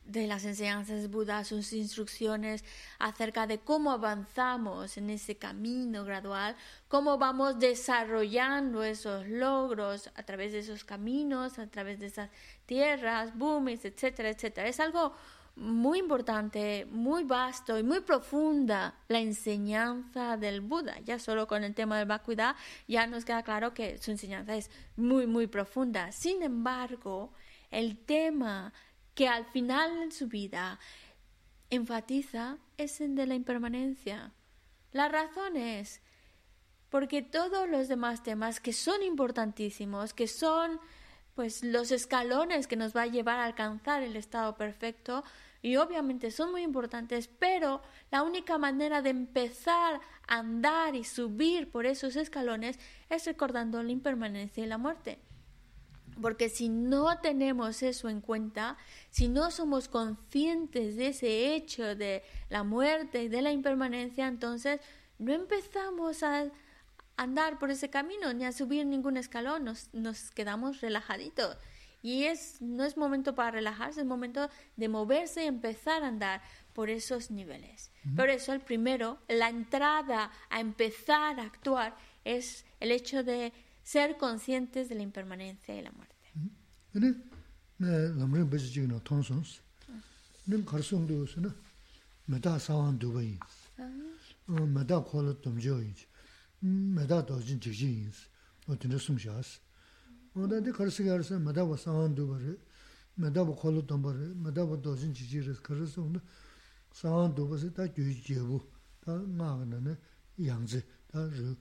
de 0.09 0.25
las 0.25 0.43
enseñanzas 0.43 1.07
de 1.11 1.45
sus 1.45 1.71
instrucciones 1.73 2.63
acerca 2.97 3.45
de 3.45 3.59
cómo 3.59 3.91
avanzamos 3.91 4.97
en 4.97 5.11
ese 5.11 5.37
camino 5.37 6.03
gradual, 6.03 6.55
cómo 6.87 7.19
vamos 7.19 7.59
desarrollando 7.59 8.83
esos 8.83 9.27
logros 9.27 10.09
a 10.15 10.23
través 10.23 10.51
de 10.51 10.59
esos 10.59 10.83
caminos, 10.83 11.59
a 11.59 11.67
través 11.67 11.99
de 11.99 12.07
esas 12.07 12.31
tierras, 12.65 13.37
boomies, 13.37 13.85
etcétera, 13.85 14.29
etcétera. 14.29 14.67
Es 14.67 14.79
algo 14.79 15.13
muy 15.59 15.99
importante, 15.99 16.87
muy 16.89 17.23
vasto 17.23 17.77
y 17.77 17.83
muy 17.83 17.99
profunda 17.99 18.95
la 19.07 19.19
enseñanza 19.19 20.37
del 20.37 20.61
Buda. 20.61 20.99
Ya 21.01 21.19
solo 21.19 21.47
con 21.47 21.63
el 21.63 21.75
tema 21.75 21.97
del 21.97 22.07
vacuidad 22.07 22.55
ya 22.87 23.05
nos 23.07 23.25
queda 23.25 23.43
claro 23.43 23.73
que 23.73 23.97
su 23.97 24.11
enseñanza 24.11 24.55
es 24.55 24.71
muy, 24.95 25.27
muy 25.27 25.47
profunda. 25.47 26.11
Sin 26.11 26.41
embargo, 26.41 27.33
el 27.71 27.97
tema 27.97 28.73
que 29.13 29.27
al 29.27 29.45
final 29.45 29.99
de 29.99 30.11
su 30.11 30.27
vida 30.27 30.79
enfatiza 31.69 32.57
es 32.77 33.01
el 33.01 33.15
de 33.15 33.27
la 33.27 33.35
impermanencia. 33.35 34.31
La 34.91 35.09
razón 35.09 35.57
es 35.57 36.01
porque 36.89 37.21
todos 37.21 37.69
los 37.69 37.87
demás 37.87 38.23
temas 38.23 38.59
que 38.59 38.73
son 38.73 39.03
importantísimos, 39.03 40.13
que 40.13 40.27
son 40.27 40.79
pues 41.35 41.63
los 41.63 41.91
escalones 41.91 42.67
que 42.67 42.75
nos 42.75 42.95
va 42.95 43.03
a 43.03 43.07
llevar 43.07 43.39
a 43.39 43.45
alcanzar 43.45 44.03
el 44.03 44.15
estado 44.15 44.55
perfecto 44.55 45.23
y 45.61 45.75
obviamente 45.75 46.31
son 46.31 46.51
muy 46.51 46.61
importantes, 46.61 47.27
pero 47.27 47.81
la 48.11 48.23
única 48.23 48.57
manera 48.57 49.01
de 49.01 49.09
empezar 49.09 49.99
a 50.27 50.39
andar 50.39 50.95
y 50.95 51.03
subir 51.03 51.69
por 51.69 51.85
esos 51.85 52.15
escalones 52.15 52.79
es 53.09 53.25
recordando 53.25 53.81
la 53.83 53.91
impermanencia 53.91 54.63
y 54.63 54.67
la 54.67 54.77
muerte. 54.77 55.19
Porque 56.21 56.49
si 56.49 56.69
no 56.69 57.19
tenemos 57.19 57.81
eso 57.83 58.09
en 58.09 58.21
cuenta, 58.21 58.77
si 59.09 59.27
no 59.27 59.51
somos 59.51 59.87
conscientes 59.87 60.95
de 60.95 61.07
ese 61.07 61.55
hecho 61.55 61.95
de 61.95 62.23
la 62.49 62.63
muerte 62.63 63.23
y 63.23 63.29
de 63.29 63.41
la 63.41 63.51
impermanencia, 63.51 64.27
entonces 64.27 64.81
no 65.17 65.33
empezamos 65.33 66.23
a 66.23 66.49
andar 67.15 67.59
por 67.59 67.69
ese 67.69 67.89
camino 67.89 68.33
ni 68.33 68.45
a 68.45 68.51
subir 68.51 68.85
ningún 68.85 69.17
escalón, 69.17 69.65
nos, 69.65 69.93
nos 69.93 70.31
quedamos 70.31 70.79
relajaditos. 70.79 71.57
Y 72.01 72.23
es, 72.23 72.61
no 72.61 72.85
es 72.85 72.95
momento 72.97 73.35
para 73.35 73.51
relajarse, 73.51 74.01
es 74.01 74.05
momento 74.05 74.49
de 74.77 74.87
moverse 74.87 75.43
y 75.43 75.47
empezar 75.47 76.03
a 76.03 76.07
andar 76.07 76.41
por 76.73 76.89
esos 76.89 77.29
niveles. 77.29 77.91
Por 78.15 78.29
eso 78.29 78.53
el 78.53 78.61
primero, 78.61 79.19
la 79.27 79.49
entrada 79.49 80.31
a 80.49 80.59
empezar 80.59 81.39
a 81.39 81.43
actuar 81.43 81.95
es 82.23 82.65
el 82.79 82.91
hecho 82.91 83.23
de 83.23 83.51
ser 83.83 84.17
conscientes 84.17 84.87
de 84.87 84.95
la 84.95 85.03
impermanencia 85.03 85.75
y 85.75 85.81
la 85.81 85.91
muerte. 85.91 86.15
네. 86.93 87.11
네, 87.79 88.09
oda 100.35 100.61
de 100.61 100.71
karsi 100.71 101.03
karsi 101.03 101.33
madaba 101.33 101.77
sawan 101.77 102.15
dubari, 102.15 102.57
madaba 103.17 103.55
kolu 103.55 103.85
tombari, 103.85 104.33
madaba 104.35 104.75
doshin 104.77 105.13
chichiris 105.13 105.61
karsi 105.61 105.99
onda 105.99 106.21
sawan 106.91 107.35
dubasi 107.35 107.73
ta 107.73 107.85
gyuji 107.87 108.21
jebu, 108.21 108.61
ta 109.01 109.11
ngaagana 109.17 109.79
ne 109.79 109.97
yangzi, 110.37 110.83
ta 111.07 111.27
ri 111.27 111.55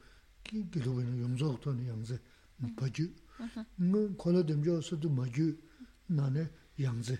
gilubi 0.70 1.02
na 1.04 1.16
yomzog 1.16 1.60
toni 1.60 1.84
yangzi, 1.86 2.18
paju. 2.76 3.10
Nga 3.78 4.14
kolu 4.16 4.42
dimjo 4.42 4.80
sudu 4.82 5.08
maju 5.10 5.56
na 6.08 6.28
ne 6.28 6.50
yangzi, 6.76 7.18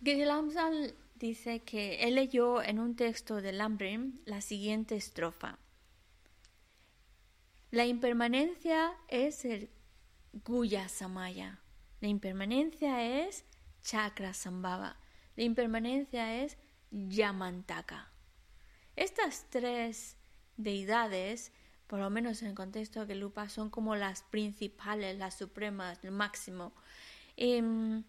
Geshe 0.02 0.94
dice 1.18 1.60
que 1.60 1.96
él 2.06 2.16
leyó 2.16 2.62
en 2.62 2.78
un 2.78 2.94
texto 2.94 3.40
de 3.40 3.52
Lambrim 3.52 4.20
la 4.26 4.40
siguiente 4.42 4.94
estrofa 4.96 5.58
La 7.70 7.84
impermanencia 7.84 8.92
es 9.08 9.44
el 9.44 9.70
Guya 10.44 10.88
Samaya. 10.88 11.60
La 12.00 12.08
impermanencia 12.08 13.26
es 13.26 13.44
Chakra 13.82 14.34
Sambhava. 14.34 14.96
La 15.34 15.42
impermanencia 15.42 16.42
es 16.42 16.56
Yamantaka. 16.90 18.12
Estas 18.94 19.46
tres 19.50 20.16
deidades, 20.56 21.52
por 21.88 21.98
lo 21.98 22.08
menos 22.08 22.40
en 22.42 22.48
el 22.48 22.54
contexto 22.54 23.04
de 23.04 23.16
Lupa, 23.16 23.48
son 23.48 23.68
como 23.68 23.96
las 23.96 24.22
principales, 24.22 25.18
las 25.18 25.36
supremas, 25.36 26.04
el 26.04 26.12
máximo. 26.12 26.72
Em, 27.36 28.04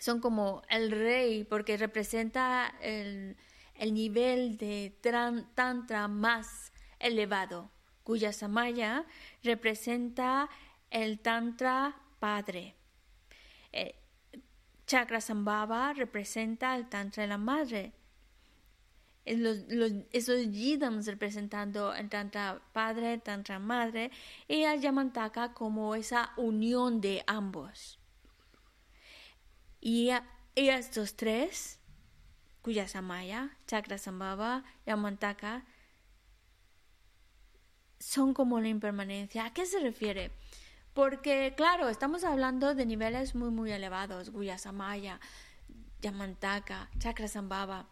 son 0.00 0.20
como 0.20 0.62
el 0.70 0.90
rey, 0.90 1.44
porque 1.44 1.76
representa 1.76 2.74
el, 2.80 3.36
nivel 3.92 4.56
de 4.56 4.96
tantra 5.54 6.08
más 6.08 6.72
elevado, 6.98 7.70
cuya 8.04 8.32
samaya 8.32 9.04
representa 9.42 10.48
el 10.90 11.18
tantra 11.18 11.96
padre. 12.20 12.76
Eh, 13.72 13.96
Chakra 14.86 15.20
Sambhava 15.20 15.92
representa 15.94 16.76
el 16.76 16.88
tantra 16.88 17.22
de 17.22 17.28
la 17.28 17.38
madre 17.38 17.92
los, 19.26 19.58
esos 20.12 20.50
yidams 20.50 21.06
representando 21.06 21.94
el 21.94 22.08
tantra 22.08 22.60
padre, 22.72 23.18
tantra 23.18 23.58
madre, 23.58 24.10
y 24.48 24.64
al 24.64 24.80
Yamantaka 24.80 25.54
como 25.54 25.94
esa 25.94 26.32
unión 26.36 27.00
de 27.00 27.24
ambos. 27.26 27.98
Y, 29.80 30.10
y 30.54 30.68
estos 30.68 31.16
tres, 31.16 31.78
cuya 32.62 32.86
samaya, 32.88 33.56
chakra 33.66 33.98
sambhava, 33.98 34.64
Yamantaka, 34.86 35.64
son 38.04 38.34
como 38.34 38.60
la 38.60 38.68
impermanencia. 38.68 39.46
¿A 39.46 39.54
qué 39.54 39.64
se 39.64 39.80
refiere? 39.80 40.30
Porque, 40.92 41.54
claro, 41.56 41.88
estamos 41.88 42.22
hablando 42.22 42.74
de 42.74 42.84
niveles 42.84 43.34
muy, 43.34 43.50
muy 43.50 43.72
elevados, 43.72 44.30
Guyasamaya, 44.30 45.20
Yamantaka, 46.02 46.90
Chakrasambhava. 46.98 47.88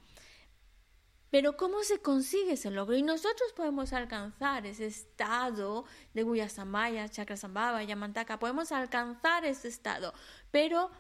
Pero 1.31 1.57
¿cómo 1.57 1.83
se 1.83 2.01
consigue 2.01 2.53
ese 2.53 2.71
logro? 2.71 2.95
Y 2.95 3.03
nosotros 3.03 3.55
podemos 3.57 3.95
alcanzar 3.95 4.67
ese 4.67 4.85
estado 4.87 5.87
de 6.13 6.23
Guyasamaya, 6.23 7.09
Chakrasambhava, 7.09 7.83
Yamantaka, 7.83 8.39
podemos 8.39 8.71
alcanzar 8.71 9.47
ese 9.47 9.69
estado. 9.69 10.13
Pero, 10.51 10.91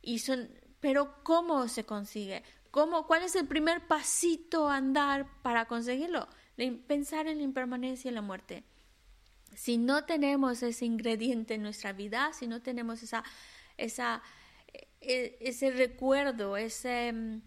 y 0.00 0.20
son, 0.20 0.48
pero 0.78 1.24
¿cómo 1.24 1.66
se 1.66 1.84
consigue? 1.84 2.44
¿Cómo, 2.70 3.08
¿Cuál 3.08 3.24
es 3.24 3.34
el 3.34 3.48
primer 3.48 3.88
pasito 3.88 4.68
a 4.68 4.76
andar 4.76 5.26
para 5.42 5.66
conseguirlo? 5.66 6.28
Pensar 6.86 7.26
en 7.26 7.38
la 7.38 7.44
impermanencia 7.44 8.10
y 8.10 8.14
la 8.14 8.22
muerte. 8.22 8.64
Si 9.54 9.78
no 9.78 10.04
tenemos 10.04 10.62
ese 10.62 10.84
ingrediente 10.84 11.54
en 11.54 11.62
nuestra 11.62 11.92
vida, 11.92 12.32
si 12.32 12.46
no 12.46 12.60
tenemos 12.60 13.02
esa, 13.02 13.24
esa, 13.76 14.22
e, 15.00 15.36
ese 15.40 15.70
recuerdo, 15.70 16.56
ese 16.56 17.12
mm, 17.12 17.40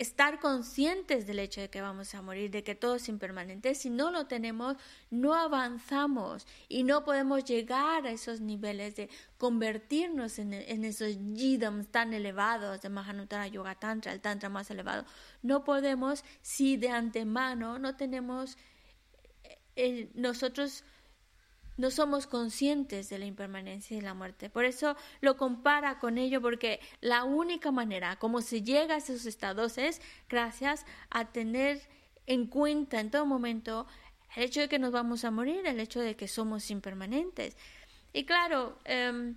estar 0.00 0.40
conscientes 0.40 1.26
del 1.26 1.40
hecho 1.40 1.60
de 1.60 1.68
que 1.68 1.82
vamos 1.82 2.14
a 2.14 2.22
morir, 2.22 2.50
de 2.50 2.64
que 2.64 2.74
todo 2.74 2.94
es 2.94 3.06
impermanente. 3.10 3.74
Si 3.74 3.90
no 3.90 4.10
lo 4.10 4.26
tenemos, 4.26 4.78
no 5.10 5.34
avanzamos 5.34 6.46
y 6.70 6.84
no 6.84 7.04
podemos 7.04 7.44
llegar 7.44 8.06
a 8.06 8.10
esos 8.10 8.40
niveles 8.40 8.96
de 8.96 9.10
convertirnos 9.36 10.38
en, 10.38 10.54
esos 10.54 11.18
yidams 11.34 11.88
tan 11.88 12.14
elevados 12.14 12.80
de 12.80 12.88
Mahanuttara 12.88 13.46
Yoga 13.48 13.74
Tantra, 13.74 14.12
el 14.12 14.22
Tantra 14.22 14.48
más 14.48 14.70
elevado. 14.70 15.04
No 15.42 15.64
podemos 15.64 16.24
si 16.40 16.78
de 16.78 16.88
antemano 16.88 17.78
no 17.78 17.94
tenemos 17.94 18.56
eh, 19.76 20.10
nosotros 20.14 20.82
no 21.80 21.90
somos 21.90 22.26
conscientes 22.26 23.08
de 23.08 23.18
la 23.18 23.24
impermanencia 23.24 23.96
y 23.96 24.00
la 24.00 24.14
muerte. 24.14 24.50
Por 24.50 24.66
eso 24.66 24.96
lo 25.20 25.36
compara 25.36 25.98
con 25.98 26.18
ello, 26.18 26.40
porque 26.40 26.78
la 27.00 27.24
única 27.24 27.70
manera 27.72 28.16
como 28.16 28.42
se 28.42 28.62
llega 28.62 28.94
a 28.94 28.98
esos 28.98 29.24
estados 29.24 29.78
es 29.78 30.02
gracias 30.28 30.84
a 31.08 31.32
tener 31.32 31.80
en 32.26 32.46
cuenta 32.46 33.00
en 33.00 33.10
todo 33.10 33.24
momento 33.24 33.86
el 34.36 34.44
hecho 34.44 34.60
de 34.60 34.68
que 34.68 34.78
nos 34.78 34.92
vamos 34.92 35.24
a 35.24 35.30
morir, 35.30 35.66
el 35.66 35.80
hecho 35.80 36.00
de 36.00 36.16
que 36.16 36.28
somos 36.28 36.70
impermanentes. 36.70 37.56
Y 38.12 38.24
claro, 38.24 38.78
em, 38.84 39.36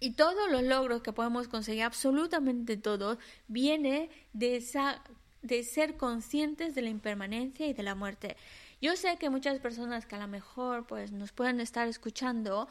y 0.00 0.12
todos 0.14 0.50
los 0.50 0.62
logros 0.62 1.02
que 1.02 1.12
podemos 1.12 1.46
conseguir, 1.46 1.82
absolutamente 1.82 2.78
todos, 2.78 3.18
viene 3.48 4.08
de 4.32 4.56
esa 4.56 5.02
de 5.42 5.62
ser 5.62 5.96
conscientes 5.96 6.74
de 6.74 6.82
la 6.82 6.90
impermanencia 6.90 7.66
y 7.66 7.72
de 7.72 7.82
la 7.82 7.94
muerte. 7.94 8.36
Yo 8.80 8.96
sé 8.96 9.18
que 9.18 9.28
muchas 9.28 9.58
personas 9.58 10.06
que 10.06 10.14
a 10.14 10.18
lo 10.18 10.28
mejor 10.28 10.86
pues 10.86 11.12
nos 11.12 11.32
pueden 11.32 11.60
estar 11.60 11.86
escuchando 11.86 12.66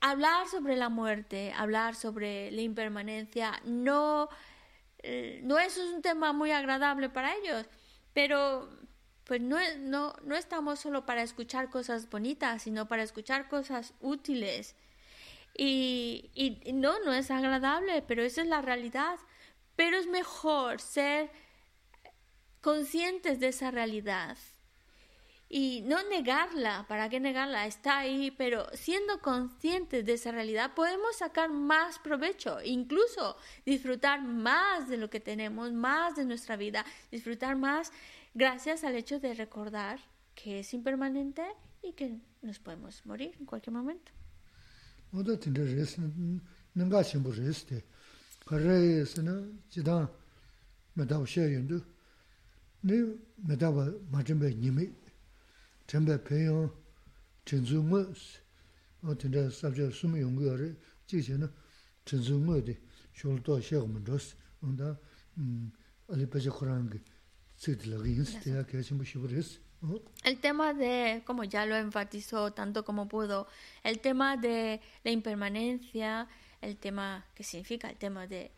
hablar 0.00 0.46
sobre 0.48 0.76
la 0.76 0.90
muerte, 0.90 1.52
hablar 1.56 1.94
sobre 1.94 2.50
la 2.50 2.60
impermanencia, 2.60 3.60
no, 3.64 4.28
eh, 4.98 5.40
no 5.44 5.58
es 5.58 5.78
un 5.78 6.02
tema 6.02 6.34
muy 6.34 6.50
agradable 6.50 7.08
para 7.08 7.34
ellos, 7.36 7.66
pero 8.12 8.68
pues 9.24 9.40
no, 9.40 9.56
no, 9.78 10.14
no 10.24 10.36
estamos 10.36 10.78
solo 10.80 11.06
para 11.06 11.22
escuchar 11.22 11.70
cosas 11.70 12.10
bonitas, 12.10 12.62
sino 12.62 12.86
para 12.86 13.02
escuchar 13.02 13.48
cosas 13.48 13.94
útiles. 14.00 14.76
Y, 15.58 16.30
y 16.34 16.72
no, 16.74 17.00
no 17.00 17.14
es 17.14 17.30
agradable, 17.30 18.02
pero 18.02 18.22
esa 18.22 18.42
es 18.42 18.48
la 18.48 18.60
realidad. 18.60 19.18
Pero 19.74 19.96
es 19.96 20.06
mejor 20.06 20.80
ser 20.80 21.30
conscientes 22.60 23.40
de 23.40 23.48
esa 23.48 23.70
realidad 23.70 24.36
y 25.48 25.82
no 25.82 26.02
negarla, 26.08 26.86
¿para 26.88 27.08
qué 27.08 27.20
negarla? 27.20 27.66
Está 27.66 27.98
ahí, 27.98 28.32
pero 28.32 28.66
siendo 28.74 29.20
conscientes 29.20 30.04
de 30.04 30.14
esa 30.14 30.32
realidad 30.32 30.74
podemos 30.74 31.16
sacar 31.16 31.50
más 31.50 31.98
provecho, 32.00 32.58
incluso 32.64 33.36
disfrutar 33.64 34.22
más 34.22 34.88
de 34.88 34.96
lo 34.96 35.08
que 35.08 35.20
tenemos, 35.20 35.72
más 35.72 36.16
de 36.16 36.24
nuestra 36.24 36.56
vida, 36.56 36.84
disfrutar 37.12 37.56
más 37.56 37.92
gracias 38.34 38.82
al 38.82 38.96
hecho 38.96 39.20
de 39.20 39.34
recordar 39.34 40.00
que 40.34 40.60
es 40.60 40.74
impermanente 40.74 41.42
y 41.82 41.92
que 41.92 42.18
nos 42.42 42.58
podemos 42.58 43.04
morir 43.06 43.34
en 43.38 43.46
cualquier 43.46 43.74
momento. 43.74 44.12
Chenzu 57.46 57.82
ngu, 57.82 58.14
o 59.02 59.14
tenda 59.14 59.50
sabcha 59.50 59.90
sumi 59.90 60.20
yungu 60.20 60.42
yore, 60.42 60.76
chikche 61.06 61.38
na 61.38 61.48
chenzu 62.04 62.38
ngu 62.38 62.60
di 62.60 62.76
shol 63.12 63.40
to 63.42 63.60
shego 63.60 63.86
mandros, 63.86 64.34
onda 64.62 64.98
ali 66.08 66.26
peche 66.26 66.50
Korangi 66.50 67.00
tsikti 67.56 67.88
lagi 67.88 68.16
yinsi, 68.16 68.40
tena 68.40 68.64
kaya 68.64 68.82
chenpo 68.82 69.04
shiburis. 69.04 69.60
El 70.24 70.40
tema 70.40 70.72
de, 70.72 71.22
como 71.24 71.44
ya 71.44 71.64
lo 71.66 71.76
enfatizó 71.76 72.52
tanto 72.52 72.84
como 72.84 73.06
pudo, 73.06 73.46
el 73.84 74.00
tema 74.00 74.36
de 74.36 74.80
la 75.04 75.10
impermanencia, 75.10 76.26
el 76.60 76.76
tema, 76.76 77.24
¿qué 77.34 77.44
significa? 77.44 77.90
El 77.90 77.96
tema 77.96 78.26
de, 78.26 78.50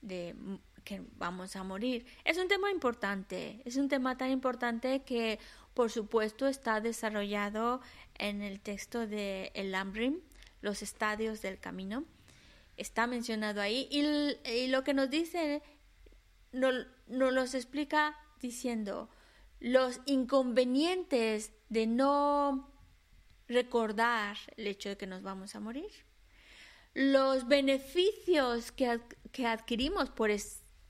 de 0.00 0.34
que 0.84 1.02
vamos 1.18 1.54
a 1.54 1.62
morir. 1.62 2.06
Es 2.24 2.38
un 2.38 2.48
tema 2.48 2.70
importante, 2.70 3.60
es 3.66 3.76
un 3.76 3.88
tema 3.88 4.16
tan 4.16 4.30
importante 4.30 5.04
que 5.04 5.38
por 5.78 5.92
supuesto, 5.92 6.48
está 6.48 6.80
desarrollado 6.80 7.80
en 8.16 8.42
el 8.42 8.58
texto 8.58 9.06
de 9.06 9.52
El 9.54 9.72
Amrim, 9.76 10.18
los 10.60 10.82
estadios 10.82 11.40
del 11.40 11.60
camino. 11.60 12.02
Está 12.76 13.06
mencionado 13.06 13.60
ahí 13.60 13.86
y, 13.88 14.66
lo 14.66 14.82
que 14.82 14.92
nos 14.92 15.08
dice 15.08 15.62
nos, 16.50 16.74
nos 17.06 17.32
los 17.32 17.54
explica 17.54 18.18
diciendo 18.40 19.08
los 19.60 20.00
inconvenientes 20.06 21.52
de 21.68 21.86
no 21.86 22.72
recordar 23.46 24.36
el 24.56 24.66
hecho 24.66 24.88
de 24.88 24.96
que 24.96 25.06
nos 25.06 25.22
vamos 25.22 25.54
a 25.54 25.60
morir, 25.60 25.92
los 26.92 27.46
beneficios 27.46 28.72
que, 28.72 29.00
que 29.30 29.46
adquirimos 29.46 30.10
por, 30.10 30.28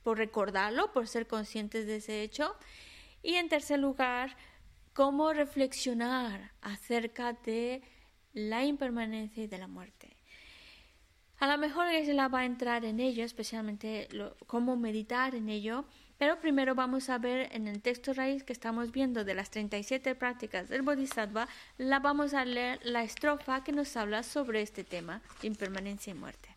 por 0.02 0.16
recordarlo, 0.16 0.92
por 0.92 1.08
ser 1.08 1.26
conscientes 1.26 1.86
de 1.86 1.96
ese 1.96 2.22
hecho, 2.22 2.56
y 3.22 3.34
en 3.34 3.50
tercer 3.50 3.80
lugar, 3.80 4.34
cómo 4.98 5.32
reflexionar 5.32 6.50
acerca 6.60 7.32
de 7.32 7.82
la 8.32 8.64
impermanencia 8.64 9.44
y 9.44 9.46
de 9.46 9.56
la 9.56 9.68
muerte. 9.68 10.16
A 11.38 11.46
lo 11.46 11.56
mejor 11.56 11.86
la 12.14 12.26
va 12.26 12.40
a 12.40 12.44
entrar 12.44 12.84
en 12.84 12.98
ello, 12.98 13.24
especialmente 13.24 14.08
cómo 14.48 14.76
meditar 14.76 15.36
en 15.36 15.50
ello, 15.50 15.84
pero 16.18 16.40
primero 16.40 16.74
vamos 16.74 17.10
a 17.10 17.18
ver 17.18 17.48
en 17.52 17.68
el 17.68 17.80
texto 17.80 18.12
raíz 18.12 18.42
que 18.42 18.52
estamos 18.52 18.90
viendo 18.90 19.22
de 19.22 19.34
las 19.34 19.52
37 19.52 20.16
prácticas 20.16 20.68
del 20.68 20.82
Bodhisattva, 20.82 21.46
la 21.76 22.00
vamos 22.00 22.34
a 22.34 22.44
leer 22.44 22.80
la 22.82 23.04
estrofa 23.04 23.62
que 23.62 23.70
nos 23.70 23.96
habla 23.96 24.24
sobre 24.24 24.62
este 24.62 24.82
tema, 24.82 25.22
impermanencia 25.44 26.10
y 26.10 26.14
muerte. 26.14 26.48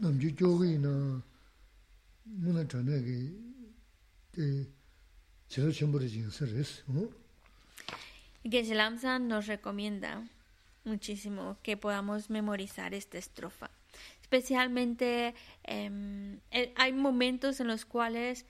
Namju 0.00 0.30
chogi 0.36 0.78
na 0.78 1.22
muna 2.24 2.64
chane 2.70 3.02
ki 3.06 3.20
te 4.32 4.66
chelo 5.48 5.72
chenpo 5.72 5.98
re 5.98 6.08
jing 6.08 6.30
ser 6.30 6.48
es. 6.58 6.84
Geshe 8.44 8.74
Lamsan 8.74 9.28
nos 9.28 9.46
recomienda 9.46 10.22
muchísimo 10.84 11.58
que 11.62 11.76
podamos 11.76 12.30
memorizar 12.30 12.94
esta 12.94 13.18
estrofa. 13.18 13.70
Especialmente 14.22 15.34
eh, 15.64 16.72
hay 16.76 16.92
momentos 16.92 17.60
en 17.60 17.66
los 17.66 17.84
cuales 17.84 18.46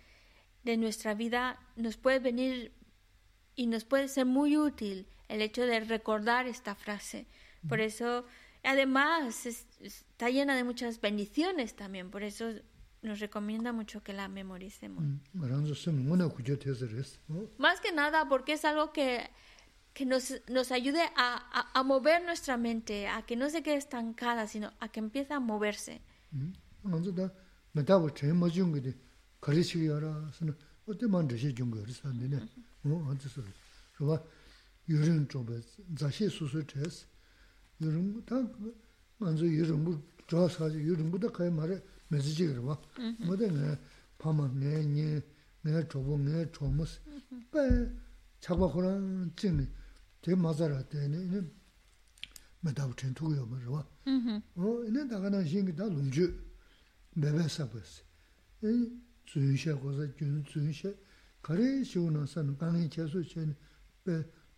de 0.64 0.76
nuestra 0.76 1.14
vida 1.14 1.58
nos 1.76 1.96
puede 1.96 2.18
venir 2.18 2.72
y 3.56 3.66
nos 3.66 3.84
puede 3.84 4.08
ser 4.08 4.26
muy 4.26 4.56
útil 4.56 5.06
el 5.28 5.40
hecho 5.40 5.62
de 5.66 5.80
recordar 5.80 6.46
esta 6.46 6.74
frase. 6.74 7.26
Por 7.68 7.80
eso 7.80 8.24
Además, 8.68 9.46
está 9.46 10.28
llena 10.28 10.54
de 10.54 10.62
muchas 10.62 11.00
bendiciones 11.00 11.74
también, 11.74 12.10
por 12.10 12.22
eso 12.22 12.52
nos 13.00 13.18
recomienda 13.18 13.72
mucho 13.72 14.02
que 14.02 14.12
la 14.12 14.28
memoricemos. 14.28 15.02
Más 17.56 17.80
que 17.80 17.92
nada 17.92 18.28
porque 18.28 18.52
es 18.52 18.66
algo 18.66 18.92
que, 18.92 19.30
que 19.94 20.04
nos, 20.04 20.34
nos 20.50 20.70
ayude 20.70 21.00
a, 21.16 21.70
a, 21.72 21.82
mover 21.82 22.22
nuestra 22.26 22.58
mente, 22.58 23.08
a 23.08 23.22
que 23.22 23.36
no 23.36 23.48
se 23.48 23.62
quede 23.62 23.76
estancada, 23.76 24.46
sino 24.46 24.70
a 24.80 24.90
que 24.90 25.00
empiece 25.00 25.32
a 25.32 25.40
moverse. 25.40 26.02
유름부 37.80 38.24
다 38.24 38.36
먼저 39.18 39.44
유름부 39.44 40.00
좋아서 40.26 40.72
유름부 40.72 41.18
다 41.18 41.28
가야 41.30 41.50
말에 41.50 41.80
메시지 42.08 42.46
그러봐 42.46 42.80
뭐든 43.26 43.78
파마 44.18 44.48
내니 44.48 45.20
내 45.62 45.86
조보 45.88 46.18
내 46.18 46.50
조무스 46.52 47.00
빼 47.52 47.90
잡아고는 48.40 49.32
찜이 49.36 49.66
제 50.22 50.34
맞아라 50.34 50.82
되네 50.88 51.42
메다우 52.60 52.94
텐투요 52.96 53.46
말어 53.46 53.86
어 54.56 54.84
이네 54.86 55.06
다가나 55.08 55.44
신기 55.44 55.74
다 55.74 55.84
롱주 55.84 56.34
베베사버스 57.20 58.02
이 58.64 58.92
주의셔 59.24 59.78
고서 59.78 60.06
균 60.16 60.44
주의셔 60.44 60.92
가래 61.42 61.82
시우나선 61.84 62.56
강의 62.58 62.88
제수 62.90 63.22
전 63.28 63.54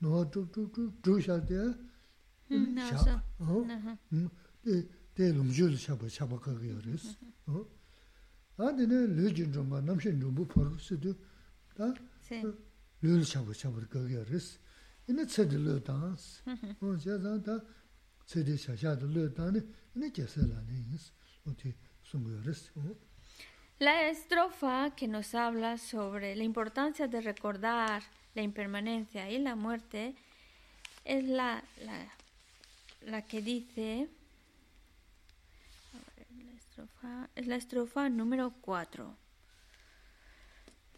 노 0.02 0.30
쭉쭉쭉 0.30 1.02
주셔야 1.02 1.44
돼 1.44 1.54
la 23.80 24.10
estrofa 24.10 24.94
que 24.94 25.08
nos 25.08 25.34
habla 25.34 25.78
sobre 25.78 26.36
la 26.36 26.44
importancia 26.44 27.08
de 27.08 27.22
recordar 27.22 28.02
la 28.34 28.42
impermanencia 28.42 29.30
y 29.30 29.38
la 29.38 29.56
muerte 29.56 30.14
es 31.06 31.24
la, 31.24 31.64
la, 31.78 32.06
la 33.00 33.22
que 33.22 33.42
dice, 33.42 34.08
la 36.30 36.52
estrofa, 36.56 37.30
es 37.34 37.46
la 37.46 37.56
estrofa 37.56 38.08
número 38.08 38.52
4. 38.60 39.16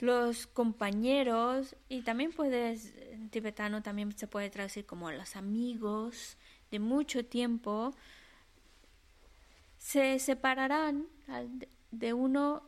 Los 0.01 0.47
compañeros, 0.47 1.77
y 1.89 2.03
también 2.03 2.33
puedes, 2.33 2.95
en 2.97 3.31
tibetano 3.31 3.83
también 3.83 4.17
se 4.17 4.27
puede 4.27 4.51
traducir 4.51 4.85
como 4.85 5.11
los 5.13 5.37
amigos 5.37 6.37
de 6.71 6.81
mucho 6.81 7.25
tiempo, 7.25 7.95
se 9.79 10.19
separarán 10.19 11.07
de 11.91 12.13
uno 12.13 12.63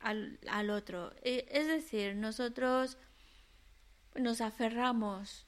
al, 0.00 0.38
al 0.48 0.70
otro. 0.70 1.12
Es 1.22 1.66
decir, 1.68 2.16
nosotros 2.16 2.98
nos 4.16 4.40
aferramos 4.40 5.46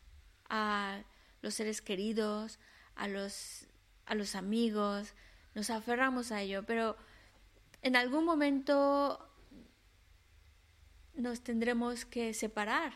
a 0.48 1.02
los 1.42 1.54
seres 1.54 1.82
queridos, 1.82 2.58
a 2.96 3.08
los, 3.08 3.66
a 4.06 4.14
los 4.14 4.34
amigos, 4.34 5.14
nos 5.54 5.70
aferramos 5.70 6.32
a 6.32 6.42
ello, 6.42 6.64
pero 6.66 6.96
en 7.82 7.96
algún 7.96 8.24
momento 8.24 9.26
nos 11.14 11.42
tendremos 11.42 12.04
que 12.04 12.34
separar. 12.34 12.92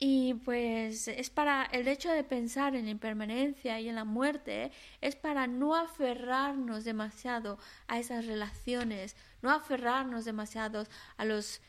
Y 0.00 0.34
pues 0.34 1.08
es 1.08 1.28
para 1.28 1.64
el 1.64 1.88
hecho 1.88 2.10
de 2.10 2.22
pensar 2.22 2.76
en 2.76 2.84
la 2.84 2.90
impermanencia 2.90 3.80
y 3.80 3.88
en 3.88 3.96
la 3.96 4.04
muerte, 4.04 4.70
es 5.00 5.16
para 5.16 5.48
no 5.48 5.74
aferrarnos 5.74 6.84
demasiado 6.84 7.58
a 7.88 7.98
esas 7.98 8.26
relaciones, 8.26 9.16
no 9.42 9.50
aferrarnos 9.50 10.24
demasiado 10.24 10.86
a 11.16 11.24
los 11.24 11.60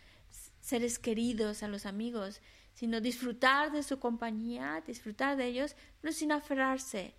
seres 0.61 0.99
queridos, 0.99 1.63
a 1.63 1.67
los 1.67 1.87
amigos, 1.87 2.41
sino 2.73 3.01
disfrutar 3.01 3.71
de 3.71 3.83
su 3.83 3.99
compañía, 3.99 4.81
disfrutar 4.85 5.37
de 5.37 5.45
ellos, 5.45 5.75
no 6.01 6.11
sin 6.11 6.31
aferrarse. 6.31 7.13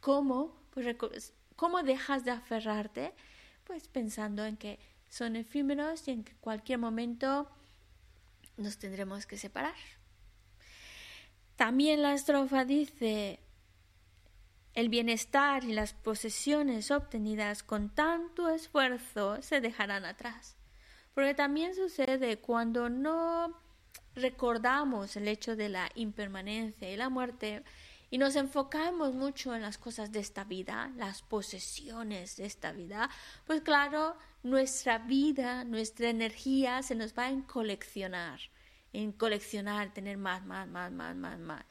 ¿Cómo? 0.00 0.54
Pues, 0.70 1.32
¿Cómo 1.56 1.82
dejas 1.82 2.24
de 2.24 2.32
aferrarte? 2.32 3.14
Pues 3.64 3.88
pensando 3.88 4.44
en 4.44 4.56
que 4.56 4.78
son 5.08 5.36
efímeros 5.36 6.06
y 6.08 6.12
en 6.12 6.24
que 6.24 6.34
cualquier 6.36 6.78
momento 6.78 7.48
nos 8.56 8.78
tendremos 8.78 9.26
que 9.26 9.38
separar. 9.38 9.74
También 11.56 12.02
la 12.02 12.12
estrofa 12.12 12.64
dice, 12.64 13.40
el 14.74 14.90
bienestar 14.90 15.64
y 15.64 15.72
las 15.72 15.94
posesiones 15.94 16.90
obtenidas 16.90 17.62
con 17.62 17.88
tanto 17.88 18.50
esfuerzo 18.50 19.40
se 19.40 19.62
dejarán 19.62 20.04
atrás. 20.04 20.54
Porque 21.14 21.32
también 21.32 21.74
sucede 21.74 22.38
cuando 22.38 22.90
no 22.90 23.58
recordamos 24.16 25.16
el 25.16 25.28
hecho 25.28 25.54
de 25.54 25.68
la 25.68 25.90
impermanencia 25.94 26.90
y 26.90 26.96
la 26.96 27.08
muerte 27.08 27.62
y 28.10 28.18
nos 28.18 28.34
enfocamos 28.36 29.14
mucho 29.14 29.54
en 29.54 29.62
las 29.62 29.78
cosas 29.78 30.10
de 30.10 30.20
esta 30.20 30.44
vida, 30.44 30.90
las 30.96 31.22
posesiones 31.22 32.36
de 32.36 32.46
esta 32.46 32.72
vida, 32.72 33.10
pues 33.46 33.60
claro, 33.62 34.16
nuestra 34.42 34.98
vida, 34.98 35.64
nuestra 35.64 36.08
energía 36.08 36.82
se 36.82 36.94
nos 36.94 37.16
va 37.16 37.26
a 37.26 37.46
coleccionar 37.46 38.40
en 38.96 39.12
coleccionar, 39.12 39.92
tener 39.92 40.16
más, 40.16 40.44
más, 40.44 40.66
más, 40.68 40.90
más, 40.90 41.14
más, 41.14 41.38
más. 41.38 41.64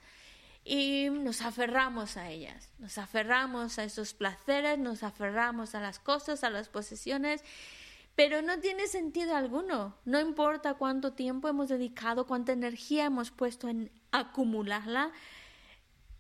Y 0.63 1.09
nos 1.09 1.41
aferramos 1.41 2.17
a 2.17 2.29
ellas, 2.29 2.69
nos 2.77 2.97
aferramos 2.97 3.79
a 3.79 3.83
esos 3.83 4.13
placeres, 4.13 4.77
nos 4.77 5.03
aferramos 5.03 5.75
a 5.75 5.79
las 5.79 5.99
cosas, 5.99 6.43
a 6.43 6.49
las 6.49 6.69
posesiones, 6.69 7.43
pero 8.15 8.41
no 8.41 8.59
tiene 8.59 8.87
sentido 8.87 9.35
alguno. 9.35 9.97
No 10.05 10.19
importa 10.19 10.75
cuánto 10.75 11.13
tiempo 11.13 11.47
hemos 11.47 11.69
dedicado, 11.69 12.25
cuánta 12.25 12.53
energía 12.53 13.05
hemos 13.05 13.31
puesto 13.31 13.67
en 13.67 13.91
acumularla. 14.11 15.11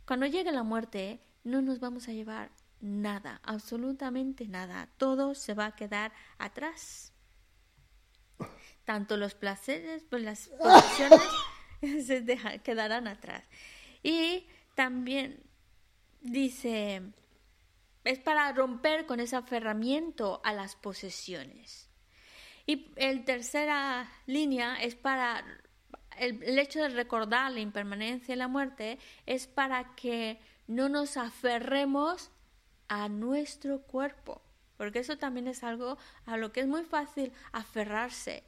Cuando 0.05 0.25
llegue 0.25 0.51
la 0.51 0.63
muerte, 0.63 1.21
no 1.43 1.61
nos 1.61 1.79
vamos 1.79 2.07
a 2.07 2.13
llevar 2.13 2.51
nada, 2.81 3.39
absolutamente 3.43 4.47
nada. 4.47 4.89
Todo 4.97 5.35
se 5.35 5.53
va 5.53 5.67
a 5.67 5.75
quedar 5.75 6.11
atrás 6.37 7.13
tanto 8.85 9.17
los 9.17 9.33
placeres, 9.33 10.03
pues 10.09 10.23
las 10.23 10.47
posesiones 10.47 11.21
se 12.05 12.23
quedarán 12.63 13.07
atrás. 13.07 13.43
Y 14.03 14.47
también 14.75 15.43
dice, 16.21 17.01
es 18.05 18.19
para 18.19 18.51
romper 18.53 19.05
con 19.05 19.19
ese 19.19 19.35
aferramiento 19.35 20.41
a 20.43 20.53
las 20.53 20.75
posesiones. 20.75 21.89
Y 22.65 22.91
el 22.95 23.25
tercera 23.25 24.09
línea 24.25 24.81
es 24.81 24.95
para 24.95 25.43
el, 26.17 26.41
el, 26.43 26.57
hecho 26.57 26.81
de 26.81 26.89
recordar 26.89 27.51
la 27.51 27.59
impermanencia 27.59 28.33
y 28.33 28.37
la 28.37 28.47
muerte 28.47 28.97
es 29.25 29.47
para 29.47 29.95
que 29.95 30.39
no 30.67 30.87
nos 30.89 31.17
aferremos 31.17 32.31
a 32.87 33.09
nuestro 33.09 33.81
cuerpo, 33.81 34.41
porque 34.77 34.99
eso 34.99 35.17
también 35.17 35.47
es 35.47 35.63
algo 35.63 35.97
a 36.25 36.37
lo 36.37 36.51
que 36.51 36.61
es 36.61 36.67
muy 36.67 36.83
fácil 36.83 37.33
aferrarse 37.51 38.43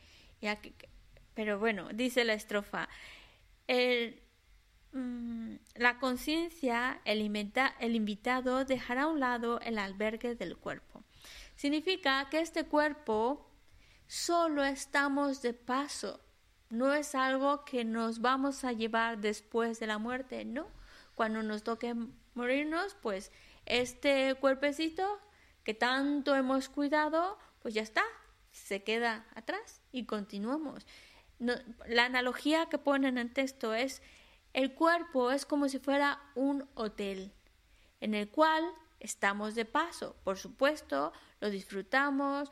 pero 1.33 1.59
bueno, 1.59 1.89
dice 1.93 2.23
la 2.23 2.33
estrofa, 2.33 2.87
mm, 3.67 4.26
la 5.75 5.99
conciencia, 5.99 7.01
el, 7.05 7.19
el 7.79 7.95
invitado 7.95 8.65
dejará 8.65 9.03
a 9.03 9.07
un 9.07 9.19
lado 9.19 9.59
el 9.61 9.77
albergue 9.77 10.35
del 10.35 10.57
cuerpo. 10.57 11.03
Significa 11.55 12.27
que 12.29 12.39
este 12.39 12.65
cuerpo 12.65 13.49
solo 14.07 14.63
estamos 14.63 15.41
de 15.41 15.53
paso, 15.53 16.21
no 16.69 16.93
es 16.93 17.15
algo 17.15 17.63
que 17.63 17.85
nos 17.85 18.19
vamos 18.19 18.63
a 18.63 18.73
llevar 18.73 19.19
después 19.19 19.79
de 19.79 19.87
la 19.87 19.97
muerte, 19.97 20.43
no. 20.45 20.67
Cuando 21.15 21.41
nos 21.41 21.63
toque 21.63 21.95
morirnos, 22.33 22.95
pues 23.01 23.31
este 23.65 24.35
cuerpecito 24.35 25.19
que 25.63 25.73
tanto 25.73 26.35
hemos 26.35 26.69
cuidado, 26.69 27.37
pues 27.61 27.73
ya 27.73 27.81
está, 27.81 28.03
se 28.51 28.83
queda 28.83 29.25
atrás 29.35 29.81
y 29.91 30.05
continuamos. 30.05 30.85
la 31.39 32.05
analogía 32.05 32.67
que 32.67 32.77
ponen 32.77 33.17
en 33.17 33.27
el 33.27 33.33
texto 33.33 33.73
es, 33.73 34.01
el 34.57 34.73
cuerpo 34.73 35.29
es 35.29 35.45
como 35.45 35.69
si 35.69 35.77
fuera 35.77 36.19
un 36.33 36.67
hotel 36.73 37.31
en 38.01 38.15
el 38.15 38.27
cual 38.27 38.63
estamos 38.99 39.53
de 39.53 39.65
paso. 39.65 40.15
Por 40.23 40.39
supuesto, 40.39 41.13
lo 41.39 41.51
disfrutamos, 41.51 42.49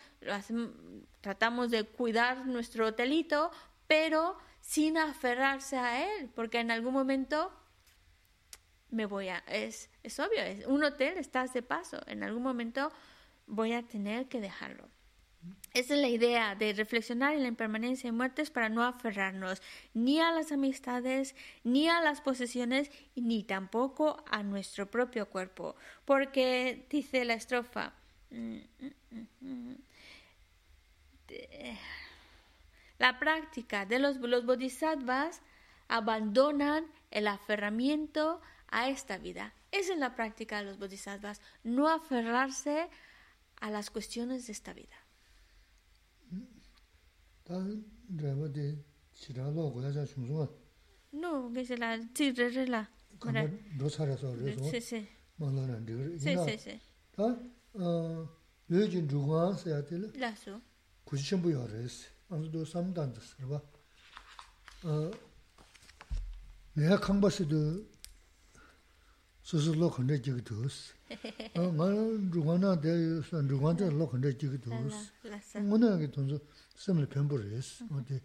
tratamos 1.22 1.72
de 1.72 1.84
cuidar 1.84 2.46
nuestro 2.46 2.86
hotelito, 2.86 3.50
pero 3.88 4.38
sin 4.62 5.00
aferrarse 5.00 5.78
a 5.78 6.06
él, 6.06 6.30
porque 6.36 6.60
en 6.60 6.70
algún 6.70 6.94
momento 6.94 7.52
me 8.92 9.08
voy 9.08 9.30
a... 9.30 9.40
Es, 9.48 9.90
es 10.04 10.20
obvio, 10.20 10.44
es 10.44 10.64
un 10.68 10.84
hotel, 10.84 11.18
estás 11.18 11.54
de 11.54 11.64
paso, 11.64 12.02
en 12.06 12.22
algún 12.22 12.44
momento 12.44 12.92
voy 13.48 13.74
a 13.74 13.82
tener 13.82 14.28
que 14.28 14.42
dejarlo. 14.42 14.88
Esa 15.76 15.94
es 15.96 16.00
la 16.00 16.08
idea 16.08 16.56
de 16.56 16.72
reflexionar 16.72 17.34
en 17.34 17.42
la 17.42 17.50
impermanencia 17.50 18.08
y 18.08 18.14
muertes 18.14 18.50
para 18.50 18.70
no 18.70 18.82
aferrarnos 18.82 19.62
ni 19.94 20.22
a 20.22 20.32
las 20.32 20.54
amistades, 20.54 21.36
ni 21.66 21.90
a 21.90 22.00
las 22.00 22.22
posesiones, 22.22 22.90
ni 23.18 23.44
tampoco 23.44 24.24
a 24.32 24.42
nuestro 24.42 24.90
propio 24.90 25.28
cuerpo. 25.28 25.76
Porque 26.06 26.86
dice 26.90 27.26
la 27.26 27.34
estrofa, 27.34 27.92
la 32.98 33.20
práctica 33.20 33.86
de 33.86 34.00
los, 34.00 34.16
los 34.16 34.46
bodhisattvas 34.46 35.42
abandonan 35.90 36.86
el 37.12 37.28
aferramiento 37.28 38.40
a 38.70 38.88
esta 38.88 39.18
vida. 39.18 39.52
Esa 39.74 39.92
es 39.92 40.00
la 40.00 40.16
práctica 40.16 40.60
de 40.60 40.70
los 40.70 40.80
bodhisattvas, 40.80 41.42
no 41.66 41.90
aferrarse 41.90 42.88
a 43.60 43.70
las 43.70 43.90
cuestiones 43.90 44.48
de 44.48 44.54
esta 44.54 44.72
vida. 44.72 45.05
No, 51.13 51.53
que 51.53 51.65
se 51.65 51.77
la 51.77 51.99
sí, 52.15 52.33
re, 52.33 52.49
re, 52.51 52.67
la. 52.67 52.89
Sí, 54.71 54.81
sí. 54.81 55.09
Sí, 56.19 56.37
sí, 56.37 56.59
sí. 56.59 56.81
다 57.17 57.37
어, 57.75 58.29
요진 58.71 59.09
주관 59.09 59.55
써야 59.57 59.85
될. 59.85 60.13
라서. 60.19 60.61
구시션 61.05 61.43
부여res. 61.43 62.09
아무도 62.29 62.65
삼단도 62.65 63.21
써 63.21 63.37
봐. 63.49 63.61
어. 64.85 65.11
내가 66.75 67.01
강바스도 67.01 67.85
스스로 69.43 69.91
건데 69.91 70.23
지기 70.23 70.41
두스. 70.43 70.95
어, 71.57 71.73
나는 71.73 72.31
주관나 72.33 72.81
대서 72.81 73.47
주관도 73.47 73.91
로 73.91 74.09
건데 74.09 74.37
지기 74.39 74.59
두스. 74.61 75.11
뭐는 75.59 75.99
게 75.99 76.11
돈서 76.11 76.39
semli 76.76 77.08
pimbu 77.08 77.38
res, 77.38 77.82
odi, 77.96 78.22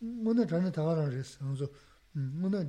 ngona 0.00 0.44
chana 0.46 0.70
tagaran 0.70 1.10
res, 1.10 1.38
anzo, 1.40 1.70
ngona 2.14 2.66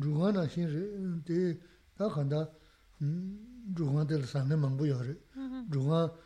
rungwa 0.00 0.32
na 0.32 0.46
xin 0.46 0.68
re, 0.68 1.58
ta 1.96 2.08
khanda 2.08 2.50
rungwa 2.98 4.04
del 4.04 4.24
sanne 4.24 4.56
mangbu 4.56 4.86
yo 4.86 5.00
re, 5.02 5.16
mm-hmm. 5.36 5.70
rungwa 5.70 6.18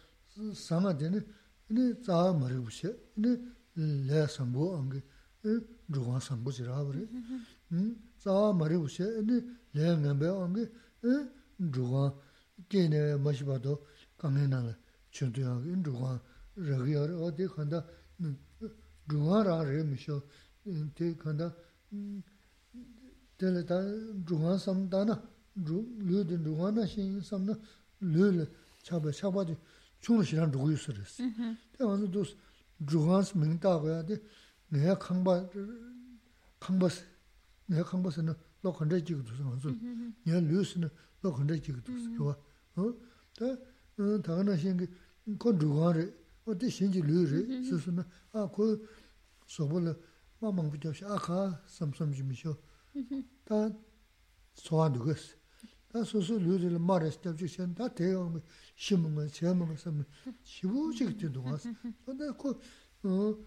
sama 0.53 0.93
dene, 0.93 1.25
ine 1.69 1.99
tsaha 2.01 2.33
mara 2.33 2.55
ushe, 2.59 2.95
ine 3.17 3.55
le 3.75 4.27
sambu 4.29 4.75
ange, 4.75 5.03
e 5.43 5.51
rungwa 5.89 6.21
sambu 6.21 6.51
jirab 6.51 6.91
re, 6.93 7.09
mm-hmm. 7.11 7.79
mm, 7.79 7.95
tsaha 8.19 8.53
mara 8.53 8.79
ushe, 8.79 9.05
ine 9.21 9.59
le 9.73 9.97
ngambe 9.97 10.29
ange, 10.29 10.71
e 11.03 11.13
rungwa 11.59 12.15
kene 12.69 13.17
mashibado 13.17 13.87
kange 14.17 14.47
nala, 14.47 14.77
chundu 15.11 15.45
ange, 15.45 15.71
e 15.71 15.83
rungwa 15.83 16.21
rāgyā 16.57 17.07
rā, 17.11 17.17
o 17.21 17.31
tē 17.31 17.49
khanda 17.53 17.85
rūhā 19.13 19.41
rā 19.47 19.57
rē 19.69 19.83
mishō, 19.87 20.21
tē 20.97 21.15
khanda 21.21 21.53
tēla 23.39 23.63
tā 23.69 23.81
rūhā 24.29 24.57
samdā 24.61 25.05
na, 25.09 25.17
lū 25.57 26.25
dī 26.25 26.39
rūhā 26.41 26.73
na 26.75 26.87
shīn 26.89 27.21
samdā, 27.25 27.57
lū 28.01 28.31
lī 28.39 28.47
chāpa, 28.87 29.13
chāpa 29.13 29.45
dī 29.45 29.57
chūng 30.01 30.25
shirā 30.25 30.47
rūgu 30.49 30.73
yu 30.73 30.81
sū 30.81 30.95
rēs. 30.97 31.19
Mm-hmm. 31.21 31.55
Tē 31.77 31.85
wā 31.85 31.97
nū 32.01 32.11
tūs 32.15 32.35
rūhā 32.93 33.21
sī 33.27 33.41
mīng 33.41 33.59
tā 33.61 33.73
guyā 33.83 34.03
tē 34.09 34.21
ngayā 34.73 34.97
khāngbā, 35.03 35.35
khāngbā 36.65 36.91
sī, 36.93 37.05
ngayā 37.71 37.85
khāngbā 37.91 38.13
sī 38.15 38.27
na 38.27 38.37
lō 38.65 38.73
khanda 38.77 39.01
jīg 39.01 39.25
tūs 39.27 39.41
ngā 39.45 39.57
sū, 39.65 39.73
mm-hmm. 39.73 40.13
ngayā 40.27 40.43
lū 40.49 40.65
sī 40.65 40.85
na 40.85 40.93
lō 41.23 41.35
khanda 41.37 41.59
jīg 41.59 41.81
tūs, 41.85 42.07
yuwa. 42.17 42.37
Mm-hmm. 42.77 42.95
Tā, 43.37 43.53
tā 44.25 44.37
gā 44.37 44.47
na 44.47 44.57
shīn 44.61 44.81
kī, 44.81 44.89
kō 45.41 45.53
rūhā 45.61 45.93
rē, 45.97 46.07
rūgā 46.46 46.46
rī, 46.46 46.46
wā 46.46 46.54
dī 46.58 46.68
shīng 46.72 46.92
jī 46.94 47.02
lū 47.06 47.26
rī 47.28 47.42
sī 47.68 47.78
sī 47.82 47.92
nā, 47.98 48.06
ā 48.34 48.48
kō 48.52 48.66
sōpa 49.48 49.84
lī 49.86 49.94
mā 50.42 50.54
māng 50.56 50.72
bī 50.72 50.80
jā 50.82 51.08
ā 51.08 51.20
khā 51.20 51.42
sām 51.68 51.94
sām 51.94 52.12
jī 52.14 52.24
mī 52.26 52.36
shō. 52.38 52.56
Tā 53.46 53.70
sōhā 54.58 54.90
dū 54.94 55.06
gā 55.06 55.16
sī. 55.16 55.42
다 55.92 56.06
소소 56.06 56.40
류들 56.40 56.80
말했을 56.80 57.20
때 57.22 57.36
주신 57.36 57.76
다 57.76 57.88
대응 57.90 58.42
심은 58.78 59.28
제목은 59.28 59.76
섬 59.76 60.06
시부직 60.42 61.18
때도 61.18 61.44
와서 61.44 61.70
근데 62.06 62.32
그어 62.32 63.38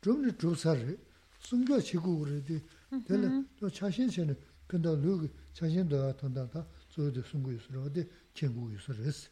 좀이 0.00 0.32
조사를 0.38 0.98
숨겨 1.40 1.78
지고 1.78 2.20
그래도 2.20 2.58
되는 3.04 3.46
또 3.58 3.68
자신세는 3.68 4.34
근데 4.66 4.88
류 4.96 5.28
자신도 5.52 6.16
돈다다 6.16 6.66
저도 6.88 7.20
숨고 7.20 7.52
있으러 7.52 7.82
어디 7.82 8.08
친구 8.32 8.72
있으러 8.72 8.96
했어 9.04 9.28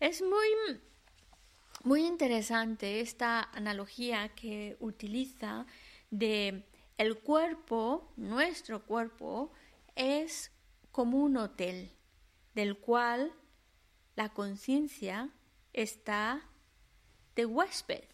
Es 0.00 0.22
muy, 0.22 0.80
muy 1.84 2.06
interesante 2.06 3.00
esta 3.00 3.42
analogía 3.52 4.30
que 4.30 4.78
utiliza 4.80 5.66
de 6.10 6.64
El 6.96 7.18
cuerpo, 7.18 8.10
nuestro 8.16 8.86
cuerpo, 8.86 9.52
es 9.96 10.52
como 10.90 11.18
un 11.18 11.36
hotel 11.36 11.90
del 12.54 12.78
cual 12.78 13.30
la 14.16 14.30
conciencia 14.30 15.28
está 15.74 16.48
de 17.36 17.44
huésped, 17.44 18.04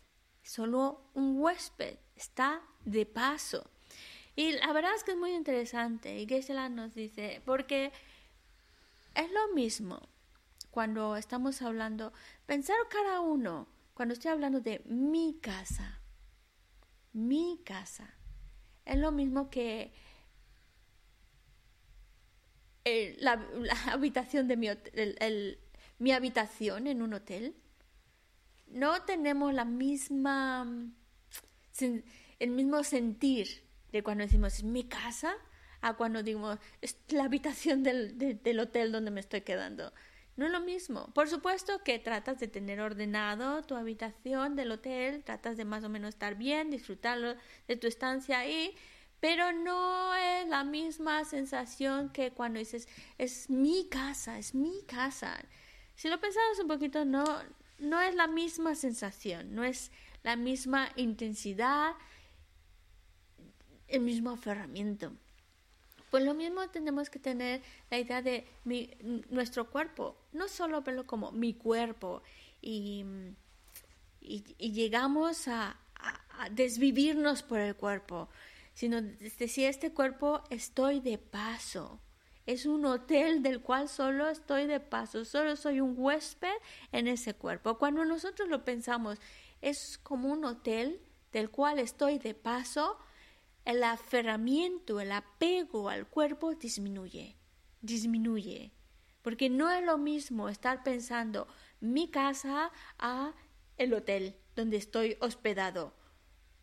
solo 0.43 1.09
un 1.15 1.41
huésped, 1.41 1.99
está 2.17 2.63
de 2.85 3.07
paso. 3.07 3.71
Y 4.35 4.55
la 4.55 4.73
verdad 4.73 4.93
es 4.97 5.05
que 5.05 5.13
es 5.13 5.17
muy 5.17 5.35
interesante 5.35 6.19
y 6.19 6.27
Geshe-la 6.27 6.69
nos 6.69 6.97
dice, 6.97 7.43
porque 7.45 7.93
es 9.15 9.31
lo 9.31 9.55
mismo 9.55 10.01
cuando 10.77 11.17
estamos 11.17 11.63
hablando, 11.63 12.13
pensar 12.45 12.77
cada 12.91 13.21
uno, 13.21 13.67
cuando 13.95 14.13
estoy 14.13 14.31
hablando 14.31 14.61
de 14.61 14.83
mi 14.85 15.39
casa, 15.41 16.03
mi 17.15 17.63
casa, 17.65 18.13
es 18.85 18.99
lo 18.99 19.11
mismo 19.11 19.49
que 19.49 19.95
la, 23.21 23.43
habitación 23.91 24.49
de 24.49 24.59
mi, 24.59 24.69
mi 25.99 26.13
habitación 26.13 26.89
en 26.89 27.01
un 27.01 27.15
hotel. 27.15 27.57
No 28.67 29.01
tenemos 29.05 29.55
la 29.55 29.65
misma, 29.65 30.67
el 32.39 32.51
mismo 32.51 32.85
sentir 32.85 33.65
de 33.93 34.03
cuando 34.03 34.25
decimos 34.25 34.63
mi 34.63 34.85
casa 34.85 35.37
a 35.81 35.95
cuando 35.95 36.23
digo 36.23 36.59
es 36.83 36.99
la 37.09 37.25
habitación 37.25 37.83
del, 37.83 38.19
del 38.19 38.61
hotel 38.61 38.93
donde 38.93 39.11
me 39.11 39.21
estoy 39.21 39.41
quedando. 39.41 39.95
No 40.37 40.45
es 40.45 40.53
lo 40.53 40.61
mismo. 40.61 41.09
Por 41.15 41.29
supuesto 41.29 41.83
que 41.83 41.99
tratas 41.99 42.39
de 42.39 42.49
tener 42.49 42.81
ordenado 42.81 43.63
tu 43.63 43.75
habitación 43.75 44.55
del 44.55 44.71
hotel, 44.71 45.25
tratas 45.25 45.57
de 45.57 45.65
más 45.65 45.83
o 45.83 45.89
menos 45.89 46.11
estar 46.11 46.35
bien, 46.35 46.71
disfrutar 46.71 47.39
de 47.67 47.77
tu 47.77 47.87
estancia 47.87 48.41
ahí, 48.41 48.75
pero 49.21 49.53
no 49.53 50.15
es 50.15 50.47
la 50.47 50.63
misma 50.63 51.25
sensación 51.25 52.11
que 52.11 52.33
cuando 52.33 52.59
dices, 52.59 52.87
es 53.17 53.49
mi 53.49 53.89
casa, 53.89 54.39
es 54.39 54.55
mi 54.55 54.83
casa. 54.83 55.43
Si 55.95 56.09
lo 56.09 56.21
pensamos 56.21 56.59
un 56.59 56.69
poquito, 56.69 57.07
no, 57.07 57.25
no 57.79 58.01
es 58.03 58.15
la 58.15 58.27
misma 58.27 58.75
sensación, 58.75 59.55
no 59.55 59.65
es 59.65 59.91
la 60.23 60.37
misma 60.37 60.91
intensidad, 60.97 61.95
el 63.89 64.01
mismo 64.01 64.31
aferramiento. 64.31 65.13
Pues 66.11 66.25
lo 66.25 66.35
mismo 66.35 66.69
tenemos 66.71 67.11
que 67.11 67.19
tener 67.19 67.63
la 67.91 67.99
idea 67.99 68.23
de 68.23 68.47
mi, 68.65 68.91
nuestro 69.29 69.71
cuerpo, 69.71 70.17
no 70.33 70.49
solo 70.49 70.83
verlo 70.83 71.07
como 71.07 71.33
mi 71.33 71.55
cuerpo 71.55 72.23
y, 72.61 73.05
y, 74.21 74.73
llegamos 74.73 75.49
a, 75.49 75.77
a, 75.97 76.49
desvivirnos 76.51 77.43
por 77.43 77.59
el 77.59 77.75
cuerpo, 77.75 78.29
sino 78.75 79.03
decir, 79.03 79.67
este 79.67 79.93
cuerpo 79.93 80.43
estoy 80.51 81.01
de 81.01 81.19
paso. 81.19 82.01
Es 82.45 82.65
un 82.65 82.85
hotel 82.85 83.43
del 83.43 83.61
cual 83.61 83.89
solo 83.89 84.29
estoy 84.29 84.67
de 84.67 84.79
paso, 84.79 85.25
solo 85.25 85.57
soy 85.57 85.81
un 85.81 85.95
huésped 85.97 86.55
en 86.93 87.09
ese 87.09 87.35
cuerpo. 87.35 87.77
Cuando 87.77 88.05
nosotros 88.05 88.49
lo 88.49 88.65
pensamos, 88.65 89.19
es 89.61 89.99
como 89.99 90.29
un 90.29 90.45
hotel 90.45 91.01
del 91.33 91.51
cual 91.51 91.81
estoy 91.81 92.19
de 92.19 92.35
paso, 92.35 92.97
el 93.67 93.83
aferramiento, 93.83 95.01
el 95.01 95.13
apego 95.13 95.91
al 95.91 96.07
cuerpo 96.07 96.55
disminuye, 96.55 97.37
disminuye. 97.83 98.73
Porque 99.23 99.51
no 99.51 99.71
es 99.71 99.85
lo 99.85 99.99
mismo 99.99 100.49
estar 100.49 100.85
pensando 100.85 101.49
mi 101.81 102.09
casa 102.09 102.71
a 102.99 103.35
el 103.77 103.93
hotel 103.93 104.37
donde 104.55 104.77
estoy 104.77 105.17
hospedado. 105.21 105.93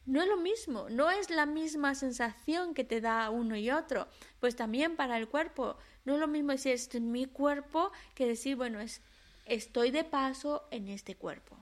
No 0.06 0.22
es 0.22 0.30
lo 0.30 0.38
mismo, 0.38 0.90
no 0.90 1.12
es 1.12 1.30
la 1.30 1.46
misma 1.46 1.94
sensación 1.94 2.74
que 2.74 2.86
te 2.86 3.02
da 3.02 3.30
uno 3.30 3.58
y 3.58 3.70
otro. 3.70 4.08
Pues 4.40 4.56
también 4.56 4.96
para 4.96 5.18
el 5.18 5.28
cuerpo, 5.28 5.78
no 6.06 6.14
es 6.14 6.20
lo 6.20 6.28
mismo 6.28 6.54
decir 6.54 6.80
en 6.94 7.12
mi 7.12 7.26
cuerpo 7.26 7.92
que 8.16 8.26
decir, 8.26 8.56
bueno, 8.56 8.80
es, 8.80 9.02
estoy 9.46 9.92
de 9.92 10.06
paso 10.06 10.68
en 10.72 10.88
este 10.88 11.16
cuerpo. 11.16 11.58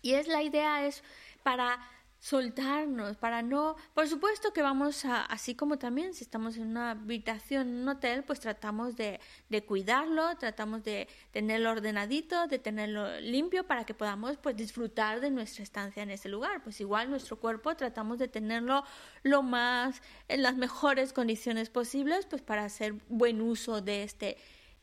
Y 0.00 0.14
es 0.14 0.28
la 0.28 0.42
idea 0.42 0.86
es 0.86 1.02
para 1.42 1.78
soltarnos, 2.20 3.16
para 3.16 3.40
no, 3.40 3.76
por 3.94 4.06
supuesto 4.06 4.52
que 4.52 4.60
vamos 4.60 5.06
a, 5.06 5.24
así 5.24 5.54
como 5.54 5.78
también 5.78 6.12
si 6.12 6.22
estamos 6.22 6.58
en 6.58 6.66
una 6.68 6.90
habitación, 6.90 7.68
en 7.68 7.74
un 7.76 7.88
hotel, 7.88 8.24
pues 8.24 8.40
tratamos 8.40 8.94
de, 8.94 9.18
de 9.48 9.64
cuidarlo, 9.64 10.36
tratamos 10.36 10.84
de 10.84 11.08
tenerlo 11.30 11.70
ordenadito, 11.70 12.46
de 12.46 12.58
tenerlo 12.58 13.18
limpio 13.20 13.66
para 13.66 13.86
que 13.86 13.94
podamos 13.94 14.36
pues 14.36 14.54
disfrutar 14.54 15.20
de 15.22 15.30
nuestra 15.30 15.62
estancia 15.62 16.02
en 16.02 16.10
ese 16.10 16.28
lugar. 16.28 16.62
Pues 16.62 16.78
igual 16.82 17.08
nuestro 17.08 17.38
cuerpo 17.40 17.74
tratamos 17.74 18.18
de 18.18 18.28
tenerlo 18.28 18.84
lo 19.22 19.42
más, 19.42 20.02
en 20.28 20.42
las 20.42 20.56
mejores 20.56 21.14
condiciones 21.14 21.70
posibles, 21.70 22.26
pues 22.26 22.42
para 22.42 22.64
hacer 22.66 22.96
buen 23.08 23.40
uso 23.40 23.80
de 23.80 24.02
este, 24.02 24.36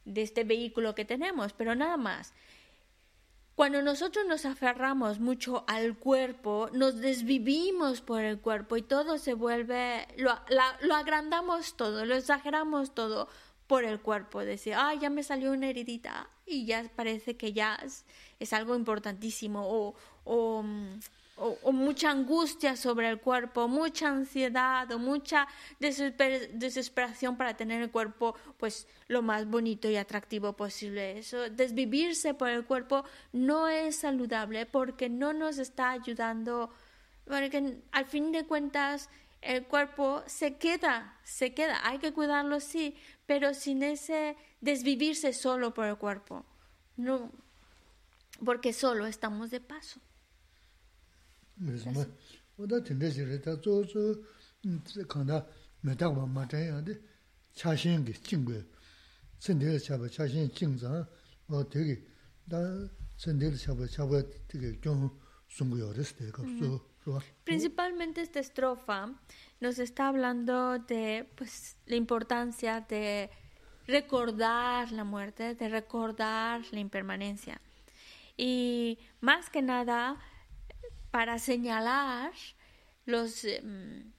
de 0.05 0.23
este 0.23 0.43
vehículo 0.43 0.95
que 0.95 1.05
tenemos, 1.05 1.53
pero 1.53 1.75
nada 1.75 1.97
más. 1.97 2.33
Cuando 3.57 3.81
nosotros 3.81 4.23
nos 4.27 4.45
aferramos 4.45 5.19
mucho 5.19 5.65
al 5.65 5.97
cuerpo, 5.97 6.69
nos 6.73 7.01
desvivimos 7.01 8.01
por 8.01 8.21
el 8.21 8.39
cuerpo 8.39 8.77
y 8.77 8.83
todo 8.83 9.17
se 9.17 9.33
vuelve, 9.33 10.07
lo, 10.15 10.93
agrandamos 10.93 11.75
todo, 11.75 12.05
lo 12.05 12.13
exageramos 12.13 12.93
todo, 12.93 13.27
por 13.65 13.83
el 13.83 13.99
cuerpo, 13.99 14.41
decir, 14.41 14.75
ah, 14.75 14.93
ya 14.93 15.09
me 15.09 15.23
salió 15.23 15.51
una 15.51 15.69
heridita 15.69 16.29
y 16.45 16.67
ya 16.67 16.83
parece 16.95 17.35
que 17.35 17.51
ya 17.51 17.79
es, 18.39 18.53
algo 18.53 18.75
importantísimo 18.75 19.63
o, 19.67 19.95
o, 20.23 20.63
o, 21.37 21.71
mucha 21.71 22.09
angustia 22.09 22.75
sobre 22.75 23.09
el 23.09 23.19
cuerpo, 23.19 23.67
mucha 23.67 24.09
ansiedad 24.09 24.91
o 24.91 24.99
mucha 24.99 25.47
desesperación 25.79 27.37
para 27.37 27.55
tener 27.55 27.81
el 27.81 27.91
cuerpo 27.91 28.35
pues 28.57 28.87
lo 29.07 29.21
más 29.21 29.47
bonito 29.47 29.89
y 29.89 29.95
atractivo 29.95 30.53
posible. 30.53 31.19
Eso, 31.19 31.49
desvivirse 31.49 32.33
por 32.33 32.49
el 32.49 32.65
cuerpo 32.65 33.03
no 33.33 33.67
es 33.67 33.97
saludable 33.97 34.65
porque 34.65 35.09
no 35.09 35.33
nos 35.33 35.59
está 35.59 35.91
ayudando, 35.91 36.71
porque 37.25 37.81
al 37.91 38.05
fin 38.05 38.31
de 38.31 38.45
cuentas 38.45 39.09
el 39.41 39.63
cuerpo 39.65 40.23
se 40.25 40.57
queda, 40.57 41.19
se 41.23 41.53
queda, 41.53 41.79
hay 41.83 41.99
que 41.99 42.13
cuidarlo 42.13 42.59
sí, 42.59 42.95
pero 43.27 43.53
sin 43.53 43.83
ese 43.83 44.35
desvivirse 44.61 45.33
solo 45.33 45.73
por 45.73 45.85
el 45.85 45.97
cuerpo. 45.97 46.43
No, 46.95 47.31
porque 48.43 48.73
solo 48.73 49.05
estamos 49.05 49.51
de 49.51 49.61
paso. 49.61 49.99
Principalmente 67.43 68.21
esta 68.21 68.39
estrofa 68.39 69.13
nos 69.59 69.79
está 69.79 70.09
hablando 70.09 70.77
de 70.79 71.29
pues, 71.35 71.77
la 71.85 71.95
importancia 71.95 72.81
de 72.81 73.29
recordar 73.87 74.91
la 74.91 75.03
muerte, 75.03 75.55
de 75.55 75.69
recordar 75.69 76.61
la 76.71 76.79
impermanencia. 76.79 77.61
Y 78.35 78.99
más 79.21 79.49
que 79.49 79.61
nada, 79.61 80.17
para 81.11 81.39
señalar 81.39 82.31
los, 83.05 83.43
em, 83.45 84.11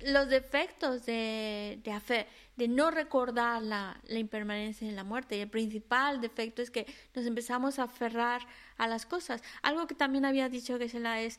los 0.00 0.28
defectos 0.28 1.06
de, 1.06 1.80
de, 1.84 2.26
de 2.56 2.68
no 2.68 2.90
recordar 2.90 3.62
la, 3.62 4.00
la, 4.04 4.18
impermanencia 4.18 4.88
y 4.88 4.92
la 4.92 5.04
muerte. 5.04 5.36
Y 5.36 5.40
el 5.40 5.50
principal 5.50 6.20
defecto 6.20 6.62
es 6.62 6.70
que 6.70 6.86
nos 7.14 7.26
empezamos 7.26 7.78
a 7.78 7.84
aferrar 7.84 8.46
a 8.76 8.86
las 8.88 9.06
cosas. 9.06 9.42
Algo 9.62 9.86
que 9.86 9.94
también 9.94 10.24
había 10.24 10.48
dicho 10.48 10.78
que 10.78 10.88
se 10.88 11.00
la 11.00 11.20
es 11.20 11.38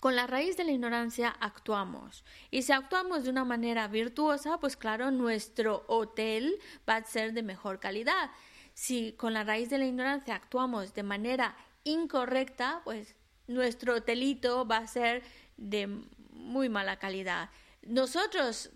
con 0.00 0.14
la 0.14 0.26
raíz 0.26 0.56
de 0.56 0.64
la 0.64 0.72
ignorancia 0.72 1.28
actuamos. 1.40 2.24
Y 2.50 2.62
si 2.62 2.72
actuamos 2.72 3.24
de 3.24 3.30
una 3.30 3.44
manera 3.44 3.88
virtuosa, 3.88 4.58
pues 4.58 4.76
claro, 4.76 5.10
nuestro 5.10 5.84
hotel 5.88 6.58
va 6.88 6.96
a 6.96 7.04
ser 7.04 7.32
de 7.32 7.42
mejor 7.42 7.80
calidad. 7.80 8.30
Si 8.74 9.12
con 9.14 9.34
la 9.34 9.42
raíz 9.42 9.70
de 9.70 9.78
la 9.78 9.86
ignorancia 9.86 10.36
actuamos 10.36 10.94
de 10.94 11.02
manera 11.02 11.56
incorrecta, 11.82 12.80
pues 12.84 13.16
nuestro 13.48 13.96
hotelito 13.96 14.66
va 14.66 14.78
a 14.78 14.86
ser 14.86 15.22
de 15.56 15.88
muy 16.30 16.68
mala 16.68 16.98
calidad. 16.98 17.50
Nosotros 17.82 18.70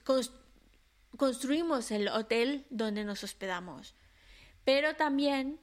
construimos 1.16 1.90
el 1.90 2.08
hotel 2.08 2.66
donde 2.70 3.04
nos 3.04 3.22
hospedamos, 3.22 3.94
pero 4.64 4.96
también 4.96 5.60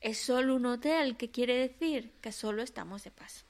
es 0.00 0.18
solo 0.18 0.56
un 0.56 0.66
hotel, 0.66 1.16
que 1.16 1.30
quiere 1.30 1.54
decir 1.58 2.12
que 2.20 2.32
solo 2.32 2.62
estamos 2.62 3.04
de 3.04 3.10
paso. 3.10 3.44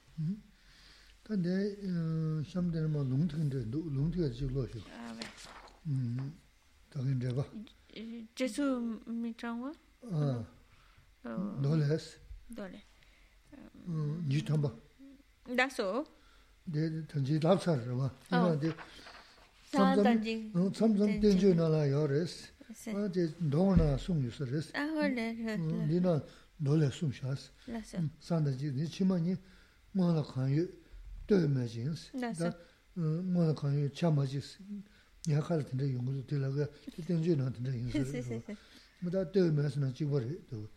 yu 14.27 14.41
tamba. 14.43 14.71
Dakso? 15.55 16.05
De 16.65 17.05
tanji 17.07 17.39
lapsar 17.39 17.79
rwa. 17.87 18.11
Ina 18.31 18.55
de 18.55 18.73
samsam 19.71 20.73
samsam 20.73 21.21
tenjo 21.21 21.53
nala 21.53 21.85
ya 21.85 22.05
res. 22.05 22.51
Ana 22.87 23.07
de 23.07 23.33
dong 23.39 23.77
na 23.77 23.97
sum 23.97 24.21
yu 24.21 24.31
res. 24.39 24.71
Ah 24.75 24.87
hole. 24.87 25.35
Dina 25.87 26.21
dole 26.59 26.91
sum 26.91 27.11
shas. 27.11 27.51
Sanda 28.19 28.51
ji 28.51 28.71
ni 28.71 28.85
chima 28.87 29.17
ni 29.19 29.37
mo 29.93 30.11
la 30.11 30.23
kan 30.23 30.49
yu 30.49 30.67
de 31.27 31.47
me 31.47 31.65
jins. 31.65 32.11
Da 32.13 32.53
mo 32.95 33.45
la 33.47 33.53
kan 33.53 33.73
yu 33.73 33.89
cha 33.89 34.09
ma 34.09 34.25
jis. 34.25 34.57
Ya 35.25 35.41
kal 35.41 35.63
de 35.73 35.85
yung 35.85 36.05
du 36.05 36.23
de 36.23 36.37
la 36.37 36.49
ga 36.49 36.67
tenjo 37.05 37.35
na 37.37 37.49
de 37.49 37.71
yin. 37.71 38.43
Mo 39.01 39.09
da 39.09 39.23
de 39.23 39.51
me 39.51 39.61
na 39.77 39.91
ji 39.91 40.03
wa 40.03 40.19
re 40.19 40.37
do. 40.49 40.67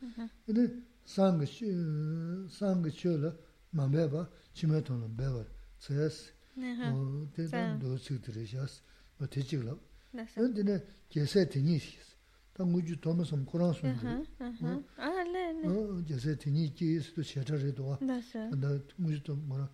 sāṅga 1.07 2.91
chū 2.91 3.17
la 3.21 3.33
mā 3.73 3.87
bēba, 3.87 4.27
chīmē 4.55 4.83
tōng 4.83 5.01
la 5.01 5.09
bēba, 5.09 5.45
tsayas, 5.79 6.33
tē 6.59 7.47
tāng 7.51 7.79
dō 7.81 7.99
tsik 7.99 8.23
tirī 8.25 8.45
shās, 8.47 8.81
wā 9.19 9.27
tē 9.31 9.43
chik 9.47 9.63
lab. 9.65 9.79
Yōn 10.15 10.55
tē 10.57 10.63
nē 10.67 10.77
gyēsē 11.11 11.47
tēnyī 11.55 11.79
shīs, 11.79 12.09
tā 12.55 12.67
ngū 12.67 12.83
chū 12.87 12.97
tōma 13.05 13.27
sōm 13.27 13.45
Kurāng 13.47 13.75
sōm 13.79 13.95
dhī, 14.01 14.11
gyēsē 16.09 16.35
tēnyī 16.43 16.71
kī 16.75 16.89
sī 16.99 17.15
tō 17.15 17.27
shētā 17.31 17.61
rī 17.63 17.71
tō 17.79 17.87
wā, 17.87 17.99
tā 18.03 18.75
ngū 18.99 19.11
chū 19.15 19.23
tōma 19.29 19.43
ngō 19.47 19.61
rā, 19.61 19.69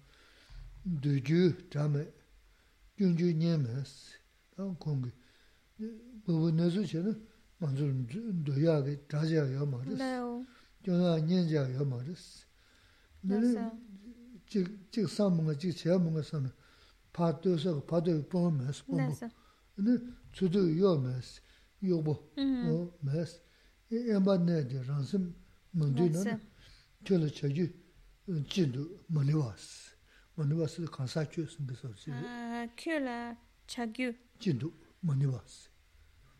dō 1.06 1.12
jū 1.24 1.40
chā 1.72 1.88
mē, 1.88 2.04
gyōng 3.00 3.16
jū 3.16 3.32
nyē 3.40 3.56
mē 3.64 3.80
sī, 3.88 4.20
tā 4.52 4.68
kōng 4.84 5.00
kī, 5.06 5.10
bō 6.28 6.36
bō 6.44 6.52
nē 6.52 6.68
sū 6.76 6.84
chē 6.84 7.00
nā, 7.06 7.16
mā 7.64 7.72
sō 7.72 7.88
dō 8.44 8.60
yā 8.60 8.76
kī, 8.84 9.00
chā 9.08 9.24
yā 9.32 9.64
mā 9.64 9.80
rī 9.88 9.96
sī. 9.96 10.12
gyōnā 10.86 11.16
nyēngyā 11.26 11.62
yō 11.74 11.86
mā 11.90 11.98
rīs. 12.06 12.24
Chīk 14.46 15.08
sā 15.10 15.26
mūngā, 15.34 15.56
chīk 15.58 15.80
chayā 15.80 15.96
mūngā 15.98 16.22
sā 16.22 16.38
nā, 16.44 16.52
pā 17.14 17.32
tō 17.42 17.56
sā, 17.58 17.74
pā 17.90 17.98
tō 18.06 18.14
yō 18.14 18.22
pōngā 18.30 18.52
mē 18.60 18.74
sī, 18.76 18.86
pōngā. 18.86 19.30
Nē, 19.82 19.96
tsū 20.30 20.50
tō 20.54 20.62
yō 20.78 20.92
mē 21.02 21.16
sī, 21.26 21.42
yō 21.90 21.98
bō, 22.06 22.14
yō 22.38 22.78
mē 23.02 23.26
sī. 23.26 23.42
Yā 23.90 24.20
mbā 24.22 24.38
nē 24.46 24.62
yā 24.70 24.84
rāng 24.86 25.02
sī 25.10 25.18
māng 25.74 25.92
tū 25.98 26.06
yō 26.06 26.22
nā, 26.30 26.38
chō 27.02 27.20
lā 27.22 27.32
chā 27.34 27.50
yū 27.50 27.66
jī 28.26 28.70
ndū 28.70 28.86
mā 29.10 29.26
nī 29.26 29.34
wā 29.38 29.50
sī. 29.58 29.94
Mā 30.38 30.46
nī 30.46 30.54
wā 30.58 30.70
sī 30.70 30.86
kā 30.94 31.06
sā 31.10 31.26
chū 31.26 31.46
sī 31.50 31.66
mbī 31.66 31.74
sā 31.82 31.90
sī. 31.98 32.14
Kio 32.78 33.02
lā 33.02 33.18
chā 33.66 33.86
gyū? 33.90 34.14
Jī 34.42 34.54
ndū 34.54 34.70
mā 35.02 35.18
nī 35.18 35.30
wā 35.30 35.42
sī. 35.50 35.70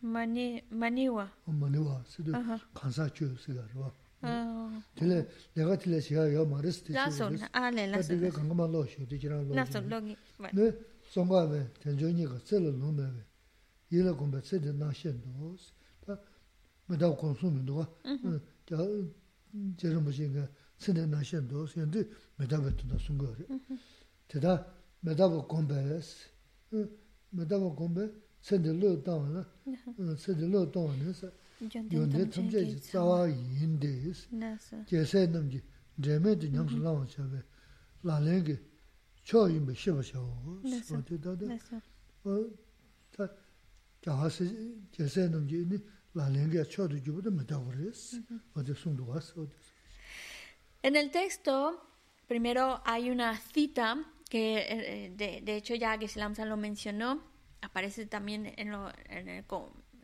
Mā 0.03 0.23
nī 0.27 1.07
wā? 1.11 1.27
Mā 1.47 1.71
nī 1.71 1.79
wā 1.83 2.01
sī, 2.07 2.27
kā 2.75 2.91
sā 2.91 3.07
chū 3.11 3.33
sī 3.43 3.55
gā 3.55 3.63
rā 3.71 3.83
wā. 3.83 3.91
틀레 4.94 5.26
내가 5.54 5.76
틀레 5.78 6.00
시가 6.00 6.32
요 6.32 6.46
마르스 6.46 6.82
티치 6.84 6.92
라소 6.94 7.30
아레 7.52 7.86
라소 7.86 8.14
내가 8.14 8.38
강가만 8.38 8.70
로쇼 8.72 9.06
디지랑 9.06 9.48
로 9.48 9.54
라소 9.54 9.80
로기 9.80 10.16
네 10.52 10.72
송가베 11.10 11.72
전전이가 11.82 12.38
쓸로 12.44 12.72
놓으면 12.72 13.24
이라 13.90 14.12
공부 14.14 14.40
쓰데 14.40 14.72
나신도 14.72 15.56
다 16.06 16.18
메다 16.86 17.10
콘수미도 17.10 17.84
자 18.64 18.76
제가 19.76 20.00
무슨 20.00 20.48
tsine 20.82 21.06
na 21.06 21.22
shen 21.22 21.46
do, 21.46 21.64
shen 21.64 21.88
di 21.88 22.04
medabwe 22.36 22.74
tunda 22.74 22.98
sungo 22.98 23.32
re. 23.36 23.46
Teta 24.26 24.66
medabwe 25.00 25.44
gombe 25.46 25.96
es, 25.96 26.28
medabwe 27.30 27.72
gombe, 27.74 28.12
tsende 28.40 28.72
lo 28.72 28.96
dangwa 28.96 29.46
na, 29.96 30.14
tsende 30.14 30.46
lo 30.46 30.64
dangwa 30.66 30.94
na 30.96 31.12
sa, 31.12 31.30
yonde 31.59 32.29
tamche 32.29 32.63
zi 32.65 32.79
tsawa 32.79 33.27
yin 33.27 33.79
de 33.79 34.09
es, 34.09 34.27
jese 34.85 35.27
namji, 35.27 35.61
dreme 35.95 36.35
di 36.35 36.49
nyamsu 36.49 36.77
lawa 36.77 37.05
chabe, 37.05 37.43
la 38.01 38.19
lengi, 38.19 38.57
cho 39.23 39.47
yinbe 39.47 39.73
shiba 39.73 40.01
shawo, 40.01 40.61
swa 40.83 41.01
te 41.01 41.19
tada, 41.19 41.57
ta, 43.11 43.35
jaha 44.01 44.29
se, 44.29 44.45
jese 44.91 45.29
namji, 45.29 45.65
la 46.13 46.29
lengi 46.29 46.57
ya 46.57 46.65
cho 46.65 46.87
du 46.87 46.99
jubu 46.99 47.21
da 47.21 47.29
medabwe 47.29 47.75
re 47.75 47.89
es, 47.89 48.19
wade 48.53 48.73
sungdo 48.75 49.03
was, 49.05 49.33
wade 49.35 49.53
En 50.83 50.95
el 50.95 51.09
texto, 51.11 51.81
primero 52.27 52.81
hay 52.85 53.09
una 53.09 53.35
cita 53.35 53.97
que 54.29 54.57
eh, 54.59 55.11
de, 55.15 55.41
de 55.41 55.55
hecho 55.55 55.73
ya 55.73 55.97
Geshe-la 55.97 56.45
lo 56.45 56.55
mencionó, 56.55 57.23
aparece 57.61 58.05
también 58.05 58.53
en, 58.57 58.71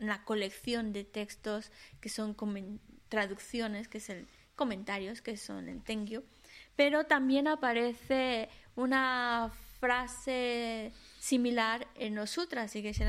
la 0.08 0.24
colección 0.24 0.94
de 0.94 1.04
textos 1.04 1.72
que 2.02 2.10
son 2.10 2.36
traducciones, 3.10 3.88
que 3.88 3.98
es 4.00 4.10
el 4.10 4.28
comentarios, 4.56 5.22
que 5.22 5.38
son 5.38 5.68
el 5.68 5.84
Tengyu, 5.84 6.24
pero 6.76 7.06
también 7.06 7.48
aparece 7.48 8.50
una 8.76 9.52
frase 9.80 10.92
similar 11.20 11.88
en 11.96 12.16
los 12.16 12.30
sutras 12.30 12.76
y 12.76 12.84
que 12.84 12.94
se 12.94 13.06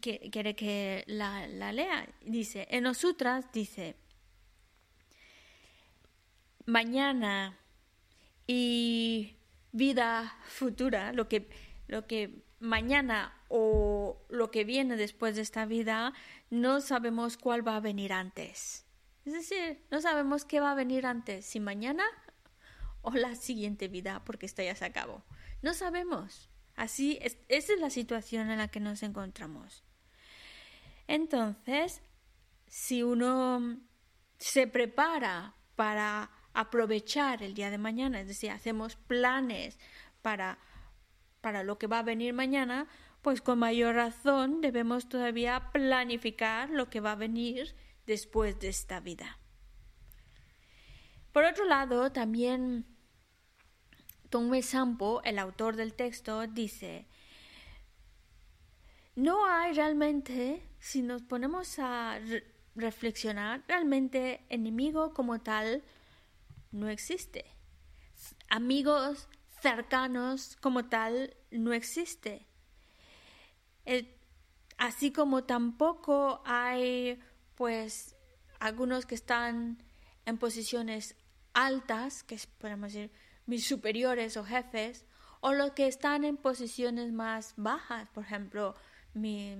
que 0.00 0.30
quiere 0.30 0.54
que 0.54 1.04
la, 1.06 1.46
la 1.46 1.72
lea. 1.72 2.08
Dice, 2.22 2.66
en 2.70 2.84
los 2.84 2.98
sutras 2.98 3.50
dice, 3.52 3.96
mañana 6.66 7.56
y 8.46 9.36
vida 9.72 10.36
futura, 10.46 11.12
lo 11.12 11.28
que, 11.28 11.48
lo 11.86 12.06
que 12.06 12.42
mañana 12.58 13.35
o 13.48 14.24
lo 14.28 14.50
que 14.50 14.64
viene 14.64 14.96
después 14.96 15.36
de 15.36 15.42
esta 15.42 15.66
vida, 15.66 16.12
no 16.50 16.80
sabemos 16.80 17.36
cuál 17.36 17.66
va 17.66 17.76
a 17.76 17.80
venir 17.80 18.12
antes. 18.12 18.86
Es 19.24 19.32
decir, 19.32 19.84
no 19.90 20.00
sabemos 20.00 20.44
qué 20.44 20.60
va 20.60 20.72
a 20.72 20.76
venir 20.76 21.06
antes, 21.06 21.46
si 21.46 21.60
mañana 21.60 22.04
o 23.02 23.10
la 23.12 23.34
siguiente 23.34 23.88
vida, 23.88 24.22
porque 24.24 24.46
esta 24.46 24.62
ya 24.62 24.74
se 24.74 24.84
acabó. 24.84 25.24
No 25.62 25.74
sabemos. 25.74 26.50
Así, 26.74 27.18
es, 27.22 27.38
esa 27.48 27.72
es 27.72 27.80
la 27.80 27.90
situación 27.90 28.50
en 28.50 28.58
la 28.58 28.68
que 28.68 28.80
nos 28.80 29.02
encontramos. 29.02 29.84
Entonces, 31.08 32.02
si 32.66 33.02
uno 33.02 33.80
se 34.38 34.66
prepara 34.66 35.54
para 35.76 36.30
aprovechar 36.52 37.42
el 37.42 37.54
día 37.54 37.70
de 37.70 37.78
mañana, 37.78 38.20
es 38.20 38.28
decir, 38.28 38.50
hacemos 38.50 38.96
planes 38.96 39.78
para 40.22 40.58
para 41.46 41.62
lo 41.62 41.78
que 41.78 41.86
va 41.86 42.00
a 42.00 42.02
venir 42.02 42.34
mañana, 42.34 42.88
pues 43.26 43.42
con 43.42 43.58
mayor 43.58 43.96
razón 43.96 44.60
debemos 44.60 45.08
todavía 45.08 45.72
planificar 45.72 46.70
lo 46.70 46.88
que 46.88 47.00
va 47.00 47.10
a 47.10 47.16
venir 47.16 47.74
después 48.06 48.60
de 48.60 48.68
esta 48.68 49.00
vida. 49.00 49.40
Por 51.32 51.42
otro 51.42 51.64
lado, 51.64 52.12
también 52.12 52.86
Tongme 54.30 54.62
Sampo, 54.62 55.22
el 55.24 55.40
autor 55.40 55.74
del 55.74 55.94
texto, 55.94 56.46
dice, 56.46 57.08
no 59.16 59.44
hay 59.44 59.72
realmente, 59.72 60.62
si 60.78 61.02
nos 61.02 61.22
ponemos 61.22 61.80
a 61.80 62.20
reflexionar, 62.76 63.64
realmente 63.66 64.46
enemigo 64.50 65.12
como 65.12 65.40
tal 65.40 65.82
no 66.70 66.88
existe. 66.88 67.44
Amigos 68.48 69.28
cercanos 69.60 70.56
como 70.60 70.84
tal 70.84 71.36
no 71.50 71.72
existe. 71.72 72.46
Así 74.78 75.12
como 75.12 75.44
tampoco 75.44 76.42
hay 76.44 77.18
pues 77.54 78.16
algunos 78.58 79.06
que 79.06 79.14
están 79.14 79.82
en 80.24 80.38
posiciones 80.38 81.16
altas, 81.54 82.22
que 82.22 82.38
podemos 82.58 82.92
decir 82.92 83.10
mis 83.46 83.66
superiores 83.66 84.36
o 84.36 84.44
jefes, 84.44 85.06
o 85.40 85.52
los 85.52 85.72
que 85.72 85.86
están 85.86 86.24
en 86.24 86.36
posiciones 86.36 87.12
más 87.12 87.54
bajas, 87.56 88.08
por 88.10 88.24
ejemplo, 88.24 88.74
mis 89.14 89.56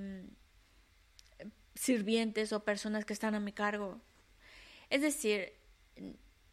sirvientes 1.74 2.52
o 2.52 2.64
personas 2.64 3.04
que 3.04 3.12
están 3.12 3.34
a 3.34 3.40
mi 3.40 3.52
cargo. 3.52 4.00
Es 4.90 5.02
decir, 5.02 5.52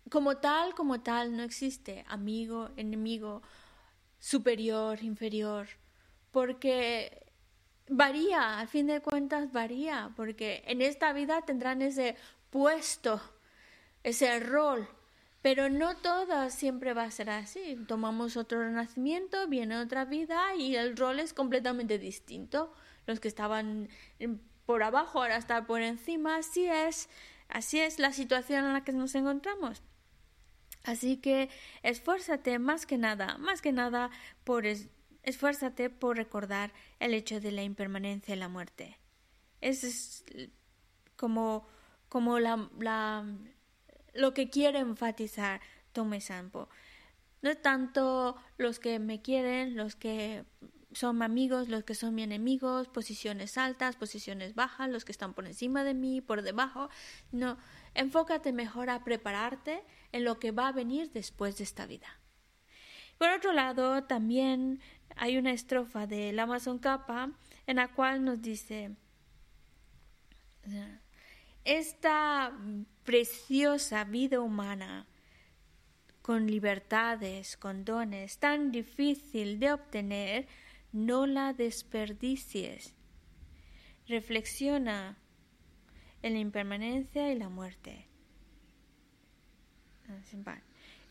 como 0.09 0.37
tal, 0.37 0.75
como 0.75 1.01
tal, 1.01 1.35
no 1.35 1.43
existe 1.43 2.05
amigo, 2.07 2.69
enemigo, 2.77 3.41
superior, 4.19 5.01
inferior, 5.03 5.67
porque 6.31 7.22
varía, 7.87 8.59
al 8.59 8.67
fin 8.67 8.87
de 8.87 9.01
cuentas 9.01 9.51
varía, 9.51 10.11
porque 10.15 10.63
en 10.67 10.81
esta 10.81 11.13
vida 11.13 11.41
tendrán 11.41 11.81
ese 11.81 12.15
puesto, 12.49 13.21
ese 14.03 14.39
rol, 14.39 14.87
pero 15.41 15.69
no 15.69 15.97
todo 15.97 16.49
siempre 16.49 16.93
va 16.93 17.03
a 17.03 17.11
ser 17.11 17.29
así. 17.29 17.77
Tomamos 17.87 18.37
otro 18.37 18.59
renacimiento, 18.59 19.47
viene 19.47 19.77
otra 19.77 20.05
vida 20.05 20.55
y 20.55 20.75
el 20.75 20.95
rol 20.95 21.19
es 21.19 21.33
completamente 21.33 21.99
distinto. 21.99 22.73
Los 23.05 23.19
que 23.19 23.27
estaban 23.27 23.89
por 24.65 24.83
abajo 24.83 25.21
ahora 25.21 25.35
están 25.35 25.65
por 25.65 25.81
encima, 25.81 26.37
así 26.37 26.65
es, 26.65 27.09
así 27.49 27.81
es 27.81 27.99
la 27.99 28.13
situación 28.13 28.65
en 28.65 28.73
la 28.73 28.85
que 28.85 28.93
nos 28.93 29.15
encontramos. 29.15 29.83
Así 30.85 31.17
que 31.17 31.49
esfuérzate 31.81 32.59
más 32.59 32.85
que 32.85 32.97
nada, 32.97 33.37
más 33.37 33.61
que 33.61 33.71
nada 33.71 34.11
por 34.43 34.65
esfuérzate 35.23 35.89
por 35.89 36.17
recordar 36.17 36.73
el 36.99 37.13
hecho 37.13 37.39
de 37.39 37.51
la 37.51 37.63
impermanencia 37.63 38.35
y 38.35 38.37
la 38.37 38.49
muerte. 38.49 38.99
Es 39.61 40.23
como, 41.15 41.65
como 42.09 42.39
la, 42.39 43.25
lo 44.13 44.33
que 44.33 44.49
quiere 44.49 44.79
enfatizar 44.79 45.61
Tome 45.93 46.21
Sampo. 46.21 46.69
No 47.41 47.49
es 47.49 47.61
tanto 47.61 48.35
los 48.57 48.79
que 48.79 48.99
me 48.99 49.21
quieren, 49.21 49.75
los 49.75 49.95
que 49.95 50.45
son 50.93 51.21
amigos, 51.21 51.69
los 51.69 51.83
que 51.83 51.95
son 51.95 52.15
mis 52.15 52.25
enemigos, 52.25 52.87
posiciones 52.87 53.57
altas, 53.57 53.95
posiciones 53.95 54.55
bajas, 54.55 54.89
los 54.89 55.05
que 55.05 55.11
están 55.11 55.33
por 55.33 55.45
encima 55.45 55.83
de 55.83 55.93
mí, 55.93 56.21
por 56.21 56.41
debajo. 56.41 56.89
No, 57.31 57.57
enfócate 57.93 58.53
mejor 58.53 58.89
a 58.89 59.03
prepararte 59.03 59.83
en 60.11 60.23
lo 60.23 60.39
que 60.39 60.51
va 60.51 60.67
a 60.67 60.71
venir 60.71 61.11
después 61.11 61.57
de 61.57 61.63
esta 61.63 61.85
vida. 61.85 62.19
Por 63.17 63.29
otro 63.29 63.53
lado, 63.53 64.03
también 64.03 64.81
hay 65.15 65.37
una 65.37 65.51
estrofa 65.51 66.07
del 66.07 66.39
Amazon 66.39 66.79
Kappa 66.79 67.31
en 67.67 67.77
la 67.77 67.87
cual 67.89 68.23
nos 68.23 68.41
dice, 68.41 68.91
esta 71.63 72.51
preciosa 73.03 74.03
vida 74.03 74.39
humana, 74.39 75.07
con 76.21 76.47
libertades, 76.47 77.57
con 77.57 77.83
dones, 77.83 78.37
tan 78.37 78.71
difícil 78.71 79.59
de 79.59 79.73
obtener, 79.73 80.47
no 80.93 81.25
la 81.25 81.53
desperdicies. 81.53 82.93
Reflexiona 84.07 85.17
en 86.21 86.33
la 86.33 86.39
impermanencia 86.39 87.31
y 87.31 87.37
la 87.37 87.49
muerte. 87.49 88.07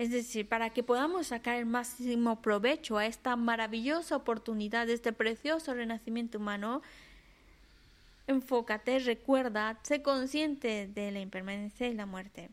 Es 0.02 0.10
decir, 0.10 0.48
para 0.48 0.70
que 0.70 0.82
podamos 0.82 1.28
sacar 1.28 1.54
el 1.54 1.64
máximo 1.64 2.42
provecho 2.42 2.98
a 2.98 3.06
esta 3.06 3.36
maravillosa 3.36 4.16
oportunidad, 4.16 4.88
de 4.88 4.94
este 4.94 5.12
precioso 5.12 5.74
renacimiento 5.74 6.38
humano, 6.38 6.82
enfócate, 8.26 8.98
recuerda, 8.98 9.78
sé 9.84 10.02
consciente 10.02 10.88
de 10.88 11.12
la 11.12 11.20
impermanencia 11.20 11.86
y 11.86 11.94
la 11.94 12.06
muerte. 12.06 12.50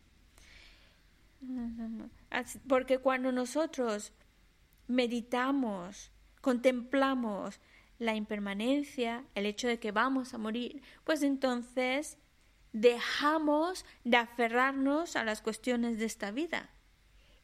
Porque 2.67 2.99
cuando 2.99 3.31
nosotros 3.31 4.13
meditamos, 4.87 6.11
contemplamos 6.41 7.59
la 7.97 8.13
impermanencia, 8.13 9.23
el 9.33 9.47
hecho 9.47 9.67
de 9.67 9.79
que 9.79 9.91
vamos 9.91 10.35
a 10.35 10.37
morir, 10.37 10.83
pues 11.03 11.23
entonces 11.23 12.19
dejamos 12.73 13.85
de 14.03 14.17
aferrarnos 14.17 15.15
a 15.15 15.23
las 15.23 15.41
cuestiones 15.41 15.97
de 15.97 16.05
esta 16.05 16.29
vida. 16.29 16.69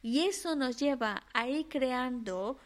Y 0.02 0.20
eso 0.26 0.54
nos 0.56 0.76
lleva 0.76 1.24
a 1.32 1.48
ir 1.48 1.68
creando 1.68 2.58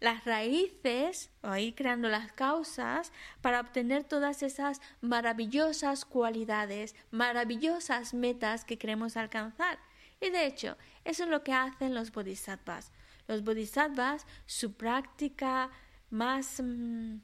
las 0.00 0.24
raíces 0.24 1.30
o 1.42 1.54
ir 1.56 1.74
creando 1.74 2.08
las 2.08 2.32
causas 2.32 3.12
para 3.40 3.60
obtener 3.60 4.02
todas 4.02 4.42
esas 4.42 4.80
maravillosas 5.00 6.04
cualidades, 6.04 6.96
maravillosas 7.12 8.12
metas 8.12 8.64
que 8.64 8.78
queremos 8.78 9.16
alcanzar. 9.16 9.78
Y 10.20 10.30
de 10.30 10.46
hecho, 10.46 10.76
eso 11.04 11.24
es 11.24 11.28
lo 11.28 11.44
que 11.44 11.52
hacen 11.52 11.94
los 11.94 12.10
bodhisattvas. 12.10 12.92
Los 13.28 13.44
bodhisattvas, 13.44 14.26
su 14.46 14.74
práctica 14.74 15.70
más... 16.10 16.60
Mm, 16.62 17.18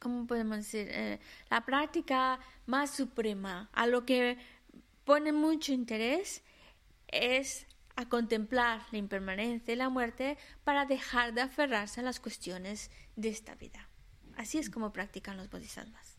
¿cómo 0.00 0.26
podemos 0.26 0.56
decir? 0.56 0.88
Eh, 0.90 1.20
la 1.48 1.64
práctica 1.64 2.40
más 2.66 2.90
suprema, 2.90 3.68
a 3.72 3.86
lo 3.86 4.04
que 4.04 4.38
pone 5.04 5.32
mucho 5.32 5.72
interés, 5.72 6.42
es 7.12 7.66
a 7.96 8.08
contemplar 8.08 8.82
la 8.92 8.98
impermanencia 8.98 9.74
y 9.74 9.76
la 9.76 9.90
muerte 9.90 10.38
para 10.64 10.86
dejar 10.86 11.34
de 11.34 11.42
aferrarse 11.42 12.00
a 12.00 12.02
las 12.02 12.20
cuestiones 12.20 12.90
de 13.16 13.28
esta 13.28 13.54
vida. 13.54 13.88
Así 14.36 14.58
es 14.58 14.70
como 14.70 14.92
practican 14.92 15.36
los 15.36 15.50
bodhisattvas. 15.50 16.18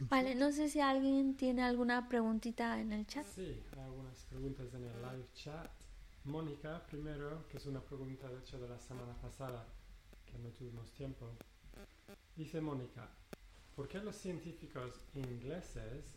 Vale, 0.00 0.34
no 0.34 0.52
sé 0.52 0.68
si 0.68 0.80
alguien 0.80 1.36
tiene 1.36 1.62
alguna 1.62 2.08
preguntita 2.08 2.78
en 2.80 2.92
el 2.92 3.06
chat. 3.06 3.24
Sí, 3.24 3.62
hay 3.72 3.80
algunas 3.80 4.24
preguntas 4.24 4.72
en 4.74 4.84
el 4.84 5.02
live 5.02 5.28
chat. 5.32 5.70
Mónica, 6.24 6.84
primero, 6.86 7.48
que 7.48 7.56
es 7.56 7.66
una 7.66 7.80
pregunta 7.80 8.28
de 8.28 8.38
hecho 8.38 8.58
de 8.58 8.68
la 8.68 8.78
semana 8.78 9.14
pasada, 9.14 9.66
que 10.26 10.38
no 10.38 10.50
tuvimos 10.50 10.92
tiempo. 10.92 11.30
Dice 12.36 12.60
Mónica, 12.60 13.08
¿por 13.74 13.88
qué 13.88 13.98
los 13.98 14.16
científicos 14.16 15.00
ingleses 15.14 16.16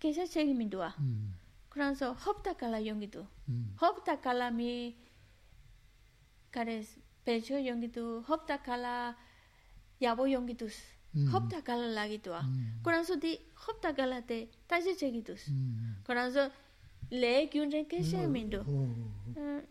계속 0.00 0.26
책임이 0.26 0.68
도와. 0.70 0.96
그래서 1.68 2.12
헙다깔라 2.14 2.84
용기도. 2.86 3.26
헙다깔라미 3.80 4.96
가레스 6.50 7.00
배조 7.24 7.64
용기도 7.64 8.22
헙다깔라 8.22 9.16
야보 10.02 10.32
용기도. 10.32 10.66
헙다깔라 11.14 11.94
라기도. 11.94 12.34
그래서 12.82 13.20
디 13.20 13.46
헙다깔라 13.54 14.22
때 14.22 14.50
다시 14.66 14.96
책임도. 14.96 15.34
그래서 16.02 16.50
레 17.10 17.48
균전 17.50 17.86
계속 17.86 18.26
민도. 18.28 18.64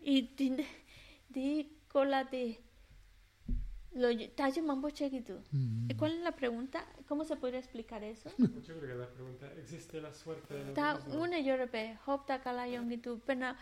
이 0.02 0.28
딘데 0.36 0.64
디 1.34 1.76
콜라데 1.92 2.69
Lo, 3.94 4.08
tayo 4.36 4.62
mambo 4.62 4.88
chegitu. 4.90 5.34
Mm. 5.50 5.90
¿Cuál 5.98 6.12
es 6.12 6.20
la 6.22 6.30
pregunta? 6.32 6.86
¿Cómo 7.08 7.24
se 7.24 7.36
podría 7.36 7.58
explicar 7.58 8.04
eso? 8.04 8.30
Yo 8.38 8.78
creo 8.78 8.80
que 8.80 8.94
la 8.94 9.08
pregunta 9.08 9.52
existe 9.58 10.00
la 10.00 10.14
suerte 10.14 10.54
de 10.54 10.72
Ta 10.72 11.00
una 11.12 11.38
europe 11.38 11.98
hopta 12.06 12.40
kala 12.40 12.68
yongitu 12.68 13.18
pena 13.18 13.56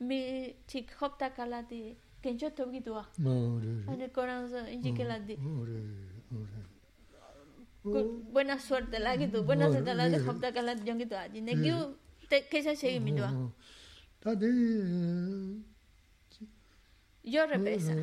mi 0.00 0.56
chik 0.66 0.90
hopta 1.00 1.34
kala 1.34 1.62
di 1.62 1.96
kencho 2.22 2.50
togitu 2.52 2.94
a. 2.94 3.06
Ane 3.88 4.08
koran 4.10 4.48
so 4.48 4.66
inji 4.66 4.94
kala 4.96 5.20
di. 5.20 5.36
Buena 8.32 8.58
suerte 8.58 8.98
la 8.98 9.18
que 9.18 9.28
tu 9.28 9.42
buena 9.44 9.70
suerte 9.70 9.94
la 9.94 10.08
de 10.08 10.18
hopta 10.18 10.50
kala 10.52 10.74
yongitu 10.76 11.14
a. 11.14 11.28
Ne 11.28 11.60
kiu 11.60 11.76
te 12.30 12.48
kesa 12.48 12.74
chegi 12.74 13.00
mi 13.00 13.12
tu 13.12 13.22
yo 17.24 17.46
repesa. 17.46 17.94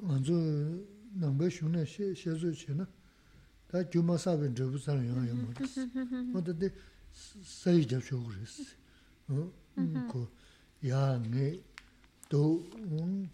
먼저 0.00 0.32
남배 1.14 1.48
슈네 1.50 1.84
셰 1.86 2.14
셰조 2.14 2.52
쳔나 2.52 2.86
다 3.68 3.88
주마사벤 3.90 4.54
저부산 4.54 5.06
영어 5.08 5.20
뭐지 5.34 5.62
어디 6.34 6.70
사이 7.42 7.86
잡쇼 7.86 8.22
그랬어 8.22 8.64
어그 9.28 10.28
야네 10.86 11.60
또 12.28 12.64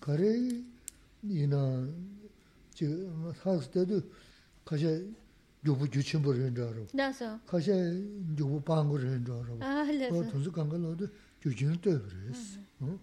가래 0.01 0.63
이나 1.23 1.89
저 2.75 2.87
하스 3.43 3.71
때도 3.71 4.01
가셔 4.65 4.87
요부 5.67 5.91
주친 5.91 6.23
버린 6.23 6.55
줄 6.55 6.65
알아 6.65 6.87
daso 6.97 7.39
가셔 7.45 7.73
요부 8.39 8.63
방거를 8.63 9.25
줄 9.25 9.35
알아 9.35 9.49
ah 9.61 9.85
어 9.85 9.93
leso 9.93 10.31
돈스 10.31 10.51
간걸로도 10.51 11.07
주진을 11.43 11.81
때 11.81 11.99
그랬어 11.99 12.61
어 12.81 12.99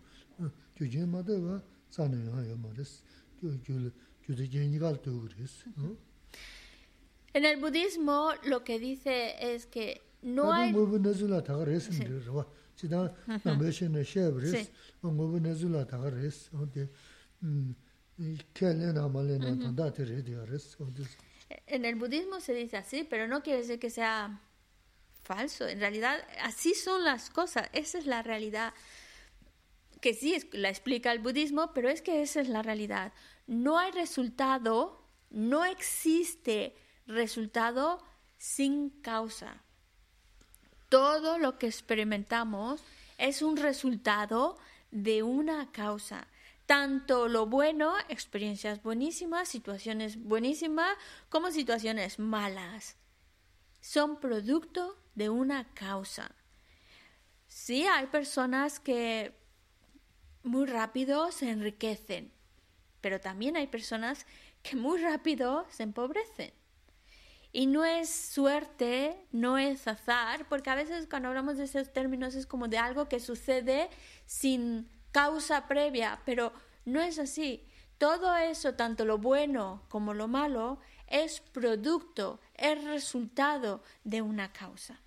주진마다 0.78 1.34
와 1.38 1.62
사는 1.90 2.14
거야 2.32 2.56
말했어 2.58 3.04
En 7.35 7.45
el 7.45 7.61
budismo 7.61 8.33
lo 8.45 8.63
que 8.65 8.79
dice 8.79 9.55
es 9.55 9.67
que 9.67 10.03
no 10.23 10.53
hay... 10.53 10.73
En 21.67 21.85
el 21.85 21.97
budismo 21.97 22.41
se 22.41 22.55
dice 22.55 22.77
así, 22.77 23.05
pero 23.05 23.27
no 23.27 23.43
quiere 23.43 23.61
decir 23.61 23.79
que 23.79 23.91
sea 23.91 24.41
falso. 25.23 25.67
En 25.69 25.81
realidad, 25.81 26.21
así 26.43 26.75
son 26.75 27.05
las 27.05 27.31
cosas. 27.31 27.69
Esa 27.73 27.99
es 27.99 28.07
la 28.07 28.23
realidad 28.23 28.73
que 30.01 30.15
sí 30.15 30.37
la 30.53 30.69
explica 30.69 31.13
el 31.13 31.21
budismo, 31.21 31.73
pero 31.73 31.89
es 31.89 32.03
que 32.03 32.23
esa 32.23 32.41
es 32.41 32.49
la 32.49 32.63
realidad. 32.63 33.13
No 33.53 33.79
hay 33.79 33.93
resultado, 33.93 35.07
no 35.29 35.67
existe 35.67 36.75
resultado 37.07 38.03
sin 38.39 38.89
causa. 39.03 39.63
Todo 40.89 41.37
lo 41.37 41.59
que 41.59 41.67
experimentamos 41.67 42.83
es 43.19 43.43
un 43.43 43.59
resultado 43.59 44.57
de 44.91 45.23
una 45.23 45.71
causa. 45.71 46.29
Tanto 46.65 47.29
lo 47.29 47.45
bueno, 47.45 47.93
experiencias 48.09 48.83
buenísimas, 48.83 49.51
situaciones 49.51 50.17
buenísimas, 50.17 50.97
como 51.29 51.51
situaciones 51.51 52.19
malas. 52.19 52.97
Son 53.83 54.19
producto 54.19 54.97
de 55.15 55.29
una 55.29 55.75
causa. 55.75 56.35
Sí, 57.49 57.85
hay 57.85 58.07
personas 58.07 58.81
que 58.81 59.39
muy 60.43 60.65
rápido 60.65 61.31
se 61.33 61.51
enriquecen, 61.51 62.33
pero 63.03 63.21
también 63.21 63.57
hay 63.59 63.67
personas 63.67 64.25
que 64.63 64.77
muy 64.77 65.03
rápido 65.03 65.67
se 65.69 65.83
empobrecen. 65.83 66.55
Y 67.53 67.67
no 67.67 67.85
es 67.85 68.09
suerte, 68.09 69.27
no 69.31 69.59
es 69.59 69.87
azar, 69.87 70.47
porque 70.49 70.71
a 70.71 70.75
veces 70.75 71.07
cuando 71.07 71.29
hablamos 71.29 71.59
de 71.59 71.65
esos 71.65 71.93
términos 71.93 72.35
es 72.35 72.47
como 72.47 72.67
de 72.69 72.79
algo 72.79 73.11
que 73.11 73.21
sucede 73.21 73.91
sin 74.25 74.89
causa 75.11 75.69
previa, 75.69 76.23
pero 76.25 76.55
no 76.87 77.03
es 77.03 77.19
así. 77.19 77.69
Todo 77.99 78.35
eso, 78.37 78.75
tanto 78.75 79.05
lo 79.05 79.19
bueno 79.19 79.85
como 79.91 80.15
lo 80.15 80.29
malo, 80.29 80.79
es 81.09 81.41
producto, 81.41 82.41
es 82.55 82.83
resultado 82.85 83.83
de 84.03 84.23
una 84.23 84.51
causa. 84.53 84.99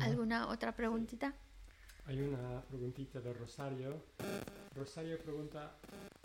¿Alguna 0.00 0.48
otra 0.48 0.74
preguntita? 0.74 1.34
Hay 2.06 2.20
una 2.20 2.60
preguntita 2.62 3.20
de 3.20 3.32
Rosario. 3.32 4.02
Rosario 4.74 5.18
pregunta, 5.18 5.76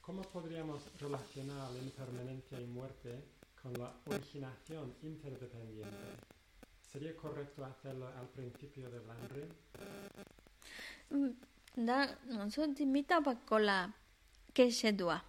¿cómo 0.02 0.22
podríamos 0.24 0.82
relacionar 1.00 1.72
la 1.72 1.80
impermanencia 1.80 2.60
y 2.60 2.66
muerte 2.66 3.24
con 3.62 3.74
la 3.74 3.94
originación 4.06 4.96
interdependiente? 5.04 6.18
¿Sería 6.82 7.16
correcto 7.16 7.64
hacerlo 7.64 8.08
al 8.08 8.28
principio 8.28 8.90
del 8.90 9.10
hambre? 9.10 9.48
Da, 11.78 12.10
non 12.26 12.50
so 12.50 12.66
di 12.66 12.86
mita 12.86 13.22
ba 13.22 13.36
kola 13.36 13.94
ke 14.52 14.72
shedua. 14.72 15.22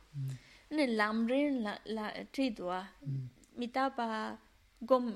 Ne 0.71 0.87
lamrin 0.87 1.63
la 1.63 1.79
la 1.85 2.11
tridua. 2.33 2.89
Mita 3.55 3.91
ba 3.91 4.39
gom 4.81 5.13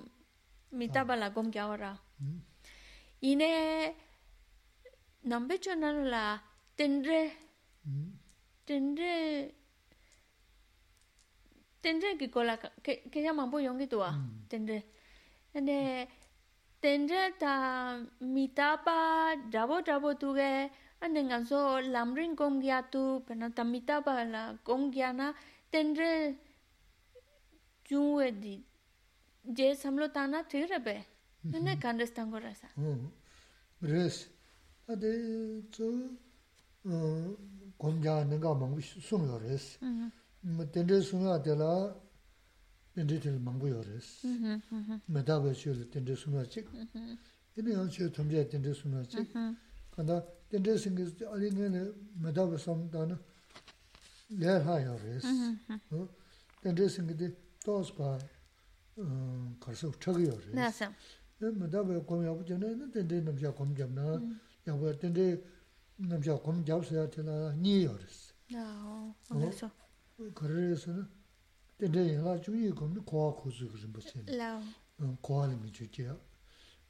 mita 0.72 1.04
ba 1.04 1.16
la 1.16 1.30
gom 1.30 1.50
kya 1.50 1.68
ora. 1.68 1.96
Ine 3.20 3.94
nambe 5.24 5.54
chonan 5.64 5.96
la 6.12 6.24
tendre 6.76 7.20
hmm. 7.84 8.10
tendre 8.66 9.12
tendre 11.82 12.08
ki 12.20 12.28
kola 12.34 12.56
ke 12.84 12.92
ke 13.12 13.18
ya 13.26 13.32
mambo 13.32 13.58
yongi 13.58 13.86
tua 13.92 14.10
hmm. 14.10 14.48
tendre 14.50 14.78
ane 15.54 15.78
tendre 16.82 17.22
ta 17.38 17.54
mitapa 18.20 18.98
dabo 19.50 19.80
dabo 19.80 20.14
tu 20.14 20.34
ge. 20.34 20.70
Ane 21.02 21.20
nganso 21.26 21.82
lamring 21.94 22.34
kong 22.38 22.62
gya 22.62 22.78
tu 22.92 23.02
pena 23.26 23.50
ta 23.50 23.62
mitapa 23.64 24.22
la 24.34 24.42
kong 24.62 24.92
gya 24.94 25.10
na. 25.12 25.34
Tendre 25.72 26.10
jungwe 27.88 28.30
di 28.42 28.54
je 29.56 29.74
samlo 29.74 30.06
tana 30.16 30.38
thirabe 30.50 30.96
ane 31.56 31.72
hmm. 31.74 31.80
kandestan 31.82 32.30
gorasa 32.30 32.68
oh. 32.78 33.10
res. 33.82 34.28
ade 34.88 35.68
tsu 35.70 36.18
gomja 37.78 38.24
nanga 38.24 38.54
mangu 38.54 38.80
sungyo 38.80 39.38
res. 39.38 39.78
Tende 40.70 41.00
sungyo 41.00 41.32
adela 41.32 41.94
tende 42.94 43.18
tili 43.18 43.38
mangu 43.38 43.66
yo 43.68 43.82
res. 43.82 44.24
Medaba 45.06 45.54
shio 45.54 45.72
le 45.72 45.88
tende 45.88 46.16
sungyo 46.16 46.44
chik. 46.48 46.68
Ini 47.54 47.70
yang 47.70 47.90
shio 47.90 48.10
tumja 48.10 48.44
tende 48.48 48.74
sungyo 48.74 49.04
chik. 49.06 49.30
Kanda 49.94 50.24
tende 50.48 50.76
sungyo 50.76 51.30
ali 51.32 51.50
nga 51.50 51.68
le 51.68 51.94
medaba 52.20 52.58
samdana 52.58 53.18
ler 54.30 54.62
ha 54.62 54.78
yo 54.78 54.96
res. 55.04 55.24
Tende 56.60 56.88
sungyo 56.88 57.14
di 57.14 57.34
tospa 57.62 58.18
karsa 59.60 59.86
uchag 59.86 60.18
yo 60.18 60.36
res. 60.52 60.88
Medaba 61.38 61.98
gomya 62.00 62.32
buja 62.34 62.58
na 62.58 62.86
tende 62.90 63.20
namja 63.20 63.50
gomja 63.52 63.86
na 63.86 64.20
텐데 64.63 65.35
생기 65.35 65.35
알리네 65.35 65.37
메다베 65.39 65.55
섬다나 65.55 65.55
레하 65.57 65.57
요레스 65.57 65.57
어 65.57 65.75
텐데 65.77 65.77
생기 65.77 65.77
또스바 65.77 65.77
어 65.77 65.77
가서 65.77 65.77
저기 65.77 65.81
요레스 65.81 65.87
nasa 65.87 65.87
mēdāba 65.87 65.87
kōm 65.87 65.87
yāpa 65.87 65.87
chāna, 65.87 65.87
tēndē 65.87 65.97
namshā 65.97 66.01
kōm 66.01 66.01
jāp 66.01 66.01
nā, 66.01 66.01
yāpa 66.01 66.01
tēndē 66.01 66.01
namshā 66.01 66.01
kōm 66.01 66.63
jāp 66.65 66.83
sāyā 66.87 67.07
tēnā 67.13 67.35
nī 67.57 67.75
yōres. 67.85 68.17
no 69.29 69.37
어? 69.37 69.49
eso 69.49 69.71
Karā 70.33 70.53
rēsā 70.53 70.93
na, 70.93 71.03
tēndē 71.77 72.01
yālā 72.13 72.33
chūyī 72.41 72.71
kōm 72.73 72.93
nī 72.95 73.01
kōwā 73.05 73.29
khūsū 73.41 73.65
kōrī 73.71 73.87
mbā 73.89 74.01
chēnā, 74.01 74.37
la 74.37 74.61
kōwā 75.21 75.43
lī 75.49 75.55
mī 75.61 75.69
chū 75.71 75.85
chēyā. 75.93 76.15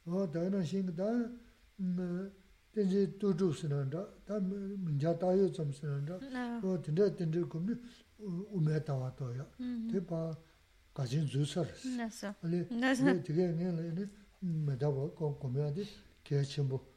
Wā 0.06 0.26
dā 0.32 0.40
yā 0.44 0.62
shīng 0.64 0.92
dā, 0.96 1.08
tēndē 2.74 3.00
tū 3.20 3.32
chū 3.36 3.48
sī 3.52 3.68
nā 3.68 3.84
rā, 3.88 4.02
dā 4.26 4.34
mīñchā 4.40 5.12
tā 5.20 5.28
yō 5.36 5.50
tsam 5.52 5.72
sī 5.72 5.84
nā 5.88 5.98
rā, 6.08 6.16
la 6.32 6.44
wā 6.64 6.76
tēndē 6.84 7.10
tēndē 7.16 7.44
kōm 7.48 7.62
nī 7.68 7.74
umē 8.56 8.80
tā 8.84 8.96
wā 8.96 9.10
tō 9.18 9.32
yā, 9.36 9.46
tē 9.92 10.04
pā 10.08 10.20
gāchīn 10.96 11.28
zū 11.28 11.44
sā 11.46 11.62
rēs. 11.64 11.84
nasa 11.96 12.34
알레 12.42 12.66
Nasa. 12.70 13.12
네 13.12 13.22
되게 13.22 13.46
내는 13.52 14.10
메다보 14.40 15.14
거 15.14 15.38
거면데 15.38 15.84
개침보 16.24 16.91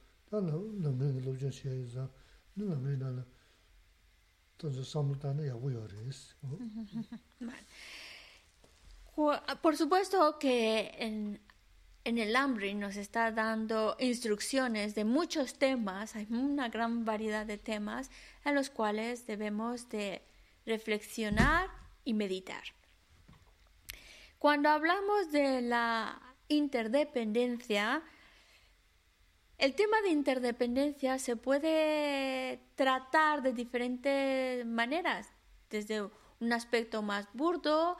Por 9.62 9.76
supuesto 9.76 10.38
que 10.38 10.94
en, 10.98 11.40
en 12.04 12.18
el 12.18 12.36
hambre 12.36 12.74
nos 12.74 12.96
está 12.96 13.30
dando 13.32 13.96
instrucciones 13.98 14.94
de 14.94 15.04
muchos 15.04 15.54
temas, 15.58 16.16
hay 16.16 16.26
una 16.30 16.68
gran 16.68 17.04
variedad 17.04 17.46
de 17.46 17.58
temas 17.58 18.10
en 18.44 18.54
los 18.54 18.70
cuales 18.70 19.26
debemos 19.26 19.88
de 19.88 20.22
reflexionar 20.66 21.68
y 22.04 22.14
meditar. 22.14 22.62
Cuando 24.38 24.68
hablamos 24.68 25.32
de 25.32 25.62
la 25.62 26.20
interdependencia, 26.48 28.02
el 29.58 29.74
tema 29.74 30.00
de 30.02 30.10
interdependencia 30.10 31.18
se 31.18 31.36
puede 31.36 32.60
tratar 32.74 33.42
de 33.42 33.52
diferentes 33.52 34.66
maneras, 34.66 35.32
desde 35.70 36.02
un 36.02 36.52
aspecto 36.52 37.02
más 37.02 37.28
burdo 37.32 37.96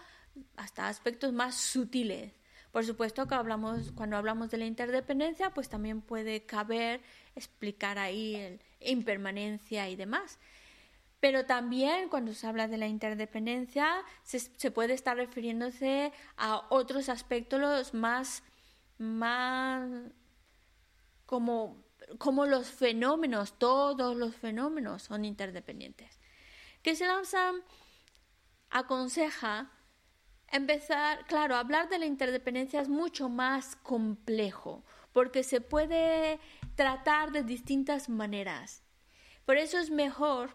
hasta 0.57 0.89
aspectos 0.89 1.33
más 1.33 1.55
sutiles. 1.55 2.33
Por 2.73 2.85
supuesto 2.85 3.27
que 3.27 3.35
hablamos, 3.35 3.93
cuando 3.93 4.16
hablamos 4.16 4.51
de 4.51 4.59
la 4.59 4.66
interdependencia, 4.66 5.51
pues 5.51 5.69
también 5.70 6.03
puede 6.03 6.45
caber 6.45 7.01
explicar 7.35 7.99
ahí 7.99 8.35
el 8.35 8.61
impermanencia 8.81 9.89
y 9.89 9.97
demás. 9.97 10.39
Pero 11.20 11.47
también 11.47 12.09
cuando 12.09 12.35
se 12.35 12.47
habla 12.47 12.69
de 12.69 12.77
la 12.77 12.87
interdependencia 12.87 14.03
se, 14.23 14.70
puede 14.70 14.93
estar 14.95 15.16
refiriéndose 15.16 16.12
a 16.37 16.66
otros 16.69 17.09
aspectos 17.09 17.95
más, 17.95 18.43
más 18.99 19.89
como, 21.27 21.85
como 22.19 22.47
los 22.47 22.69
fenómenos, 22.69 23.59
todos 23.59 24.16
los 24.16 24.35
fenómenos 24.35 25.03
son 25.03 25.24
interdependientes. 25.24 26.19
Que 26.82 26.94
se 26.94 27.05
aconseja 28.70 29.70
empezar, 30.48 31.27
claro, 31.27 31.57
hablar 31.57 31.89
de 31.89 31.98
la 31.98 32.07
interdependencia 32.07 32.81
es 32.81 32.89
mucho 32.89 33.28
más 33.28 33.77
complejo, 33.77 34.85
porque 35.12 35.43
se 35.43 35.61
puede 35.61 36.39
tratar 36.77 37.32
de 37.32 37.43
distintas 37.43 38.09
maneras. 38.09 38.82
Por 39.44 39.57
eso 39.57 39.78
es 39.78 39.90
mejor, 39.90 40.51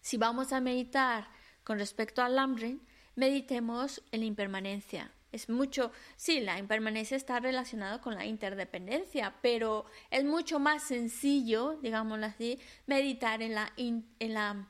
si 0.00 0.16
vamos 0.16 0.52
a 0.52 0.60
meditar 0.60 1.28
con 1.64 1.78
respecto 1.78 2.22
al 2.22 2.38
hambre, 2.38 2.78
meditemos 3.14 4.02
en 4.10 4.20
la 4.20 4.26
impermanencia. 4.26 5.12
Es 5.30 5.48
mucho, 5.50 5.92
sí, 6.16 6.40
la 6.40 6.58
impermanencia 6.58 7.16
está 7.16 7.38
relacionada 7.38 8.00
con 8.00 8.14
la 8.14 8.24
interdependencia, 8.24 9.34
pero 9.42 9.84
es 10.10 10.24
mucho 10.24 10.58
más 10.58 10.82
sencillo, 10.82 11.78
digámoslo 11.82 12.26
así, 12.26 12.58
meditar 12.86 13.42
en 13.42 13.54
la, 13.54 13.72
en 13.76 14.06
la 14.18 14.66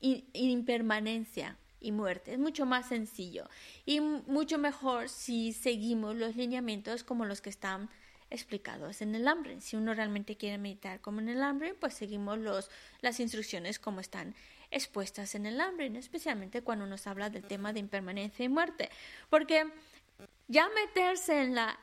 impermanencia 0.00 1.56
y 1.80 1.92
muerte. 1.92 2.34
Es 2.34 2.38
mucho 2.38 2.66
más 2.66 2.88
sencillo 2.88 3.48
y 3.84 4.00
mucho 4.00 4.58
mejor 4.58 5.08
si 5.08 5.52
seguimos 5.52 6.14
los 6.14 6.36
lineamientos 6.36 7.02
como 7.02 7.24
los 7.24 7.40
que 7.40 7.50
están 7.50 7.90
explicados 8.30 9.02
en 9.02 9.14
el 9.14 9.26
hambre. 9.26 9.60
Si 9.60 9.76
uno 9.76 9.92
realmente 9.92 10.36
quiere 10.36 10.58
meditar 10.58 11.00
como 11.00 11.20
en 11.20 11.28
el 11.28 11.42
hambre, 11.42 11.74
pues 11.74 11.94
seguimos 11.94 12.38
los, 12.38 12.70
las 13.00 13.18
instrucciones 13.18 13.78
como 13.78 14.00
están 14.00 14.34
expuestas 14.70 15.34
en 15.34 15.46
el 15.46 15.60
hambre, 15.60 15.90
especialmente 15.98 16.62
cuando 16.62 16.86
nos 16.86 17.06
habla 17.06 17.30
del 17.30 17.44
tema 17.44 17.72
de 17.72 17.80
impermanencia 17.80 18.44
y 18.44 18.48
muerte. 18.48 18.90
Porque 19.28 19.66
ya 20.48 20.68
meterse 20.68 21.40
en 21.40 21.54
la 21.54 21.78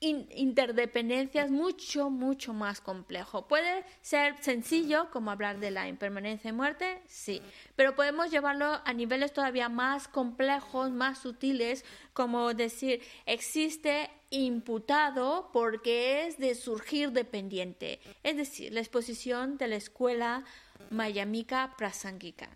interdependencia 0.00 1.44
es 1.44 1.50
mucho, 1.50 2.08
mucho 2.08 2.54
más 2.54 2.80
complejo. 2.80 3.46
Puede 3.46 3.84
ser 4.00 4.42
sencillo, 4.42 5.10
como 5.10 5.30
hablar 5.30 5.60
de 5.60 5.70
la 5.70 5.88
impermanencia 5.88 6.48
y 6.48 6.52
muerte, 6.52 7.02
sí, 7.06 7.42
pero 7.76 7.94
podemos 7.94 8.30
llevarlo 8.30 8.80
a 8.84 8.92
niveles 8.94 9.32
todavía 9.32 9.68
más 9.68 10.08
complejos, 10.08 10.90
más 10.90 11.18
sutiles, 11.18 11.84
como 12.14 12.54
decir, 12.54 13.02
existe 13.26 14.10
imputado 14.30 15.50
porque 15.52 16.26
es 16.26 16.38
de 16.38 16.54
surgir 16.54 17.12
dependiente, 17.12 18.00
es 18.22 18.38
decir, 18.38 18.72
la 18.72 18.80
exposición 18.80 19.58
de 19.58 19.68
la 19.68 19.76
escuela 19.76 20.44
mayamika 20.90 21.74
prasanguika. 21.76 22.48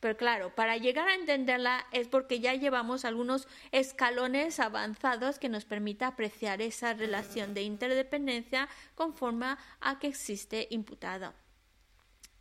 Pero 0.00 0.16
claro, 0.16 0.54
para 0.54 0.76
llegar 0.76 1.08
a 1.08 1.14
entenderla 1.14 1.86
es 1.90 2.06
porque 2.08 2.40
ya 2.40 2.54
llevamos 2.54 3.04
algunos 3.04 3.48
escalones 3.72 4.60
avanzados 4.60 5.38
que 5.38 5.48
nos 5.48 5.64
permita 5.64 6.06
apreciar 6.06 6.62
esa 6.62 6.94
relación 6.94 7.54
de 7.54 7.62
interdependencia 7.62 8.68
conforme 8.94 9.56
a 9.80 9.98
que 9.98 10.08
existe 10.08 10.68
imputado. 10.70 11.32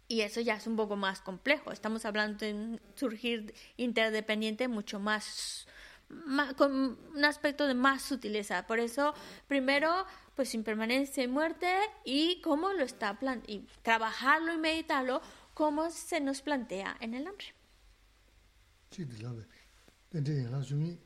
Y 0.07 0.21
eso 0.21 0.41
ya 0.41 0.55
es 0.55 0.67
un 0.67 0.75
poco 0.75 0.95
más 0.95 1.21
complejo. 1.21 1.71
Estamos 1.71 2.05
hablando 2.05 2.45
de 2.45 2.53
un 2.53 2.81
surgir 2.93 3.55
interdependiente 3.77 4.67
mucho 4.67 4.99
más, 4.99 5.67
con 6.57 6.97
un 7.15 7.25
aspecto 7.25 7.67
de 7.67 7.73
más 7.73 8.01
sutileza. 8.01 8.67
Por 8.67 8.79
eso, 8.79 9.13
primero, 9.47 10.05
pues 10.35 10.53
impermanencia 10.53 11.23
y 11.23 11.27
muerte 11.27 11.67
y 12.03 12.41
cómo 12.41 12.73
lo 12.73 12.83
está 12.83 13.17
y 13.47 13.65
trabajarlo 13.81 14.53
y 14.53 14.57
meditarlo 14.57 15.21
como 15.53 15.89
se 15.89 16.19
nos 16.19 16.41
plantea 16.41 16.97
en 16.99 17.13
el 17.13 17.27
hambre. 17.27 17.53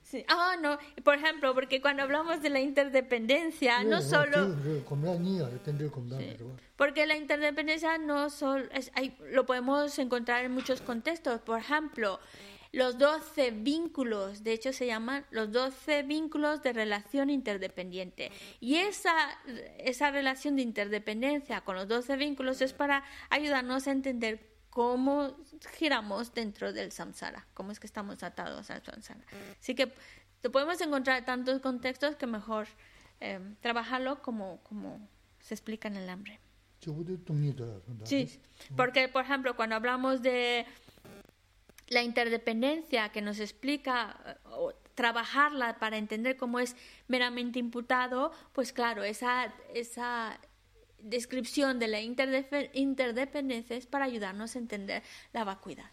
Sí. 0.03 0.23
Ah, 0.27 0.56
no, 0.61 0.77
por 1.03 1.15
ejemplo, 1.15 1.56
porque 1.56 1.81
cuando 1.81 2.03
hablamos 2.03 2.44
de 2.44 2.52
la 2.52 2.60
interdependencia, 2.60 3.84
no 3.84 4.03
solo... 4.03 4.56
porque 6.76 7.07
la 7.07 7.18
interdependencia 7.18 7.98
no 7.98 8.30
solo... 8.30 8.65
Es, 8.72 8.91
lo 9.31 9.48
podemos 9.48 9.98
encontrar 9.98 10.45
en 10.45 10.52
muchos 10.52 10.81
contextos. 10.81 11.41
Por 11.41 11.57
ejemplo, 11.60 12.19
los 12.71 12.97
12 12.97 13.51
vínculos, 13.51 14.43
de 14.43 14.53
hecho 14.53 14.73
se 14.73 14.85
llaman 14.85 15.25
los 15.31 15.51
12 15.51 16.03
vínculos 16.03 16.61
de 16.61 16.73
relación 16.73 17.29
interdependiente. 17.29 18.31
Y 18.59 18.75
esa, 18.75 19.13
esa 19.79 20.11
relación 20.11 20.55
de 20.55 20.61
interdependencia 20.61 21.61
con 21.61 21.75
los 21.75 21.87
12 21.87 22.15
vínculos 22.17 22.61
es 22.61 22.73
para 22.73 23.03
ayudarnos 23.29 23.87
a 23.87 23.91
entender 23.91 24.49
cómo 24.69 25.35
giramos 25.77 26.33
dentro 26.33 26.71
del 26.71 26.91
samsara, 26.91 27.47
cómo 27.53 27.71
es 27.71 27.79
que 27.79 27.87
estamos 27.87 28.21
atados 28.21 28.69
al 28.69 28.83
samsara. 28.83 29.21
Así 29.59 29.73
que 29.73 29.91
podemos 30.51 30.79
encontrar 30.81 31.25
tantos 31.25 31.59
contextos 31.61 32.15
que 32.15 32.27
mejor 32.27 32.67
eh, 33.19 33.39
trabajarlo 33.61 34.21
como, 34.21 34.61
como 34.63 35.09
se 35.39 35.55
explica 35.55 35.87
en 35.87 35.97
el 35.97 36.09
hambre. 36.09 36.39
Sí, 38.05 38.39
porque 38.77 39.09
por 39.09 39.23
ejemplo 39.23 39.55
cuando 39.55 39.75
hablamos 39.75 40.21
de 40.21 40.65
la 41.89 42.03
interdependencia 42.03 43.09
que 43.09 43.21
nos 43.21 43.39
explica 43.39 44.39
o 44.45 44.73
trabajarla 44.95 45.79
para 45.79 45.97
entender 45.97 46.37
cómo 46.37 46.59
es 46.59 46.75
meramente 47.07 47.57
imputado, 47.59 48.31
pues 48.53 48.73
claro, 48.73 49.03
esa, 49.03 49.53
esa 49.73 50.39
descripción 51.01 51.79
de 51.79 51.87
la 51.87 52.01
interdependencia 52.01 53.75
es 53.75 53.85
para 53.87 54.05
ayudarnos 54.05 54.55
a 54.55 54.59
entender 54.59 55.03
la 55.33 55.43
vacuidad. 55.43 55.89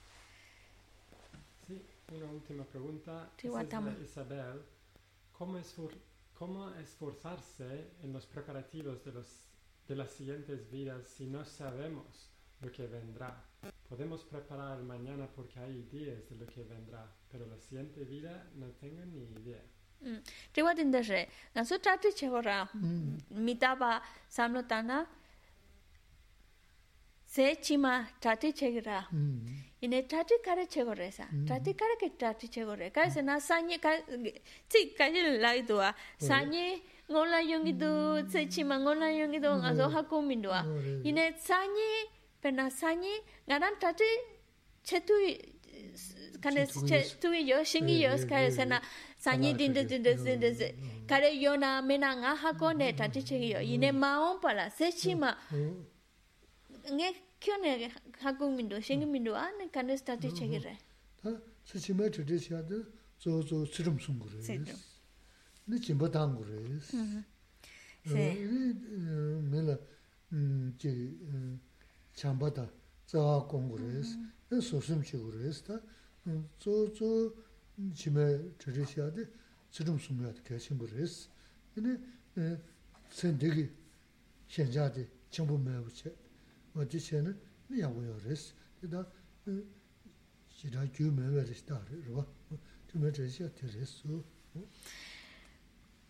Sí, 1.66 1.82
una 2.12 2.26
última 2.26 2.64
pregunta. 2.64 3.30
Isabel, 4.02 4.62
¿cómo, 5.32 5.58
¿cómo 6.34 6.70
esforzarse 6.74 7.92
en 8.02 8.12
los 8.12 8.26
preparativos 8.26 9.04
de, 9.04 9.12
los, 9.12 9.46
de 9.86 9.96
las 9.96 10.10
siguientes 10.10 10.68
vidas 10.70 11.06
si 11.06 11.26
no 11.26 11.44
sabemos 11.44 12.30
lo 12.60 12.70
que 12.72 12.86
vendrá? 12.86 13.42
Podemos 13.88 14.24
preparar 14.24 14.82
mañana 14.82 15.28
porque 15.34 15.60
hay 15.60 15.86
ideas 15.88 16.28
de 16.28 16.36
lo 16.36 16.46
que 16.46 16.62
vendrá, 16.64 17.06
pero 17.30 17.46
la 17.46 17.56
siguiente 17.58 18.04
vida 18.04 18.50
no 18.56 18.66
tengo 18.80 19.04
ni 19.04 19.24
idea. 19.40 19.62
Tiwa 20.52 20.74
tinda 20.74 21.00
re, 21.00 21.28
nga 21.54 21.64
su 21.64 21.78
chati 21.78 22.12
chego 22.12 22.40
ra, 22.42 22.68
mita 23.30 23.74
ba 23.74 24.02
samlo 24.28 24.62
tana, 24.66 25.06
se 27.24 27.56
chi 27.60 27.76
ma 27.76 28.06
chati 28.20 28.52
chego 28.52 28.80
ra, 28.84 29.08
ine 29.80 30.06
chati 30.06 30.34
kare 30.44 30.66
chego 30.66 30.92
re 30.92 31.10
sa, 31.10 31.26
chati 31.46 31.74
kare 31.74 31.96
ke 31.96 32.10
chati 32.18 32.48
chego 32.48 32.74
re, 32.74 32.90
kare 32.90 33.10
se 33.10 33.22
na 33.22 33.40
sanyi, 33.40 33.78
tsi 34.68 34.92
kaji 34.94 35.38
lai 35.38 35.62
duwa, 35.62 35.94
sanyi 36.18 36.82
ngola 37.08 37.40
yungi 37.40 37.72
du, 37.72 38.28
se 38.28 38.46
chi 38.48 38.64
ma 38.64 38.78
ngola 38.78 39.08
yungi 39.10 39.40
du, 39.40 39.48
nga 39.48 39.74
so 39.74 39.88
haku 39.88 40.20
minduwa, 40.22 40.62
ine 41.04 41.34
sanyi, 41.38 42.04
pe 42.04 42.15
pena 42.46 42.70
sanyi 42.70 43.14
ngaran 43.48 43.74
tati 43.80 44.04
chetu 44.84 45.14
kane 46.40 46.66
chetu 46.66 47.34
yo 47.34 47.64
shingi 47.64 48.02
yo 48.02 48.12
kare 48.28 48.50
sena 48.50 48.80
sanyi 49.18 49.58
dinde 49.58 49.82
dinde 49.90 50.14
dinde 50.14 50.74
kare 51.08 51.30
yo 51.34 51.56
na 51.56 51.82
mena 51.82 52.14
nga 52.16 52.36
hako 52.36 52.72
ne 52.72 52.92
tati 52.92 53.22
chingi 53.22 53.50
yo. 53.50 53.60
Ine 53.60 53.90
mm. 53.92 53.98
maon 53.98 54.40
pala 54.40 54.70
se 54.70 54.92
chima 54.92 55.36
mm. 55.50 55.58
mm. 55.58 56.94
nge 56.94 57.08
kyo 57.40 57.54
ne 57.62 57.90
hako 58.22 58.50
mindo 58.50 58.80
shingi 58.80 59.06
mindo 59.06 59.34
a 59.34 59.50
ne 59.58 59.68
kane 59.68 59.98
tati 59.98 60.28
mm-hmm. 60.28 60.38
chingi 60.38 60.58
re. 60.58 60.78
Ta 61.22 61.30
se 61.64 61.78
chima 61.80 62.10
tati 62.10 62.38
siya 62.38 62.62
de 62.62 62.78
zo 63.18 63.42
zo 63.42 63.66
tsirum 63.66 63.98
sungu 63.98 64.28
re. 64.30 64.38
Ne 65.66 65.78
chimba 65.80 66.08
tangu 66.08 66.44
re. 66.44 66.58
Mm-hmm. 66.62 67.24
Eh, 68.04 68.10
se. 68.10 68.22
Eh, 68.22 69.42
mela 69.50 69.74
eh, 70.30 71.65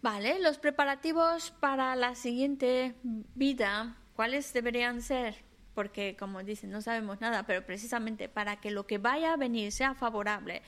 Vale, 0.02 0.38
los 0.40 0.58
preparativos 0.58 1.50
para 1.58 1.96
la 1.96 2.14
siguiente 2.14 2.94
vida, 3.34 3.96
¿cuáles 4.14 4.52
deberían 4.52 5.02
ser? 5.02 5.45
Porque, 5.76 6.16
como 6.18 6.42
dicen, 6.42 6.70
no 6.70 6.80
sabemos 6.80 7.20
nada, 7.20 7.44
pero 7.44 7.66
precisamente 7.66 8.30
para 8.30 8.56
que 8.62 8.70
lo 8.70 8.86
que 8.86 8.96
vaya 8.96 9.34
a 9.34 9.36
venir 9.36 9.72
sea 9.72 9.94
favorable, 9.94 10.62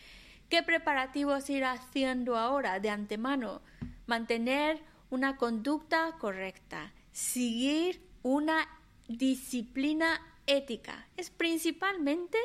¿qué 0.51 0.62
preparativos 0.62 1.48
ir 1.48 1.64
haciendo 1.64 2.36
ahora 2.36 2.78
de 2.78 2.90
antemano? 2.90 3.62
Mantener 4.06 4.82
una 5.09 5.39
conducta 5.39 6.14
correcta, 6.20 6.93
seguir 7.10 8.02
una 8.22 8.68
disciplina 9.09 10.20
ética. 10.47 11.09
Es 11.16 11.30
principalmente 11.30 12.36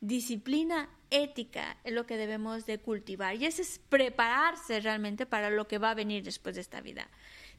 disciplina 0.00 0.88
ética 1.10 1.76
lo 1.84 2.06
que 2.06 2.16
debemos 2.16 2.64
de 2.64 2.78
cultivar 2.78 3.36
y 3.36 3.44
ese 3.44 3.60
es 3.60 3.78
prepararse 3.90 4.80
realmente 4.80 5.26
para 5.26 5.50
lo 5.50 5.68
que 5.68 5.76
va 5.76 5.90
a 5.90 5.94
venir 5.94 6.24
después 6.24 6.54
de 6.54 6.62
esta 6.62 6.80
vida. 6.80 7.10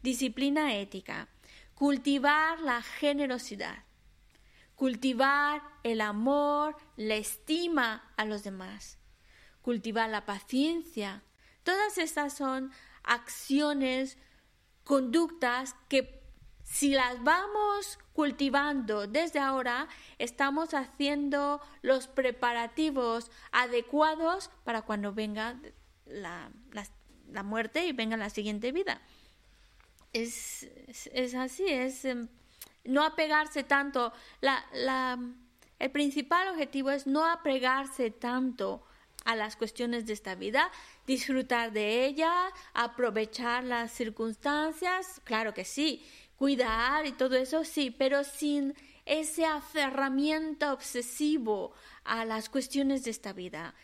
Disciplina 0.01 0.75
ética, 0.75 1.29
cultivar 1.75 2.59
la 2.61 2.81
generosidad, 2.81 3.83
cultivar 4.75 5.61
el 5.83 6.01
amor, 6.01 6.75
la 6.95 7.15
estima 7.15 8.11
a 8.17 8.25
los 8.25 8.43
demás, 8.43 8.97
cultivar 9.61 10.09
la 10.09 10.25
paciencia. 10.25 11.23
Todas 11.63 11.97
estas 11.97 12.33
son 12.33 12.71
acciones, 13.03 14.17
conductas 14.83 15.75
que 15.89 16.23
si 16.63 16.89
las 16.89 17.23
vamos 17.23 17.99
cultivando 18.13 19.07
desde 19.07 19.39
ahora, 19.39 19.87
estamos 20.17 20.73
haciendo 20.73 21.61
los 21.81 22.07
preparativos 22.07 23.31
adecuados 23.51 24.49
para 24.63 24.81
cuando 24.81 25.13
venga 25.13 25.59
la, 26.05 26.51
muerte 27.43 27.85
y 27.85 27.91
venga 27.91 28.17
la 28.17 28.29
siguiente 28.29 28.71
vida. 28.71 29.01
Es, 30.13 30.69
así, 31.35 31.65
es 31.67 32.05
em, 32.05 32.27
no 32.85 33.03
apegarse 33.03 33.63
tanto. 33.63 34.13
el 34.41 35.91
principal 35.91 36.49
objetivo 36.49 36.91
es 36.91 37.07
no 37.07 37.25
apegarse 37.25 38.11
tanto 38.11 38.85
a 39.25 39.35
las 39.35 39.55
cuestiones 39.55 40.05
de 40.05 40.13
esta 40.13 40.35
vida, 40.35 40.69
disfrutar 41.07 41.71
de 41.71 42.05
ella, 42.05 42.33
aprovechar 42.73 43.63
las 43.63 43.91
circunstancias, 43.91 45.21
claro 45.23 45.53
que 45.53 45.65
sí, 45.65 46.05
cuidar 46.35 47.05
y 47.05 47.13
todo 47.13 47.35
eso, 47.35 47.63
sí, 47.63 47.89
pero 47.89 48.23
sin 48.23 48.75
ese 49.05 49.45
aferramiento 49.45 50.71
obsesivo 50.71 51.73
a 52.03 52.25
las 52.25 52.49
cuestiones 52.49 53.03
de 53.03 53.11
esta 53.11 53.33
vida, 53.33 53.75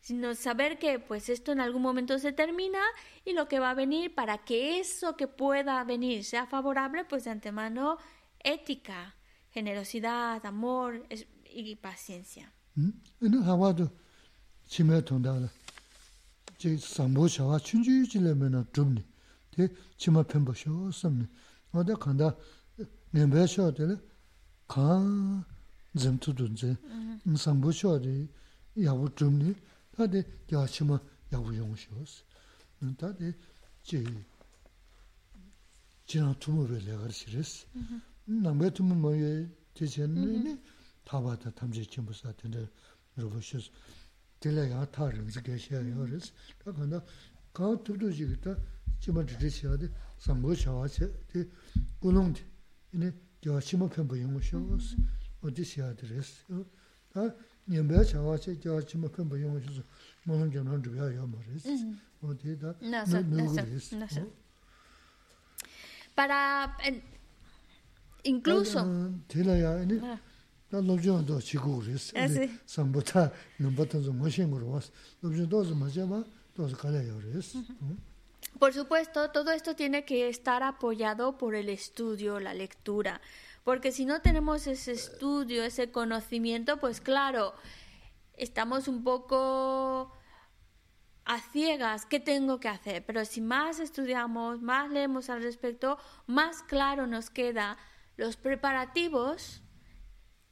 sino 0.00 0.34
saber 0.34 0.78
que 0.78 1.00
pues 1.00 1.28
esto 1.28 1.50
en 1.50 1.60
algún 1.60 1.82
momento 1.82 2.18
se 2.18 2.32
termina 2.32 2.80
y 3.24 3.32
lo 3.32 3.48
que 3.48 3.58
va 3.58 3.70
a 3.70 3.74
venir 3.74 4.14
para 4.14 4.38
que 4.38 4.78
eso 4.78 5.16
que 5.16 5.26
pueda 5.26 5.82
venir 5.82 6.24
sea 6.24 6.46
favorable, 6.46 7.04
pues 7.04 7.24
de 7.24 7.30
antemano 7.30 7.98
ética, 8.46 9.14
generosidad, 9.50 10.44
amor 10.46 11.04
es, 11.10 11.26
y 11.44 11.74
paciencia. 11.76 12.52
¿No 13.20 13.42
hawado 13.44 13.90
chime 14.66 15.02
tonda 15.02 15.38
la? 15.40 15.48
제 16.58 16.78
sambo 16.78 17.28
shawa 17.28 17.58
chunju 17.60 18.06
chileme 18.06 18.48
na 18.48 18.62
dhubni, 18.72 19.04
te 19.50 19.68
chima 19.96 20.24
penpa 20.24 20.54
shawa 20.54 20.90
samni. 20.92 21.26
Oda 21.72 21.96
kanda 21.96 22.34
nyambaya 23.12 23.46
shawa 23.46 23.72
tele 23.72 23.98
kaa 24.66 25.44
zemtu 25.94 26.32
dhunze, 26.32 26.76
sambo 27.36 27.70
shawa 27.72 27.98
de 27.98 28.28
yawu 28.74 29.08
dhubni, 29.08 29.54
tade 29.96 30.24
yaa 30.48 30.66
chima 30.66 31.00
yawu 31.30 31.52
yungu 31.52 31.76
shawa 31.76 32.06
si. 32.06 32.22
Tade 32.96 33.34
che 33.82 34.02
jirang 36.06 36.36
tumu 36.38 36.66
be 36.66 36.78
legar 36.80 37.10
shiresi. 37.12 37.66
nāngbē 38.26 38.72
tūmū 38.74 38.96
mō 38.98 39.10
yō 39.14 39.30
tēchēn 39.78 40.14
nē 40.18 40.54
tāwā 41.06 41.36
tā 41.38 41.52
tamchē 41.54 41.84
chēmbu 41.86 42.14
sā 42.16 42.32
tēndē 42.34 42.64
rōbō 43.22 43.42
shēs 43.48 43.68
tēlē 44.42 44.66
yā 44.72 44.82
tā 44.90 45.06
rīng 45.12 45.30
zī 45.30 45.42
kēshē 45.46 45.78
yā 45.78 46.06
rēs 46.10 46.32
tā 46.64 46.74
kāndā 46.74 46.98
kā 47.54 47.70
tūp 47.86 48.00
tū 48.02 48.10
jī 48.10 48.26
kī 48.32 48.38
tā 48.42 48.56
chīmā 48.98 49.22
tī 49.30 49.38
tī 49.38 49.50
shē 49.54 49.68
yā 49.70 49.78
tē 49.78 49.90
sāmbō 50.26 50.56
shā 50.58 50.74
wā 50.74 50.88
chē 50.90 51.06
tē 51.30 51.44
gulōng 52.02 52.32
tē 52.34 52.42
nē 52.98 53.12
yā 53.46 53.60
chīmā 53.62 53.86
pēmbō 53.94 54.18
yōng 54.18 54.42
shē 54.42 54.58
wā 54.58 54.80
sī 54.82 54.98
wā 55.44 55.54
tī 55.54 55.62
shē 55.70 55.78
yā 55.84 55.92
tē 55.94 56.10
rēs 56.10 56.32
tā 57.14 57.28
nyēmbē 57.70 58.02
chā 58.10 58.24
wā 58.26 58.34
chē 58.42 58.56
yā 58.58 58.80
chīmā 58.90 59.12
pēmbō 59.14 59.38
yōng 59.44 59.60
shē 59.62 59.76
sō 59.78 59.86
mō 60.26 60.40
lōng 60.40 60.50
jōng 60.50 60.66
rāng 60.66 60.82
rūbyā 60.82 61.12
yā 61.14 61.28
mā 61.30 61.46
rēs 61.46 61.86
wā 62.26 62.34
tē 62.42 62.58
tā 62.58 62.74
nē 62.82 63.06
gō 63.06 63.66
rēs 63.70 64.26
Para 66.16 66.72
res 77.20 77.54
Por 78.58 78.72
supuesto, 78.72 79.30
todo 79.30 79.50
esto 79.52 79.76
tiene 79.76 80.04
que 80.04 80.28
estar 80.28 80.62
apoyado 80.62 81.36
por 81.36 81.54
el 81.54 81.68
estudio, 81.68 82.40
la 82.40 82.54
lectura, 82.54 83.20
porque 83.64 83.92
si 83.92 84.06
no 84.06 84.22
tenemos 84.22 84.66
ese 84.66 84.92
estudio, 84.92 85.62
ese 85.62 85.90
conocimiento, 85.90 86.78
pues 86.78 87.00
claro, 87.00 87.54
estamos 88.34 88.88
un 88.88 89.04
poco 89.04 90.12
a 91.26 91.40
ciegas, 91.40 92.06
¿qué 92.06 92.20
tengo 92.20 92.60
que 92.60 92.68
hacer? 92.68 93.04
Pero 93.04 93.24
si 93.24 93.40
más 93.40 93.80
estudiamos, 93.80 94.62
más 94.62 94.90
leemos 94.90 95.28
al 95.28 95.42
respecto, 95.42 95.98
más 96.26 96.62
claro 96.62 97.06
nos 97.06 97.30
queda 97.30 97.76
los 98.16 98.36
preparativos 98.36 99.62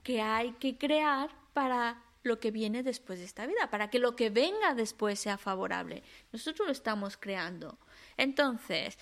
que 0.02 0.20
hay 0.20 0.52
que 0.52 0.76
crear 0.76 1.30
para 1.52 2.02
lo 2.22 2.40
que 2.40 2.50
viene 2.50 2.82
después 2.82 3.18
de 3.18 3.24
esta 3.26 3.46
vida, 3.46 3.70
para 3.70 3.90
que 3.90 3.98
lo 3.98 4.16
que 4.16 4.30
venga 4.30 4.74
después 4.74 5.20
sea 5.20 5.36
favorable. 5.36 6.02
Nosotros 6.32 6.66
lo 6.66 6.72
estamos 6.72 7.16
creando. 7.16 7.78
Entonces, 8.16 8.98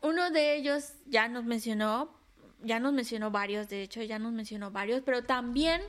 uno 0.00 0.30
de 0.30 0.54
ellos 0.54 0.94
ya 1.06 1.28
nos 1.28 1.44
mencionó, 1.44 2.16
ya 2.60 2.78
nos 2.78 2.92
mencionó 2.92 3.30
varios, 3.30 3.68
de 3.68 3.82
hecho, 3.82 4.02
ya 4.02 4.18
nos 4.18 4.32
mencionó 4.32 4.70
varios, 4.70 5.02
pero 5.02 5.24
también 5.24 5.82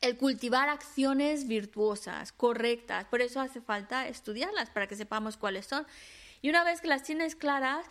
el 0.00 0.16
cultivar 0.16 0.68
acciones 0.68 1.48
virtuosas, 1.48 2.32
correctas. 2.32 3.04
Por 3.06 3.20
eso 3.20 3.40
hace 3.40 3.60
falta 3.60 4.08
estudiarlas 4.08 4.70
para 4.70 4.86
que 4.86 4.96
sepamos 4.96 5.36
cuáles 5.36 5.66
son. 5.66 5.86
Y 6.40 6.50
una 6.50 6.64
vez 6.64 6.80
que 6.80 6.88
las 6.88 7.02
tienes 7.02 7.34
claras, 7.34 7.84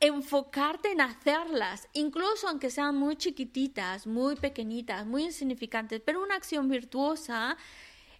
enfocarte 0.00 0.92
en 0.92 1.00
hacerlas, 1.00 1.88
incluso 1.94 2.48
aunque 2.48 2.70
sean 2.70 2.96
muy 2.96 3.16
chiquititas, 3.16 4.06
muy 4.06 4.36
pequeñitas, 4.36 5.06
muy 5.06 5.24
insignificantes, 5.24 6.02
pero 6.04 6.22
una 6.22 6.34
acción 6.34 6.68
virtuosa 6.68 7.56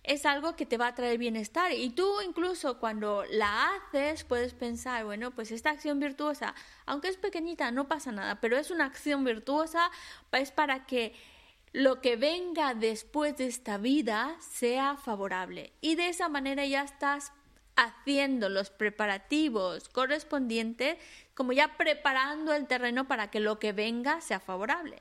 es 0.03 0.27
algo 0.27 0.55
que 0.55 0.66
te 0.66 0.77
va 0.77 0.89
a 0.89 0.95
traer 0.95 1.19
bienestar. 1.19 1.73
Y 1.73 1.91
tú 1.91 2.21
incluso 2.27 2.79
cuando 2.79 3.25
la 3.31 3.71
haces 3.75 4.25
puedes 4.25 4.55
pensar, 4.55 5.05
bueno, 5.05 5.33
pues 5.33 5.51
esta 5.51 5.71
acción 5.71 5.99
virtuosa, 5.99 6.55
aunque 6.87 7.09
es 7.09 7.16
pequeñita, 7.16 7.71
no 7.71 7.89
pasa 7.89 8.12
nada, 8.12 8.41
pero 8.41 8.57
es 8.57 8.71
una 8.71 8.85
acción 8.85 9.25
virtuosa, 9.25 9.91
es 10.33 10.53
para 10.53 10.87
que 10.87 11.15
lo 11.73 12.01
que 12.01 12.16
venga 12.16 12.75
después 12.75 13.37
de 13.37 13.47
esta 13.47 13.79
vida 13.79 14.37
sea 14.41 14.97
favorable. 14.97 15.73
Y 15.81 15.97
de 15.97 16.09
esa 16.09 16.29
manera 16.29 16.65
ya 16.65 16.83
estás 16.83 17.33
haciendo 17.77 18.49
los 18.49 18.71
preparativos 18.71 19.89
correspondientes, 19.89 20.97
como 21.35 21.53
ya 21.53 21.77
preparando 21.77 22.55
el 22.55 22.67
terreno 22.67 23.07
para 23.09 23.31
que 23.31 23.41
lo 23.41 23.59
que 23.59 23.73
venga 23.73 24.21
sea 24.21 24.41
favorable. 24.41 25.01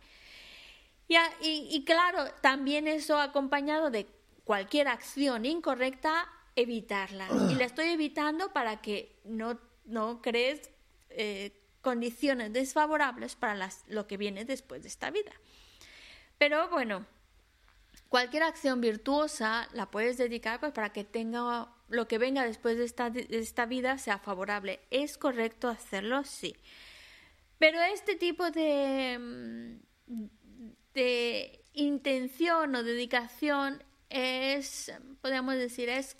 y, 1.42 1.84
claro, 1.86 2.26
también 2.42 2.88
eso 2.88 3.20
acompañado 3.20 3.92
de 3.92 4.08
cualquier 4.44 4.88
acción 4.88 5.46
incorrecta, 5.46 6.28
evitarla. 6.56 7.28
Y 7.50 7.56
la 7.56 7.66
estoy 7.66 7.90
evitando 7.90 8.52
para 8.52 8.82
que 8.82 9.16
no, 9.24 9.60
no 9.86 10.22
crees 10.22 10.70
eh, 11.10 11.52
condiciones 11.82 12.54
desfavorables 12.54 13.36
para 13.36 13.70
lo 13.88 14.08
que 14.08 14.18
viene 14.18 14.46
después 14.46 14.82
de 14.84 14.88
esta 14.90 15.12
vida. 15.12 15.32
Pero 16.38 16.70
bueno, 16.70 17.06
cualquier 18.10 18.44
acción 18.44 18.82
virtuosa 18.82 19.68
la 19.74 19.92
puedes 19.92 20.18
dedicar 20.18 20.60
pues, 20.60 20.72
para 20.72 20.92
que 20.92 21.04
tenga 21.04 21.68
lo 21.90 22.08
que 22.08 22.18
venga 22.18 22.46
después 22.46 22.78
de 22.78 22.86
esta, 22.86 23.10
de 23.10 23.28
esta 23.30 23.66
vida 23.66 23.98
sea 23.98 24.18
favorable. 24.20 24.80
¿Es 24.90 25.18
correcto 25.18 25.68
hacerlo? 25.68 26.24
Sí. 26.24 26.56
Pero 27.58 27.82
este 27.82 28.16
tipo 28.16 28.52
de, 28.52 29.18
mm, 29.20 30.26
de 30.94 31.64
intención 31.74 32.76
o 32.76 32.84
dedicación 32.84 33.84
es, 34.10 34.92
podríamos 35.22 35.56
decir, 35.56 35.90
es 35.90 36.18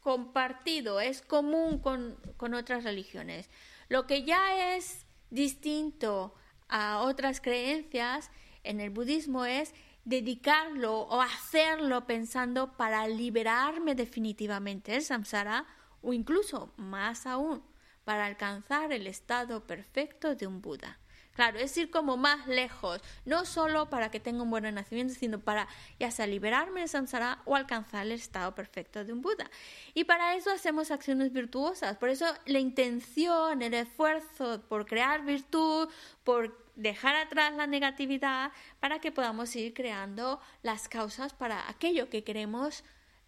compartido, 0.00 1.00
es 1.00 1.22
común 1.22 1.78
con, 1.78 2.18
con 2.36 2.54
otras 2.54 2.84
religiones. 2.84 3.50
Lo 3.88 4.06
que 4.06 4.24
ya 4.24 4.74
es 4.74 5.06
distinto 5.30 6.34
a 6.68 7.00
otras 7.02 7.40
creencias 7.40 8.30
en 8.64 8.80
el 8.80 8.90
budismo 8.90 9.44
es 9.44 9.74
dedicarlo 10.04 11.00
o 11.00 11.20
hacerlo 11.20 12.06
pensando 12.06 12.76
para 12.76 13.06
liberarme 13.08 13.94
definitivamente 13.94 14.92
del 14.92 15.02
samsara 15.02 15.66
o 16.02 16.12
incluso 16.12 16.72
más 16.76 17.26
aún 17.26 17.62
para 18.04 18.26
alcanzar 18.26 18.92
el 18.92 19.06
estado 19.06 19.66
perfecto 19.66 20.34
de 20.34 20.46
un 20.46 20.60
Buda. 20.60 20.98
Claro, 21.32 21.58
es 21.58 21.76
ir 21.76 21.90
como 21.90 22.16
más 22.16 22.46
lejos, 22.48 23.00
no 23.24 23.44
solo 23.44 23.88
para 23.88 24.10
que 24.10 24.20
tenga 24.20 24.42
un 24.42 24.50
buen 24.50 24.74
nacimiento, 24.74 25.14
sino 25.14 25.38
para 25.38 25.68
ya 25.98 26.10
sea 26.10 26.26
liberarme 26.26 26.80
de 26.80 26.88
samsara 26.88 27.40
o 27.44 27.56
alcanzar 27.56 28.04
el 28.04 28.12
estado 28.12 28.54
perfecto 28.54 29.04
de 29.04 29.12
un 29.12 29.22
Buda. 29.22 29.48
Y 29.94 30.04
para 30.04 30.34
eso 30.34 30.50
hacemos 30.50 30.90
acciones 30.90 31.32
virtuosas. 31.32 31.96
Por 31.96 32.08
eso 32.08 32.26
la 32.46 32.58
intención, 32.58 33.62
el 33.62 33.74
esfuerzo 33.74 34.62
por 34.68 34.86
crear 34.86 35.24
virtud, 35.24 35.88
por 36.24 36.69
dejar 36.80 37.14
atrás 37.16 37.54
la 37.54 37.66
negatividad, 37.66 38.52
para 38.80 39.00
que 39.00 39.12
podamos 39.12 39.54
ir 39.56 39.74
creando 39.74 40.40
las 40.62 40.88
causas 40.88 41.34
para 41.34 41.68
aquello 41.68 42.08
que 42.08 42.24
queremos 42.24 42.84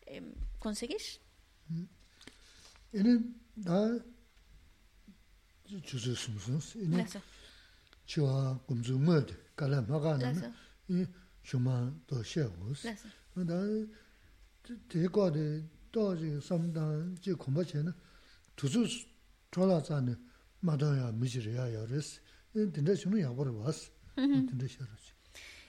eh, 0.06 0.22
conseguir. 0.58 1.00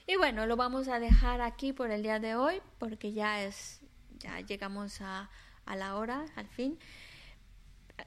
Y 0.06 0.16
bueno, 0.16 0.46
lo 0.46 0.56
vamos 0.56 0.88
a 0.88 1.00
dejar 1.00 1.40
aquí 1.40 1.72
por 1.72 1.90
el 1.90 2.02
día 2.02 2.18
de 2.18 2.34
hoy, 2.34 2.60
porque 2.78 3.12
ya 3.12 3.42
es, 3.42 3.80
ya 4.18 4.40
llegamos 4.40 5.00
a, 5.00 5.30
a 5.64 5.76
la 5.76 5.96
hora, 5.96 6.26
al 6.36 6.46
fin, 6.48 6.78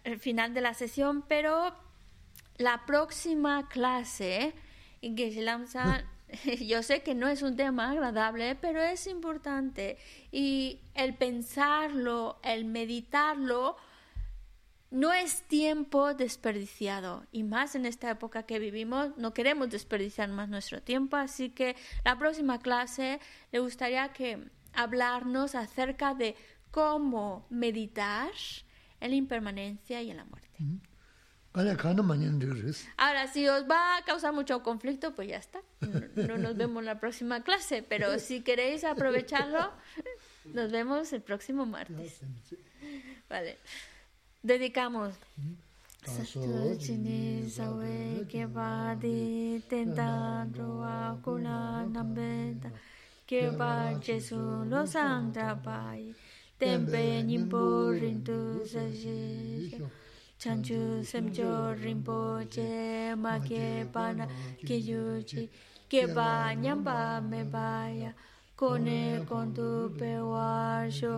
al 0.05 0.19
final 0.19 0.53
de 0.53 0.61
la 0.61 0.73
sesión, 0.73 1.23
pero 1.27 1.73
la 2.57 2.85
próxima 2.85 3.67
clase, 3.67 4.53
yo 6.61 6.83
sé 6.83 7.03
que 7.03 7.15
no 7.15 7.27
es 7.27 7.41
un 7.41 7.55
tema 7.55 7.91
agradable, 7.91 8.55
pero 8.55 8.81
es 8.81 9.07
importante. 9.07 9.97
Y 10.31 10.81
el 10.93 11.15
pensarlo, 11.15 12.39
el 12.43 12.65
meditarlo, 12.65 13.77
no 14.89 15.13
es 15.13 15.43
tiempo 15.43 16.13
desperdiciado. 16.13 17.25
Y 17.31 17.43
más 17.43 17.75
en 17.75 17.85
esta 17.85 18.09
época 18.09 18.43
que 18.43 18.59
vivimos, 18.59 19.17
no 19.17 19.33
queremos 19.33 19.69
desperdiciar 19.69 20.29
más 20.29 20.49
nuestro 20.49 20.81
tiempo. 20.81 21.17
Así 21.17 21.49
que 21.49 21.75
la 22.05 22.17
próxima 22.17 22.59
clase 22.59 23.19
le 23.51 23.59
gustaría 23.59 24.09
que 24.09 24.49
hablarnos 24.73 25.55
acerca 25.55 26.13
de 26.13 26.35
cómo 26.71 27.45
meditar 27.49 28.31
en 28.99 29.11
la 29.11 29.15
impermanencia 29.15 30.01
y 30.01 30.11
en 30.11 30.17
la 30.17 30.25
muerte. 30.25 30.47
Ahora, 32.97 33.27
si 33.27 33.47
os 33.47 33.67
va 33.67 33.97
a 33.97 34.03
causar 34.03 34.31
mucho 34.31 34.61
conflicto, 34.61 35.15
pues 35.15 35.29
ya 35.29 35.37
está. 35.37 35.59
No, 36.15 36.37
nos 36.37 36.55
vemos 36.55 36.81
en 36.81 36.85
la 36.85 36.99
próxima 36.99 37.43
clase, 37.43 37.81
pero 37.81 38.19
si 38.19 38.41
queréis 38.41 38.83
aprovecharlo, 38.83 39.71
nos 40.53 40.71
vemos 40.71 41.11
el 41.13 41.21
próximo 41.21 41.65
martes. 41.65 42.21
Vale. 43.27 43.57
dedicamos. 44.47 45.13
Sachini 46.07 47.43
sawe 47.49 48.23
kebadi 48.31 49.61
tenta 49.69 50.47
droa 50.53 51.19
kuna 51.21 51.85
nambeta 51.91 52.71
keba 53.27 53.99
jesu 53.99 54.39
lo 54.71 54.87
sangra 54.87 55.51
bai 55.65 56.15
tempe 56.57 57.23
nimpo 57.27 57.91
rintu 57.91 58.63
sashi 58.63 59.75
chanchu 60.39 61.03
semcho 61.03 61.75
rinpo 61.83 62.39
che 62.49 63.13
ma 63.23 63.35
keba 63.39 64.15
na 64.15 64.25
keyu 64.65 65.21
chi 65.27 65.49
keba 65.91 66.55
nyamba 66.55 67.19
me 67.19 67.43
baya 67.43 68.13
kone 68.59 69.25
kondu 69.29 69.69
pe 69.99 70.11
warsho 70.31 71.13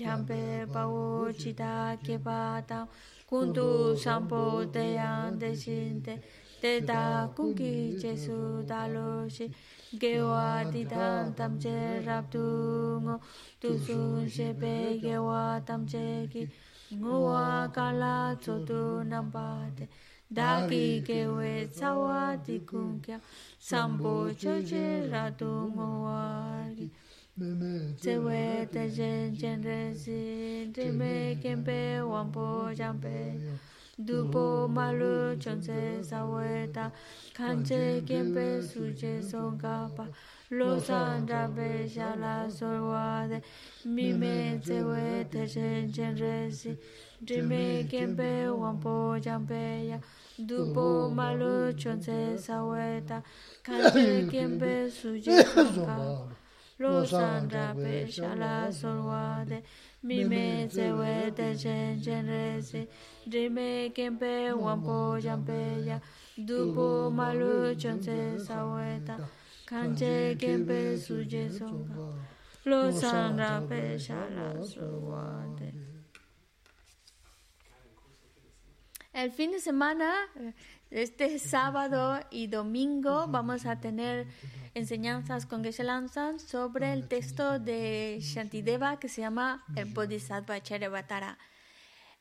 jampe 0.00 0.40
pawo 0.74 1.04
chita 1.40 1.96
kepa 2.04 2.40
tam 2.68 2.86
kundu 3.30 3.68
sampo 4.04 4.42
deyan 4.74 5.38
deshinte 5.40 6.14
teta 6.62 7.02
kungi 7.36 7.74
chesu 8.00 8.38
dalo 8.70 9.28
shi 9.34 9.46
gewa 10.00 10.46
didan 10.72 11.34
tamche 11.38 11.76
rabdu 12.08 12.46
ngo 13.04 13.16
tusun 13.60 14.28
shepe 14.34 14.74
gewa 15.04 15.42
tamche 15.68 16.06
ki. 16.32 16.42
Ngowa 17.00 17.68
kala 17.76 18.14
chotu 18.40 19.04
nambate 19.10 19.84
daki 20.30 21.02
kewe 21.06 21.66
tsawa 21.72 22.36
dikunkya 22.46 23.16
sambo 23.58 24.30
choche 24.40 25.08
ratu 25.12 25.50
ngowari 25.74 26.90
tsewe 28.00 28.66
te 28.72 28.82
jen 28.96 29.34
jen 29.40 29.62
resi 29.62 30.20
drime 30.74 31.38
kempe 31.42 32.00
wampo 32.12 32.44
jampe 32.78 33.14
dupo 33.98 34.68
malu 34.68 35.36
chonse 35.38 36.02
sawe 36.02 36.72
ta 36.72 36.90
kanche 37.34 38.02
kempe 38.06 38.62
suje 38.62 39.22
songa 39.22 39.90
pa. 39.96 40.06
Lo 40.50 40.78
sandra 40.80 41.46
be 41.54 41.86
shala 41.86 42.48
solwa 42.48 43.28
de 43.28 43.42
mime 43.84 44.58
zewe 44.64 45.28
techen 45.28 45.92
chen 45.92 46.16
resi 46.16 46.74
drime 47.22 47.86
kempe 47.90 48.48
wampo 48.48 49.20
jampe 49.20 49.88
ya 49.88 49.98
dupo 50.38 51.10
malu 51.10 51.72
chonse 51.74 52.38
sawe 52.38 53.02
ta 53.06 53.22
kanche 53.62 54.26
kempe 54.30 54.88
suje 54.88 55.42
songa 55.44 56.28
lo 56.78 57.04
sandra 57.04 57.74
be 57.74 58.06
shala 58.10 58.72
solwa 58.72 59.44
de 59.46 59.62
me 60.02 60.68
te 60.68 60.92
we 60.92 61.30
te 61.32 61.56
chen 61.56 62.00
chen 62.00 62.26
re 62.26 62.62
si 62.62 62.86
drime 63.26 63.90
kempe 63.92 64.52
wampo 64.52 65.18
jampe 65.20 65.84
ya 65.84 66.00
dupo 66.36 67.10
malu 67.10 67.74
chon 67.74 68.00
se 68.00 68.38
saweta 68.38 69.18
kanje 69.66 70.36
kempe 70.38 70.96
suje 70.96 71.50
songa 71.50 72.14
lo 72.64 72.92
sanra 72.92 73.60
pe 73.68 73.98
shala 73.98 74.64
suwade 74.64 75.72
El 79.14 79.32
fin 79.32 79.50
de 79.50 79.58
semana, 79.58 80.14
este 80.92 81.40
sábado 81.40 82.20
y 82.30 82.46
domingo, 82.46 83.26
vamos 83.26 83.66
a 83.66 83.80
tener 83.80 84.28
enseñanzas 84.78 85.44
con 85.44 85.62
Geshe 85.62 85.84
Lanzan 85.84 86.40
sobre 86.40 86.92
el 86.92 87.08
texto 87.08 87.58
de 87.58 88.18
Shantideva 88.20 88.98
que 88.98 89.08
se 89.08 89.20
llama 89.20 89.64
el 89.76 89.92
Bodhisattva 89.92 90.62
Charyavatara, 90.62 91.38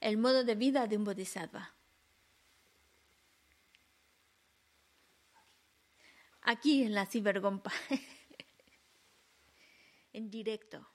el 0.02 0.18
modo 0.18 0.44
de 0.44 0.56
vida 0.56 0.88
de 0.88 0.98
un 0.98 1.06
Bodhisattva. 1.06 1.78
aquí 6.48 6.84
en 6.84 6.94
la 6.94 7.06
cibergompa, 7.06 7.72
en 10.14 10.32
directo. 10.32 10.88